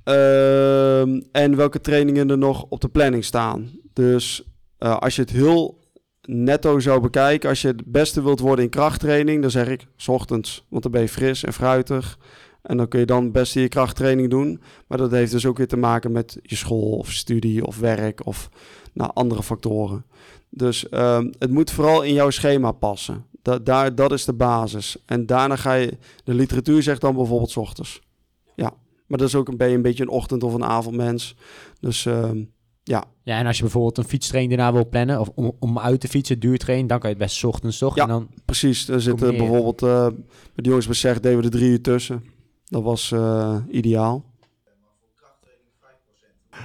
Ehm, 0.03 1.21
en 1.31 1.55
welke 1.55 1.81
trainingen 1.81 2.29
er 2.29 2.37
nog 2.37 2.65
op 2.69 2.81
de 2.81 2.89
planning 2.89 3.25
staan. 3.25 3.71
Dus 3.93 4.43
eh, 4.77 4.97
als 4.97 5.15
je 5.15 5.21
het 5.21 5.31
heel 5.31 5.81
netto 6.21 6.79
zou 6.79 7.01
bekijken, 7.01 7.49
als 7.49 7.61
je 7.61 7.67
het 7.67 7.85
beste 7.85 8.23
wilt 8.23 8.39
worden 8.39 8.65
in 8.65 8.71
krachttraining, 8.71 9.41
dan 9.41 9.51
zeg 9.51 9.67
ik 9.67 9.87
's 9.95 10.07
ochtends, 10.07 10.65
want 10.69 10.83
dan 10.83 10.91
ben 10.91 11.01
je 11.01 11.09
fris 11.09 11.43
en 11.43 11.53
fruitig. 11.53 12.17
En 12.63 12.77
dan 12.77 12.87
kun 12.87 12.99
je 12.99 13.05
dan 13.05 13.23
het 13.23 13.31
beste 13.31 13.61
je 13.61 13.67
krachttraining 13.67 14.29
doen. 14.29 14.61
Maar 14.87 14.97
dat 14.97 15.11
heeft 15.11 15.31
dus 15.31 15.45
ook 15.45 15.57
weer 15.57 15.67
te 15.67 15.77
maken 15.77 16.11
met 16.11 16.37
je 16.41 16.55
school 16.55 16.91
of 16.97 17.11
studie 17.11 17.65
of 17.65 17.79
werk 17.79 18.25
of 18.25 18.49
nou, 18.93 19.11
andere 19.13 19.43
factoren. 19.43 20.05
Dus 20.49 20.89
ehm, 20.89 21.31
het 21.39 21.51
moet 21.51 21.71
vooral 21.71 22.01
in 22.01 22.13
jouw 22.13 22.29
schema 22.29 22.71
passen. 22.71 23.25
Dat, 23.41 23.65
daar, 23.65 23.95
dat 23.95 24.11
is 24.11 24.25
de 24.25 24.33
basis. 24.33 24.97
En 25.05 25.25
daarna 25.25 25.55
ga 25.55 25.73
je... 25.73 25.97
De 26.23 26.33
literatuur 26.33 26.83
zegt 26.83 27.01
dan 27.01 27.15
bijvoorbeeld 27.15 27.51
's 27.51 27.57
ochtends. 27.57 28.01
Ja, 28.55 28.73
maar 29.07 29.17
dat 29.17 29.27
is 29.27 29.35
ook 29.35 29.47
een, 29.47 29.57
ben 29.57 29.69
je 29.69 29.75
een 29.75 29.81
beetje 29.81 30.03
een 30.03 30.09
ochtend- 30.09 30.43
of 30.43 30.53
een 30.53 30.63
avondmens. 30.63 31.35
Dus 31.79 32.05
ehm, 32.05 32.43
ja, 32.83 33.03
Ja, 33.23 33.37
en 33.37 33.45
als 33.45 33.55
je 33.55 33.63
bijvoorbeeld 33.63 33.97
een 33.97 34.03
fietstraining 34.03 34.55
daarna 34.57 34.73
wil 34.73 34.89
plannen, 34.89 35.19
of 35.19 35.29
om, 35.35 35.51
om 35.59 35.79
uit 35.79 35.99
te 35.99 36.07
fietsen, 36.07 36.39
duurtrain, 36.39 36.87
dan 36.87 36.99
kan 36.99 37.09
je 37.09 37.15
het 37.15 37.25
best 37.25 37.37
's 37.37 37.43
ochtends 37.43 37.77
toch? 37.77 37.95
Ja. 37.95 38.03
En 38.03 38.09
dan, 38.09 38.27
precies. 38.45 38.87
Er 38.87 39.01
zitten 39.01 39.37
bijvoorbeeld... 39.37 39.81
eh 39.81 40.07
met 40.55 40.63
de 40.63 40.69
jongens 40.69 40.85
bij 40.85 40.95
Zeg 40.95 41.19
deden 41.19 41.37
we 41.37 41.43
er 41.43 41.51
drie 41.51 41.69
uur 41.69 41.81
tussen. 41.81 42.23
Dat 42.65 42.83
was 42.83 43.11
eh, 43.11 43.57
ideaal. 43.69 44.31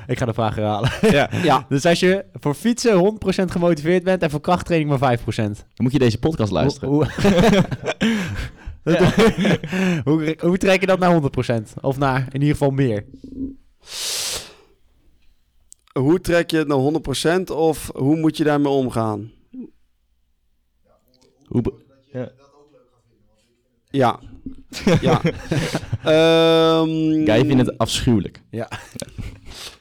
ik 0.07 0.19
ga 0.19 0.25
de 0.25 0.35
vraag 0.35 0.55
herhalen. 0.55 0.91
Ja. 1.11 1.31
Ja, 1.43 1.67
Dus 1.69 1.85
als 1.87 2.01
je 2.01 2.25
voor 2.33 2.55
fietsen 2.55 3.19
100% 3.45 3.45
gemotiveerd 3.45 4.05
bent 4.05 4.23
en 4.23 4.31
voor 4.31 4.41
krachttraining 4.41 4.99
maar 4.99 5.19
5%. 5.19 5.23
Dan 5.35 5.57
moet 5.77 5.93
je 5.93 5.99
deze 5.99 6.19
podcast 6.19 6.53
luisteren. 6.53 6.89
Hoe, 6.89 7.07
hoe, 8.83 9.61
hoe, 10.05 10.37
hoe 10.41 10.59
trek 10.59 10.81
je 10.81 10.87
dat 10.87 10.99
naar 10.99 11.23
100%? 11.61 11.63
Of 11.81 11.99
naar 11.99 12.27
in 12.33 12.41
ieder 12.41 12.57
geval 12.57 12.71
meer? 12.71 13.05
hoe 15.93 16.21
trek 16.21 16.51
je 16.51 16.57
het 16.57 16.69
naar 16.69 17.39
100% 17.41 17.43
of 17.57 17.91
hoe 17.95 18.17
moet 18.17 18.37
je 18.37 18.45
daarmee 18.45 18.73
omgaan? 18.73 19.31
Hoe 21.47 21.63
ja. 22.13 22.31
Ja. 23.99 24.19
ja. 25.01 25.21
Guy 27.25 27.47
vindt 27.47 27.67
het 27.67 27.79
afschuwelijk. 27.79 28.41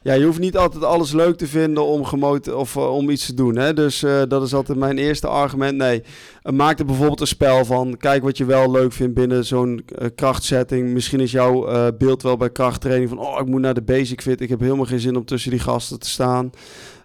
Ja, 0.02 0.14
je 0.14 0.26
hoeft 0.26 0.40
niet 0.40 0.58
altijd 0.58 0.84
alles 0.84 1.12
leuk 1.12 1.38
te 1.38 1.48
vinden 1.48 1.86
om, 1.86 2.06
gemot 2.06 2.54
of, 2.54 2.76
eh, 2.76 2.96
om 2.96 3.10
iets 3.10 3.26
te 3.26 3.34
doen. 3.34 3.58
Hè? 3.58 3.74
Dus 3.74 4.04
eh, 4.04 4.22
dat 4.28 4.44
is 4.44 4.54
altijd 4.54 4.78
mijn 4.78 4.98
eerste 4.98 5.28
argument. 5.28 5.78
Nee, 5.78 6.04
Eh, 6.42 6.54
maak 6.54 6.80
er 6.80 6.86
bijvoorbeeld 6.86 7.22
een 7.22 7.28
spel 7.28 7.66
van. 7.66 7.98
Kijk 7.98 8.24
wat 8.24 8.38
je 8.38 8.46
wel 8.46 8.72
leuk 8.72 8.94
vindt 8.94 9.14
binnen 9.14 9.46
zo'n 9.46 9.86
krachtsetting. 10.16 10.90
Misschien 10.94 11.20
is 11.20 11.32
jouw 11.32 11.92
beeld 11.98 12.22
wel 12.22 12.38
bij 12.38 12.50
krachttraining 12.50 13.10
van... 13.10 13.20
oh, 13.20 13.40
ik 13.40 13.48
moet 13.48 13.62
naar 13.62 13.74
de 13.74 13.82
basic 13.82 14.22
fit. 14.22 14.42
Ik 14.42 14.50
heb 14.50 14.60
helemaal 14.60 14.86
geen 14.86 15.00
zin 15.00 15.16
om 15.16 15.26
tussen 15.26 15.52
die 15.52 15.60
gasten 15.60 16.00
te 16.00 16.10
staan. 16.10 16.50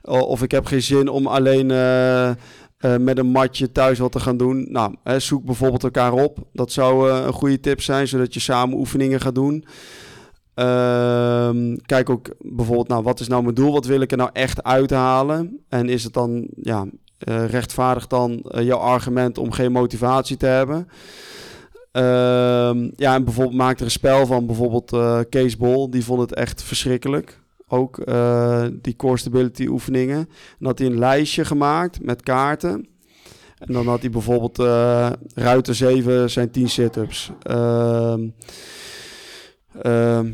Of 0.03 0.43
ik 0.43 0.51
heb 0.51 0.67
geen 0.67 0.83
zin 0.83 1.09
om 1.09 1.27
alleen... 1.27 1.69
eh, 2.83 2.97
met 2.97 3.19
een 3.19 3.27
matje 3.27 3.73
thuis 3.73 3.99
wat 3.99 4.13
te 4.13 4.21
gaan 4.21 4.37
doen. 4.37 4.67
Nou, 4.69 4.95
hè, 5.03 5.19
zoek 5.19 5.45
bijvoorbeeld 5.45 5.85
elkaar 5.85 6.13
op. 6.13 6.39
Dat 6.53 6.73
zou 6.73 7.11
eh, 7.11 7.25
een 7.25 7.33
goede 7.33 7.61
tip 7.61 7.81
zijn, 7.81 8.09
zodat 8.09 8.35
je 8.35 8.41
samen 8.41 8.79
oefeningen 8.79 9.21
gaat 9.21 9.35
doen. 9.35 9.65
Ehm, 10.55 11.77
kijk 11.87 12.11
ook 12.11 12.35
bijvoorbeeld, 12.39 12.89
nou, 12.89 13.03
wat 13.03 13.21
is 13.21 13.29
nou 13.29 13.43
mijn 13.43 13.55
doel? 13.55 13.73
Wat 13.73 13.87
wil 13.87 14.01
ik 14.01 14.11
er 14.11 14.17
nou 14.17 14.31
echt 14.33 14.63
uithalen? 14.63 15.61
En 15.69 15.89
is 15.89 16.05
het 16.05 16.13
dan, 16.13 16.49
ja, 16.63 16.87
eh 17.19 17.47
rechtvaardig 17.47 18.07
dan 18.07 18.45
jouw 18.51 18.79
argument 18.79 19.39
om 19.39 19.53
geen 19.53 19.73
motivatie 19.73 20.37
te 20.37 20.47
hebben? 20.47 20.89
Ehm, 21.93 22.91
ja, 22.97 23.15
en 23.15 23.25
bijvoorbeeld 23.25 23.57
maak 23.57 23.79
er 23.79 23.85
een 23.85 23.91
spel 23.91 24.27
van. 24.27 24.47
Bijvoorbeeld 24.47 24.93
eh 24.93 25.21
Kees 25.29 25.57
Bol, 25.57 25.91
die 25.91 26.05
vond 26.05 26.21
het 26.21 26.35
echt 26.35 26.63
verschrikkelijk. 26.63 27.42
Ook 27.73 27.99
eh, 27.99 28.65
die 28.73 28.97
core 28.97 29.17
stability 29.17 29.67
oefeningen. 29.67 30.19
En 30.19 30.27
dan 30.59 30.69
had 30.69 30.79
hij 30.79 30.89
een 30.89 30.99
lijstje 30.99 31.45
gemaakt 31.45 32.03
met 32.03 32.23
kaarten. 32.23 32.89
En 33.59 33.73
dan 33.73 33.87
had 33.87 34.01
hij 34.01 34.11
bijvoorbeeld 34.11 34.59
eh 34.59 35.11
ruiter 35.35 35.75
7 35.75 36.31
zijn 36.31 36.51
10 36.51 36.69
sit-ups. 36.69 37.31
Ehm 37.43 38.29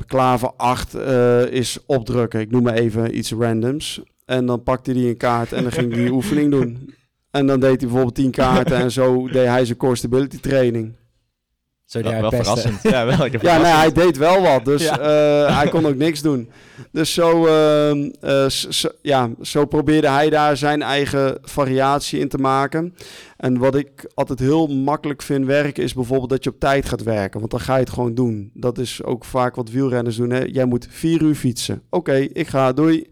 klaver 0.07 0.53
8 0.57 0.95
eh, 0.95 1.47
is 1.47 1.79
opdrukken. 1.87 2.41
Ik 2.41 2.51
noem 2.51 2.63
maar 2.63 2.75
even 2.75 3.17
iets 3.19 3.33
randoms. 3.33 4.03
En 4.25 4.47
dan 4.47 4.63
pakte 4.63 4.93
hij 4.93 5.09
een 5.09 5.17
kaart 5.17 5.53
en 5.53 5.63
dan 5.63 5.73
ging 5.73 5.93
hij 5.93 6.03
die 6.03 6.13
oefening 6.19 6.51
doen. 6.51 6.95
En 7.31 7.47
dan 7.47 7.61
deed 7.61 7.69
hij 7.69 7.79
bijvoorbeeld 7.79 8.15
10 8.15 8.31
kaarten 8.31 8.77
en 8.77 8.91
zo 8.91 9.29
deed 9.29 9.47
hij 9.47 9.65
zijn 9.65 9.79
core 9.79 9.97
stability 9.97 10.41
training. 10.41 10.97
Zo 11.89 12.03
die 12.03 12.11
wel 12.11 12.31
verrassend. 12.31 12.83
Ja, 12.83 13.07
wel 13.07 13.27
Ja, 13.41 13.59
nee, 13.59 13.73
hij 13.73 13.93
deed 13.93 14.17
wel 14.17 14.43
wat. 14.43 14.65
Dus 14.65 14.83
Ja. 14.89 14.99
eh, 14.99 15.57
hij 15.57 15.69
kon 15.69 15.87
ook 15.87 15.97
niks 15.97 16.23
doen. 16.23 16.51
Dus 16.93 17.13
zo, 17.15 17.47
ehm, 17.47 18.11
eh, 18.21 18.47
ja, 19.03 19.31
zo 19.43 19.65
probeerde 19.65 20.09
hij 20.09 20.31
daar 20.31 20.57
zijn 20.57 20.83
eigen 20.83 21.39
variatie 21.43 22.21
in 22.21 22.29
te 22.29 22.39
maken. 22.39 22.95
En 23.37 23.59
wat 23.59 23.75
ik 23.75 24.11
altijd 24.15 24.39
heel 24.39 24.67
makkelijk 24.67 25.23
vind 25.23 25.47
werken, 25.47 25.83
is 25.83 25.95
bijvoorbeeld 25.95 26.31
dat 26.31 26.45
je 26.45 26.51
op 26.51 26.61
tijd 26.61 26.89
gaat 26.89 27.03
werken. 27.03 27.39
Want 27.39 27.51
dan 27.51 27.61
ga 27.61 27.75
je 27.75 27.81
het 27.81 27.91
gewoon 27.91 28.15
doen. 28.15 28.51
Dat 28.55 28.79
is 28.79 29.03
ook 29.03 29.25
vaak 29.25 29.55
wat 29.55 29.71
wielrenners 29.71 30.17
doen. 30.17 30.31
Hè? 30.31 30.43
Jij 30.45 30.65
moet 30.65 30.87
vier 30.91 31.23
uur 31.23 31.35
fietsen. 31.35 31.83
Oké, 31.91 32.15
ik 32.15 32.49
ga, 32.49 32.73
doei. 32.73 33.07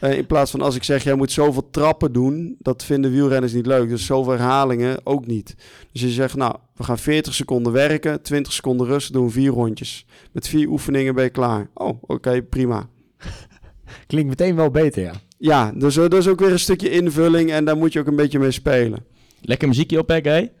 Eh, 0.00 0.16
in 0.16 0.26
plaats 0.26 0.50
van 0.50 0.60
als 0.60 0.74
ik 0.76 0.82
zeg, 0.82 1.04
jij 1.04 1.14
moet 1.14 1.32
zoveel 1.32 1.70
trappen 1.70 2.12
doen, 2.12 2.56
dat 2.58 2.84
vinden 2.84 3.10
wielrenners 3.10 3.52
niet 3.52 3.66
leuk. 3.66 3.88
Dus 3.88 4.06
zoveel 4.06 4.32
herhalingen 4.32 4.98
ook 5.04 5.26
niet. 5.26 5.54
Dus 5.92 6.00
je 6.00 6.08
zegt, 6.10 6.36
nou, 6.36 6.56
we 6.76 6.84
gaan 6.84 6.98
40 6.98 7.34
seconden 7.34 7.72
werken, 7.72 8.22
20 8.22 8.52
seconden 8.52 8.86
rust, 8.86 9.12
doen 9.12 9.30
vier 9.30 9.50
rondjes. 9.50 10.06
Met 10.32 10.48
vier 10.48 10.68
oefeningen 10.68 11.14
ben 11.14 11.24
je 11.24 11.30
klaar. 11.30 11.68
Oh, 11.74 12.02
oké, 12.02 12.42
prima. 12.42 12.88
Klinkt 14.06 14.28
meteen 14.28 14.56
wel 14.56 14.70
beter, 14.70 15.02
ja. 15.02 15.12
Ja, 15.38 15.72
dus 15.74 15.96
eh, 15.96 16.02
dat 16.02 16.14
is 16.14 16.28
ook 16.28 16.40
weer 16.40 16.52
een 16.52 16.58
stukje 16.58 16.90
invulling 16.90 17.50
en 17.50 17.64
daar 17.64 17.76
moet 17.76 17.92
je 17.92 18.00
ook 18.00 18.06
een 18.06 18.16
beetje 18.16 18.38
mee 18.38 18.50
spelen. 18.50 19.04
Lekker 19.40 19.68
muziekje 19.68 19.98
op, 19.98 20.08
hè, 20.08 20.20
Guy? 20.22 20.52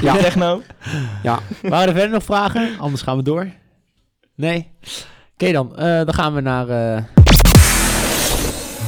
Ja. 0.00 0.16
Techno. 0.22 0.62
Ja, 1.22 1.38
Waren 1.62 1.88
er 1.88 1.94
verder 1.94 2.10
nog 2.10 2.22
vragen? 2.22 2.78
Anders 2.78 3.02
gaan 3.02 3.16
we 3.16 3.22
door. 3.22 3.50
Nee? 4.34 4.68
Oké 5.34 5.52
dan, 5.52 5.76
eh, 5.76 5.84
dan 5.84 6.14
gaan 6.14 6.34
we 6.34 6.40
naar... 6.40 6.68
eh, 6.68 7.23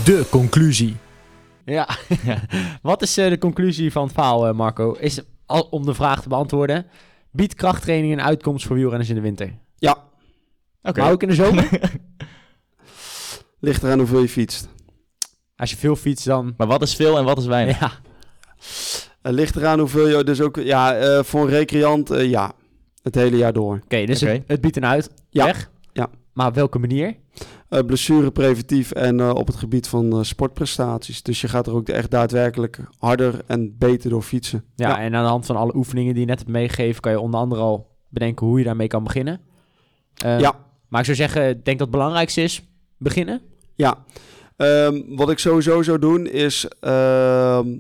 De 0.07 0.27
conclusie. 0.31 0.97
Ja. 1.65 1.89
Wat 2.83 3.03
is 3.03 3.17
eh, 3.17 3.29
de 3.29 3.39
conclusie 3.39 3.93
van 3.93 4.03
het 4.03 4.13
verhaal, 4.13 4.47
eh, 4.47 4.55
Marco? 4.55 4.93
Is, 4.93 5.21
al, 5.47 5.63
om 5.63 5.87
de 5.87 5.95
vraag 5.95 6.23
te 6.23 6.29
beantwoorden, 6.29 6.87
biedt 7.31 7.55
krachttraining 7.55 8.13
een 8.13 8.23
uitkomst 8.23 8.67
voor 8.67 8.77
wielrenners 8.77 9.09
in 9.09 9.15
de 9.15 9.21
winter? 9.21 9.59
ja. 9.79 10.05
Oké. 10.83 11.01
Maar 11.01 11.13
ook 11.13 11.23
in 11.23 11.29
de 11.29 11.35
zomer? 11.35 11.69
ligt 13.61 13.83
eraan 13.83 13.99
hoeveel 13.99 14.21
je 14.21 14.29
fietst. 14.29 14.69
Als 15.57 15.71
je 15.71 15.77
veel 15.77 15.97
fietst 15.97 16.25
dan... 16.25 16.55
Maar 16.57 16.67
wat 16.67 16.83
is 16.83 16.95
veel 16.95 17.19
en 17.19 17.25
wat 17.25 17.39
is 17.39 17.47
weinig? 17.47 17.81
Ja. 17.81 17.93
Het 19.23 19.35
ligt 19.35 19.57
eraan 19.57 19.79
hoeveel 19.79 20.09
je, 20.09 20.25
dus 20.25 20.41
ook, 20.41 20.57
ja, 20.57 20.97
eh, 20.97 21.23
voor 21.23 21.43
een 21.43 21.49
recreant, 21.49 22.11
eh, 22.11 22.31
ja, 22.31 22.53
het 23.03 23.15
hele 23.15 23.37
jaar 23.37 23.53
door. 23.53 23.81
Oké, 23.85 24.05
dus. 24.05 24.21
Het, 24.21 24.43
het 24.47 24.61
biedt 24.61 24.77
een 24.77 24.87
uit. 24.87 25.11
Ja. 25.31 25.55
Ja. 25.93 26.09
Maar 26.33 26.47
op 26.47 26.55
welke 26.55 26.79
manier? 26.79 27.17
Eh 27.77 27.85
blessurepreventief 27.87 28.91
en 28.91 29.21
eh, 29.21 29.31
op 29.35 29.47
het 29.47 29.57
gebied 29.57 29.89
van 29.89 30.13
eh, 30.13 30.23
sportprestaties. 30.23 31.23
Dus 31.23 31.41
je 31.41 31.49
gaat 31.49 31.67
er 31.67 31.73
ook 31.75 31.89
echt 31.89 32.11
daadwerkelijk 32.11 32.79
harder 32.99 33.41
en 33.47 33.75
beter 33.79 34.11
door 34.11 34.23
fietsen. 34.23 34.65
Ja, 34.75 34.89
Ja. 34.89 34.99
en 35.01 35.15
aan 35.15 35.23
de 35.23 35.29
hand 35.29 35.47
van 35.47 35.57
alle 35.57 35.77
oefeningen 35.77 36.13
die 36.13 36.23
je 36.23 36.29
net 36.29 36.39
hebt 36.39 36.51
meegegeven, 36.51 37.01
kan 37.01 37.13
je 37.13 37.21
onder 37.21 37.41
andere 37.41 37.61
al 37.61 37.97
bedenken 38.09 38.47
hoe 38.47 38.59
je 38.59 38.65
daarmee 38.65 38.87
kan 38.87 39.05
beginnen. 39.05 39.41
Eh, 40.15 40.39
Ja. 40.41 40.55
Maar 40.89 41.01
ik 41.01 41.07
zou 41.07 41.17
zeggen, 41.17 41.49
ik 41.49 41.65
denk 41.65 41.79
dat 41.79 41.87
het 41.87 41.97
belangrijkste 41.97 42.43
is 42.43 42.63
beginnen. 42.99 43.41
Ja, 43.75 44.05
Ehm, 44.57 45.03
wat 45.17 45.31
ik 45.31 45.39
sowieso 45.39 45.83
zou 45.83 45.99
doen 45.99 46.27
is... 46.27 46.69
ehm, 46.81 47.79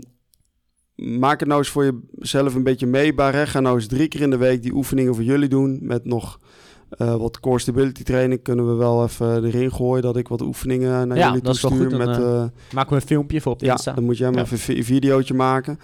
maak 0.94 1.38
het 1.40 1.48
nou 1.48 1.60
eens 1.60 1.68
voor 1.70 2.00
jezelf 2.18 2.54
een 2.54 2.62
beetje 2.62 2.86
meebaar. 2.86 3.32
Hè? 3.34 3.46
Ga 3.46 3.60
nou 3.60 3.74
eens 3.76 3.86
drie 3.86 4.08
keer 4.08 4.20
in 4.20 4.30
de 4.30 4.36
week 4.36 4.62
die 4.62 4.74
oefeningen 4.74 5.14
voor 5.14 5.24
jullie 5.24 5.48
doen. 5.48 5.78
Met 5.82 6.04
nog 6.04 6.40
eh, 6.90 7.14
wat 7.16 7.40
core 7.40 7.58
stability 7.58 8.02
training 8.02 8.42
kunnen 8.42 8.66
we 8.68 8.74
wel 8.74 9.02
even 9.04 9.44
erin 9.44 9.72
gooien. 9.72 10.02
Dat 10.02 10.16
ik 10.16 10.28
wat 10.28 10.40
oefeningen 10.40 11.08
naar 11.08 11.16
Ja, 11.16 11.26
jullie 11.26 11.42
dat 11.42 11.54
is 11.54 11.60
wel 11.62 11.70
toestuur. 11.70 11.90
goed, 11.90 11.98
dan, 11.98 12.08
met, 12.08 12.18
eh, 12.18 12.42
eh, 12.42 12.48
Maken 12.74 12.90
we 12.90 12.94
een 13.00 13.06
filmpje 13.06 13.40
voor 13.40 13.52
op 13.52 13.58
de 13.58 13.64
ja, 13.66 13.72
Insta. 13.72 13.92
dan 13.92 14.04
moet 14.04 14.18
jij 14.18 14.28
maar 14.30 14.38
Ja. 14.38 14.44
even 14.44 14.56
een 14.56 14.62
vi- 14.76 14.84
videootje 14.84 15.34
maken. 15.34 15.78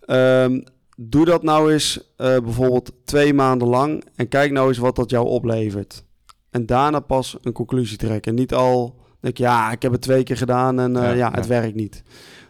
Ehm, 0.00 0.60
doe 0.96 1.24
dat 1.24 1.42
nou 1.42 1.72
eens 1.72 2.12
eh, 2.16 2.26
bijvoorbeeld 2.38 2.92
twee 3.04 3.34
maanden 3.34 3.68
lang. 3.68 4.04
En 4.14 4.28
kijk 4.28 4.52
nou 4.52 4.68
eens 4.68 4.78
wat 4.78 4.96
dat 4.96 5.10
jou 5.10 5.26
oplevert. 5.26 6.04
En 6.50 6.66
daarna 6.66 7.00
pas 7.00 7.36
een 7.42 7.52
conclusie 7.52 7.96
trekken. 7.96 8.34
Niet 8.34 8.54
al 8.54 8.96
denk 9.20 9.36
je, 9.36 9.42
ja, 9.42 9.70
ik 9.72 9.82
heb 9.82 9.92
het 9.92 10.00
twee 10.00 10.22
keer 10.22 10.36
gedaan 10.36 10.80
en 10.80 10.96
eh, 10.96 11.02
Ja, 11.02 11.10
ja, 11.12 11.30
het 11.30 11.44
ja. 11.44 11.48
werkt 11.50 11.74
niet. 11.74 12.02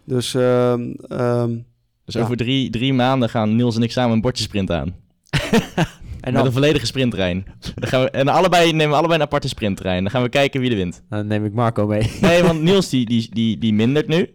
Dus 0.04 0.34
ehm, 0.34 0.90
ehm, 1.08 1.56
Dus 2.04 2.14
Ja. 2.16 2.22
over 2.22 2.36
drie, 2.36 2.70
drie 2.70 2.92
maanden 2.94 3.28
gaan 3.28 3.56
Niels 3.56 3.76
en 3.76 3.82
ik 3.82 3.92
samen 3.92 4.12
een 4.12 4.20
bordjesprint 4.20 4.70
aan. 4.70 4.94
En 6.28 6.34
Met 6.34 6.44
een 6.44 6.52
volledige 6.52 6.86
sprinttrein. 6.86 7.44
Dan 7.74 7.88
gaan 7.88 8.02
we, 8.02 8.10
en 8.10 8.28
allebei 8.28 8.72
nemen 8.72 8.88
we 8.88 8.94
allebei 8.96 9.14
een 9.18 9.24
aparte 9.26 9.48
sprinttrein. 9.48 10.02
Dan 10.02 10.10
gaan 10.10 10.22
we 10.22 10.28
kijken 10.28 10.60
wie 10.60 10.70
er 10.70 10.76
wint. 10.76 11.02
dan 11.08 11.26
neem 11.26 11.44
ik 11.44 11.52
Marco 11.52 11.86
mee. 11.86 12.12
Nee, 12.20 12.42
want 12.42 12.62
Niels 12.68 12.88
die, 12.88 13.06
die, 13.06 13.28
die, 13.32 13.58
die 13.58 13.72
mindert 13.72 14.06
nu. 14.08 14.30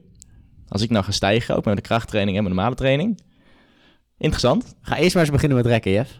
Als 0.68 0.82
ik 0.82 0.90
nou 0.90 1.06
ga 1.06 1.12
stijgen, 1.12 1.56
ook 1.56 1.66
met 1.66 1.76
de 1.76 1.82
krachttraining 1.82 2.38
en 2.38 2.44
met 2.44 2.52
de 2.52 2.58
normale 2.58 2.78
training. 2.78 3.20
Interessant. 4.18 4.76
Ga 4.82 4.98
eerst 4.98 5.14
maar 5.14 5.24
eens 5.24 5.32
beginnen 5.32 5.58
met 5.58 5.66
rekken, 5.68 5.92
Jeff. 5.92 6.20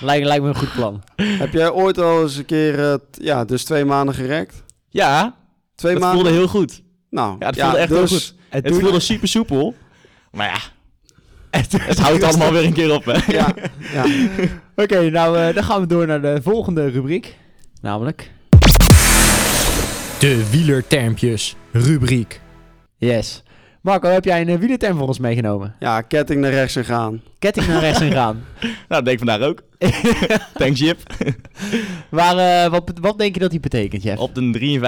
Lijkt, 0.00 0.26
lijkt 0.26 0.42
me 0.42 0.48
een 0.48 0.54
goed 0.56 0.72
plan. 0.72 1.02
Heb 1.42 1.52
jij 1.52 1.70
ooit 1.70 1.98
al 1.98 2.22
eens 2.22 2.36
een 2.36 2.44
keer, 2.44 2.92
eh, 2.92 2.94
ja, 3.10 3.44
dus 3.44 3.64
twee 3.64 3.84
maanden 3.84 4.14
gerekt? 4.14 4.64
Ja, 4.88 5.34
Twee 5.74 5.92
het 5.92 6.02
maanden? 6.02 6.20
voelde 6.20 6.36
heel 6.38 6.48
goed. 6.48 6.82
Nou, 7.10 7.36
Ja, 7.38 7.46
het 7.46 7.60
voelde 7.60 7.76
echt 7.78 7.88
heel 7.88 8.00
dus, 8.00 8.10
goed. 8.12 8.34
Het 8.48 8.64
Het 8.64 8.78
voelde 8.78 9.00
super 9.00 9.28
soepel. 9.28 9.74
Maar 10.30 10.46
ja, 10.46 10.58
het 11.60 11.98
houdt 11.98 12.22
allemaal 12.22 12.52
weer 12.52 12.64
een 12.64 12.72
keer 12.72 12.94
op, 12.94 13.04
hè. 13.04 13.32
Ja, 13.32 13.54
ja. 13.92 14.04
Oké, 14.76 15.10
nou 15.10 15.38
eh, 15.38 15.54
dan 15.54 15.64
gaan 15.64 15.80
we 15.80 15.86
door 15.86 16.06
naar 16.06 16.20
de 16.20 16.42
volgende 16.42 16.88
rubriek. 16.88 17.36
Namelijk... 17.80 18.30
De 20.18 20.48
wielertermpjes 20.50 21.56
rubriek. 21.72 22.40
Yes. 22.96 23.42
Marco, 23.80 24.08
heb 24.08 24.24
jij 24.24 24.40
een 24.40 24.48
uh, 24.48 24.58
wielerterm 24.58 24.96
voor 24.98 25.06
ons 25.06 25.18
meegenomen? 25.18 25.74
ja, 25.78 26.00
ketting 26.00 26.40
naar 26.40 26.50
rechts 26.50 26.76
en 26.76 26.84
gaan. 26.84 27.22
Ketting 27.38 27.66
naar 27.66 27.80
rechts 27.80 28.00
en 28.00 28.12
gaan. 28.12 28.44
Nou, 28.62 29.04
dat 29.04 29.04
denk 29.04 29.20
ik 29.20 29.28
vandaag 29.28 29.48
ook. 29.48 29.62
Thanks, 30.58 30.80
Jip. 30.80 30.98
Maar 32.10 32.36
eh, 32.36 32.70
wat, 32.70 32.92
wat 33.00 33.18
denk 33.18 33.34
je 33.34 33.40
dat 33.40 33.50
die 33.50 33.60
betekent, 33.60 34.02
Jeff? 34.02 34.20
Op 34.20 34.34
de 34.34 34.78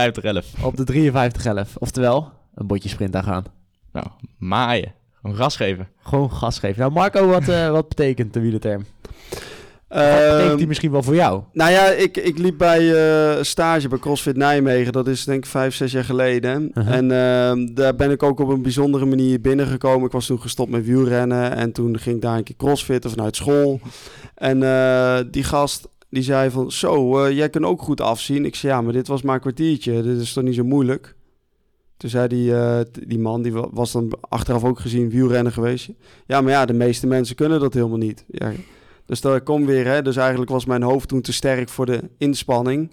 53-11. 0.57 0.61
Op 0.63 0.77
de 0.77 0.85
5311. 0.85 1.77
Oftewel, 1.77 2.33
een 2.55 2.67
botje 2.67 2.89
sprint 2.89 3.17
aan 3.17 3.25
gaan. 3.25 3.45
Nou, 3.93 4.07
maaien. 4.39 4.95
Gewoon 5.21 5.37
gas 5.37 5.57
geven. 5.57 5.89
Gewoon 6.03 6.31
gas 6.31 6.59
geven. 6.59 6.81
Nou 6.81 6.93
Marco, 6.93 7.27
wat, 7.27 7.49
eh, 7.49 7.71
wat 7.71 7.89
betekent 7.89 8.33
de 8.33 8.41
wielerterm? 8.41 8.85
Wat 9.95 10.03
betekent 10.11 10.49
die 10.51 10.59
Ehm, 10.59 10.69
misschien 10.69 10.91
wel 10.91 11.03
voor 11.03 11.15
jou? 11.15 11.43
Nou 11.53 11.71
ja, 11.71 11.87
ik, 11.91 12.17
ik 12.17 12.39
liep 12.39 12.59
bij 12.59 12.95
eh, 13.37 13.43
stage 13.43 13.89
bij 13.89 13.99
CrossFit 13.99 14.37
Nijmegen. 14.37 14.93
Dat 14.93 15.07
is 15.09 15.25
denk 15.25 15.39
ik 15.45 15.51
vijf, 15.51 15.75
zes 15.75 15.93
jaar 15.93 16.05
geleden. 16.05 16.71
Uh-huh. 16.75 16.95
En 16.95 17.11
ehm, 17.11 17.75
daar 17.75 17.95
ben 17.95 18.11
ik 18.11 18.23
ook 18.23 18.41
op 18.41 18.49
een 18.49 18.63
bijzondere 18.63 19.05
manier 19.05 19.41
binnengekomen. 19.41 20.07
Ik 20.07 20.13
was 20.13 20.27
toen 20.27 20.41
gestopt 20.41 20.71
met 20.71 20.85
wielrennen. 20.87 21.57
En 21.57 21.73
toen 21.73 21.99
ging 21.99 22.17
ik 22.17 22.23
daar 22.23 22.37
een 22.37 22.45
keer 22.45 22.57
crossfitten 22.57 23.11
vanuit 23.11 23.37
school. 23.37 23.81
En 24.35 24.63
eh, 24.63 25.19
die 25.31 25.45
gast 25.45 25.89
die 26.11 26.23
zei 26.23 26.51
van... 26.51 26.73
Zo, 26.73 27.19
eh, 27.25 27.37
jij 27.37 27.51
kunt 27.51 27.65
ook 27.65 27.83
goed 27.83 28.01
afzien. 28.01 28.45
Ik 28.45 28.55
zei, 28.55 28.73
ja, 28.73 28.81
maar 28.81 28.93
dit 28.93 29.09
was 29.09 29.23
maar 29.23 29.35
een 29.35 29.41
kwartiertje. 29.41 30.03
Dit 30.03 30.21
is 30.21 30.33
toch 30.33 30.45
niet 30.45 30.55
zo 30.55 30.65
moeilijk? 30.65 31.15
Toen 31.97 32.11
zei 32.11 32.29
die, 32.29 32.53
die 33.07 33.19
man, 33.19 33.43
die 33.43 33.53
wa- 33.53 33.69
was 33.73 33.93
dan 33.93 34.13
achteraf 34.29 34.65
ook 34.65 34.81
gezien 34.81 35.11
wielrenner 35.11 35.53
geweest. 35.53 35.89
Ja, 36.27 36.41
maar 36.41 36.53
ja, 36.53 36.65
de 36.65 36.73
meeste 36.73 37.07
mensen 37.07 37.37
kunnen 37.37 37.61
dat 37.61 37.75
helemaal 37.75 37.99
niet. 37.99 38.25
Ja, 38.29 38.53
dus 39.07 39.21
daar 39.21 39.41
kom 39.41 39.67
weer, 39.67 39.87
hè. 39.87 40.03
Dus 40.03 40.17
eigenlijk 40.17 40.51
was 40.51 40.65
mijn 40.65 40.83
hoofd 40.83 41.09
toen 41.09 41.21
te 41.21 41.33
sterk 41.33 41.69
voor 41.69 41.87
de 41.87 42.01
inspanning. 42.19 42.93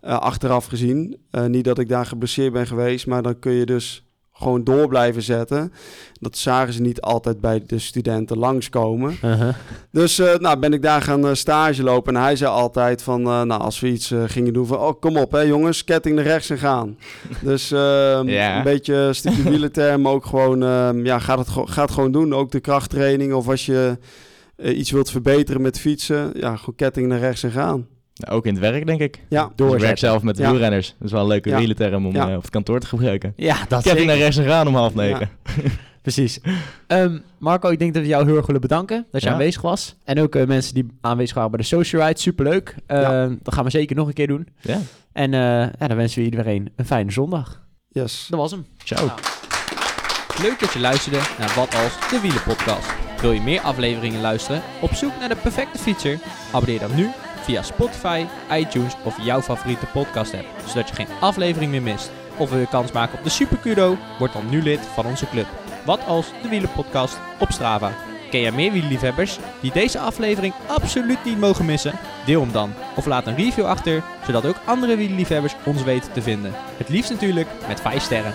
eh, 0.00 0.18
achteraf 0.18 0.66
gezien. 0.66 1.16
Eh, 1.30 1.44
niet 1.44 1.64
dat 1.64 1.78
ik 1.78 1.88
daar 1.88 2.06
geblesseerd 2.06 2.52
ben 2.52 2.66
geweest, 2.66 3.06
maar 3.06 3.22
dan 3.22 3.38
kun 3.38 3.52
je 3.52 3.66
dus 3.66 4.02
gewoon 4.32 4.64
door 4.64 4.88
blijven 4.88 5.22
zetten. 5.22 5.72
Dat 6.20 6.36
zagen 6.36 6.72
ze 6.72 6.80
niet 6.80 7.00
altijd 7.00 7.40
bij 7.40 7.62
de 7.66 7.78
studenten 7.78 8.38
langskomen. 8.38 9.16
Uh-huh. 9.24 9.54
Dus 9.92 10.18
eh, 10.18 10.34
nou, 10.38 10.58
ben 10.58 10.72
ik 10.72 10.82
daar 10.82 11.02
gaan 11.02 11.36
stage 11.36 11.82
lopen. 11.82 12.16
En 12.16 12.22
hij 12.22 12.36
zei 12.36 12.50
altijd 12.50 13.02
van, 13.02 13.22
nou, 13.22 13.48
als 13.48 13.80
we 13.80 13.88
iets 13.88 14.14
gingen 14.26 14.52
doen 14.52 14.66
van... 14.66 14.78
Oh, 14.78 15.00
kom 15.00 15.16
op 15.16 15.32
hè 15.32 15.40
jongens, 15.40 15.84
ketting 15.84 16.14
naar 16.14 16.24
rechts 16.24 16.50
en 16.50 16.58
gaan. 16.58 16.98
dus 17.40 17.70
ehm, 17.70 18.28
Ja. 18.38 18.56
een 18.56 18.62
beetje 18.62 18.94
een 18.94 19.14
stukje 19.14 19.42
wielerterm 19.42 20.08
ook 20.08 20.26
gewoon... 20.26 20.62
ehm, 20.62 21.04
ja, 21.04 21.18
ga 21.18 21.38
het, 21.38 21.48
ga 21.48 21.82
het 21.82 21.90
gewoon 21.90 22.12
doen. 22.12 22.34
Ook 22.34 22.50
de 22.50 22.60
krachttraining 22.60 23.32
of 23.32 23.48
als 23.48 23.66
je 23.66 23.96
eh, 24.58 24.78
iets 24.78 24.90
wilt 24.90 25.10
verbeteren 25.10 25.62
met 25.62 25.80
fietsen. 25.80 26.30
Ja, 26.34 26.56
gewoon 26.56 26.74
ketting 26.74 27.08
naar 27.08 27.18
rechts 27.18 27.42
en 27.42 27.50
gaan. 27.50 27.86
Nou, 28.14 28.36
ook 28.36 28.46
in 28.46 28.52
het 28.54 28.62
werk, 28.62 28.86
denk 28.86 29.00
ik. 29.00 29.20
Ja, 29.28 29.50
Dus 29.56 29.72
ik 29.72 29.78
werk 29.80 29.98
zelf 29.98 30.22
met 30.22 30.38
Ja. 30.38 30.50
wielrenners. 30.50 30.88
Dat 30.98 31.06
is 31.06 31.12
wel 31.12 31.20
een 31.22 31.26
leuke 31.28 31.48
Ja. 31.48 31.56
wielenterm 31.58 32.06
om 32.06 32.14
Ja. 32.14 32.28
eh, 32.28 32.34
op 32.36 32.42
het 32.42 32.50
kantoor 32.50 32.80
te 32.80 32.86
gebruiken. 32.86 33.32
Ja, 33.36 33.54
dat 33.54 33.66
Ketting 33.68 33.84
zeker. 33.94 34.06
naar 34.06 34.16
rechts 34.16 34.36
en 34.36 34.44
gaan 34.44 34.66
om 34.66 34.74
half 34.74 34.94
negen. 34.94 35.28
Precies. 36.02 36.40
Ehm, 36.86 37.18
Marco, 37.38 37.68
ik 37.70 37.78
denk 37.78 37.94
dat 37.94 38.02
we 38.02 38.08
jou 38.08 38.24
heel 38.26 38.36
erg 38.36 38.46
willen 38.46 38.60
bedanken 38.60 39.06
dat 39.10 39.20
je 39.20 39.26
Ja. 39.26 39.32
aanwezig 39.32 39.62
was. 39.62 39.96
En 40.04 40.20
ook 40.20 40.34
eh, 40.34 40.46
mensen 40.46 40.74
die 40.74 40.86
aanwezig 41.00 41.34
waren 41.34 41.50
bij 41.50 41.60
de 41.60 41.66
Social 41.66 42.06
Ride. 42.06 42.20
Superleuk. 42.20 42.74
Ehm, 42.86 43.00
Ja. 43.00 43.28
Dat 43.42 43.54
gaan 43.54 43.64
we 43.64 43.70
zeker 43.70 43.96
nog 43.96 44.06
een 44.08 44.12
keer 44.14 44.26
doen. 44.26 44.48
Ja. 44.60 44.78
En 45.12 45.34
eh, 45.34 45.40
ja, 45.78 45.86
dan 45.88 45.96
wensen 45.96 46.18
we 46.18 46.24
iedereen 46.24 46.72
een 46.76 46.86
fijne 46.86 47.10
zondag. 47.12 47.62
yes. 47.88 48.26
Dat 48.30 48.38
was 48.38 48.50
hem. 48.50 48.66
Ciao. 48.84 49.10
Leuk 50.42 50.60
dat 50.60 50.72
je 50.72 50.78
luisterde 50.80 51.18
naar 51.38 51.52
Wat 51.56 51.74
Als 51.74 52.10
de 52.10 52.18
Wielenpodcast. 52.22 53.07
Wil 53.20 53.32
je 53.32 53.40
meer 53.40 53.60
afleveringen 53.60 54.20
luisteren? 54.20 54.62
Op 54.80 54.94
zoek 54.94 55.12
naar 55.18 55.28
de 55.28 55.36
perfecte 55.36 55.78
fietser? 55.78 56.18
Abonneer 56.52 56.78
dan 56.78 56.94
nu 56.94 57.10
via 57.42 57.62
Spotify, 57.62 58.24
iTunes 58.52 58.92
of 59.04 59.24
jouw 59.24 59.40
favoriete 59.40 59.86
podcast 59.86 60.34
app, 60.34 60.46
zodat 60.66 60.88
je 60.88 60.94
geen 60.94 61.08
aflevering 61.20 61.70
meer 61.70 61.82
mist. 61.82 62.10
Of 62.36 62.50
wil 62.50 62.58
je 62.58 62.68
kans 62.68 62.92
maken 62.92 63.18
op 63.18 63.24
de 63.24 63.30
Super 63.30 63.56
Kudo? 63.56 63.96
Word 64.18 64.32
dan 64.32 64.50
nu 64.50 64.62
lid 64.62 64.80
van 64.80 65.06
onze 65.06 65.28
club. 65.28 65.46
Wat 65.84 66.04
Als 66.06 66.26
de 66.42 66.48
Wielenpodcast 66.48 67.18
op 67.38 67.50
Strava. 67.50 67.92
Ken 68.30 68.40
je 68.40 68.52
meer 68.52 68.72
wielerliefhebbers 68.72 69.38
die 69.60 69.72
deze 69.72 69.98
aflevering 69.98 70.54
absoluut 70.66 71.24
niet 71.24 71.38
mogen 71.38 71.64
missen? 71.64 71.98
Deel 72.24 72.40
hem 72.40 72.52
dan 72.52 72.72
of 72.96 73.06
laat 73.06 73.26
een 73.26 73.36
review 73.36 73.66
achter, 73.66 74.02
zodat 74.26 74.46
ook 74.46 74.60
andere 74.64 74.96
wielerliefhebbers 74.96 75.54
ons 75.64 75.82
weten 75.82 76.12
te 76.12 76.22
vinden. 76.22 76.52
Het 76.76 76.88
liefst 76.88 77.10
natuurlijk 77.10 77.48
met 77.68 77.80
5 77.80 78.02
sterren. 78.02 78.32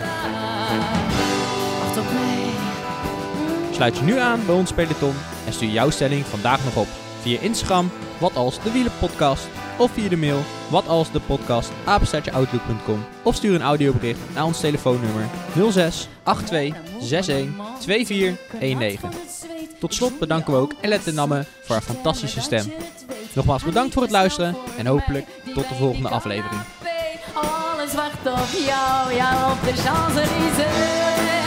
Sluit 3.73 3.97
je 3.97 4.03
nu 4.03 4.17
aan 4.17 4.45
bij 4.45 4.55
ons 4.55 4.73
peloton 4.73 5.15
en 5.45 5.53
stuur 5.53 5.69
jouw 5.69 5.89
stelling 5.89 6.25
vandaag 6.25 6.63
nog 6.63 6.75
op 6.75 6.87
via 7.21 7.39
Instagram, 7.39 7.91
wat 8.17 8.35
als 8.35 8.61
de 8.63 8.71
wielenpodcast, 8.71 9.47
of 9.77 9.91
via 9.91 10.09
de 10.09 10.17
mail, 10.17 10.39
wat 10.69 10.87
als 10.87 11.11
de 11.11 11.19
podcast, 11.19 11.71
apenstaartjeoutlook.com, 11.85 13.05
of 13.23 13.35
stuur 13.35 13.55
een 13.55 13.61
audiobericht 13.61 14.19
naar 14.33 14.43
ons 14.43 14.59
telefoonnummer 14.59 15.25
06 15.71 16.07
82 16.23 16.81
61 16.99 17.49
2419. 17.79 19.09
Tot 19.79 19.93
slot 19.93 20.19
bedanken 20.19 20.53
we 20.53 20.59
ook 20.59 20.73
Ellen 20.81 21.03
de 21.03 21.13
Namme 21.13 21.45
voor 21.61 21.75
haar 21.75 21.83
fantastische 21.83 22.41
stem. 22.41 22.73
Nogmaals 23.33 23.63
bedankt 23.63 23.93
voor 23.93 24.01
het 24.01 24.11
luisteren 24.11 24.55
en 24.77 24.85
hopelijk 24.85 25.25
tot 25.53 25.69
de 25.69 25.75
volgende 25.75 26.09
aflevering. 26.09 26.61
Alles 27.33 27.93
wacht 27.93 28.25
op 28.25 28.47
jou, 28.65 29.51
op 29.51 29.61
de. 30.55 31.42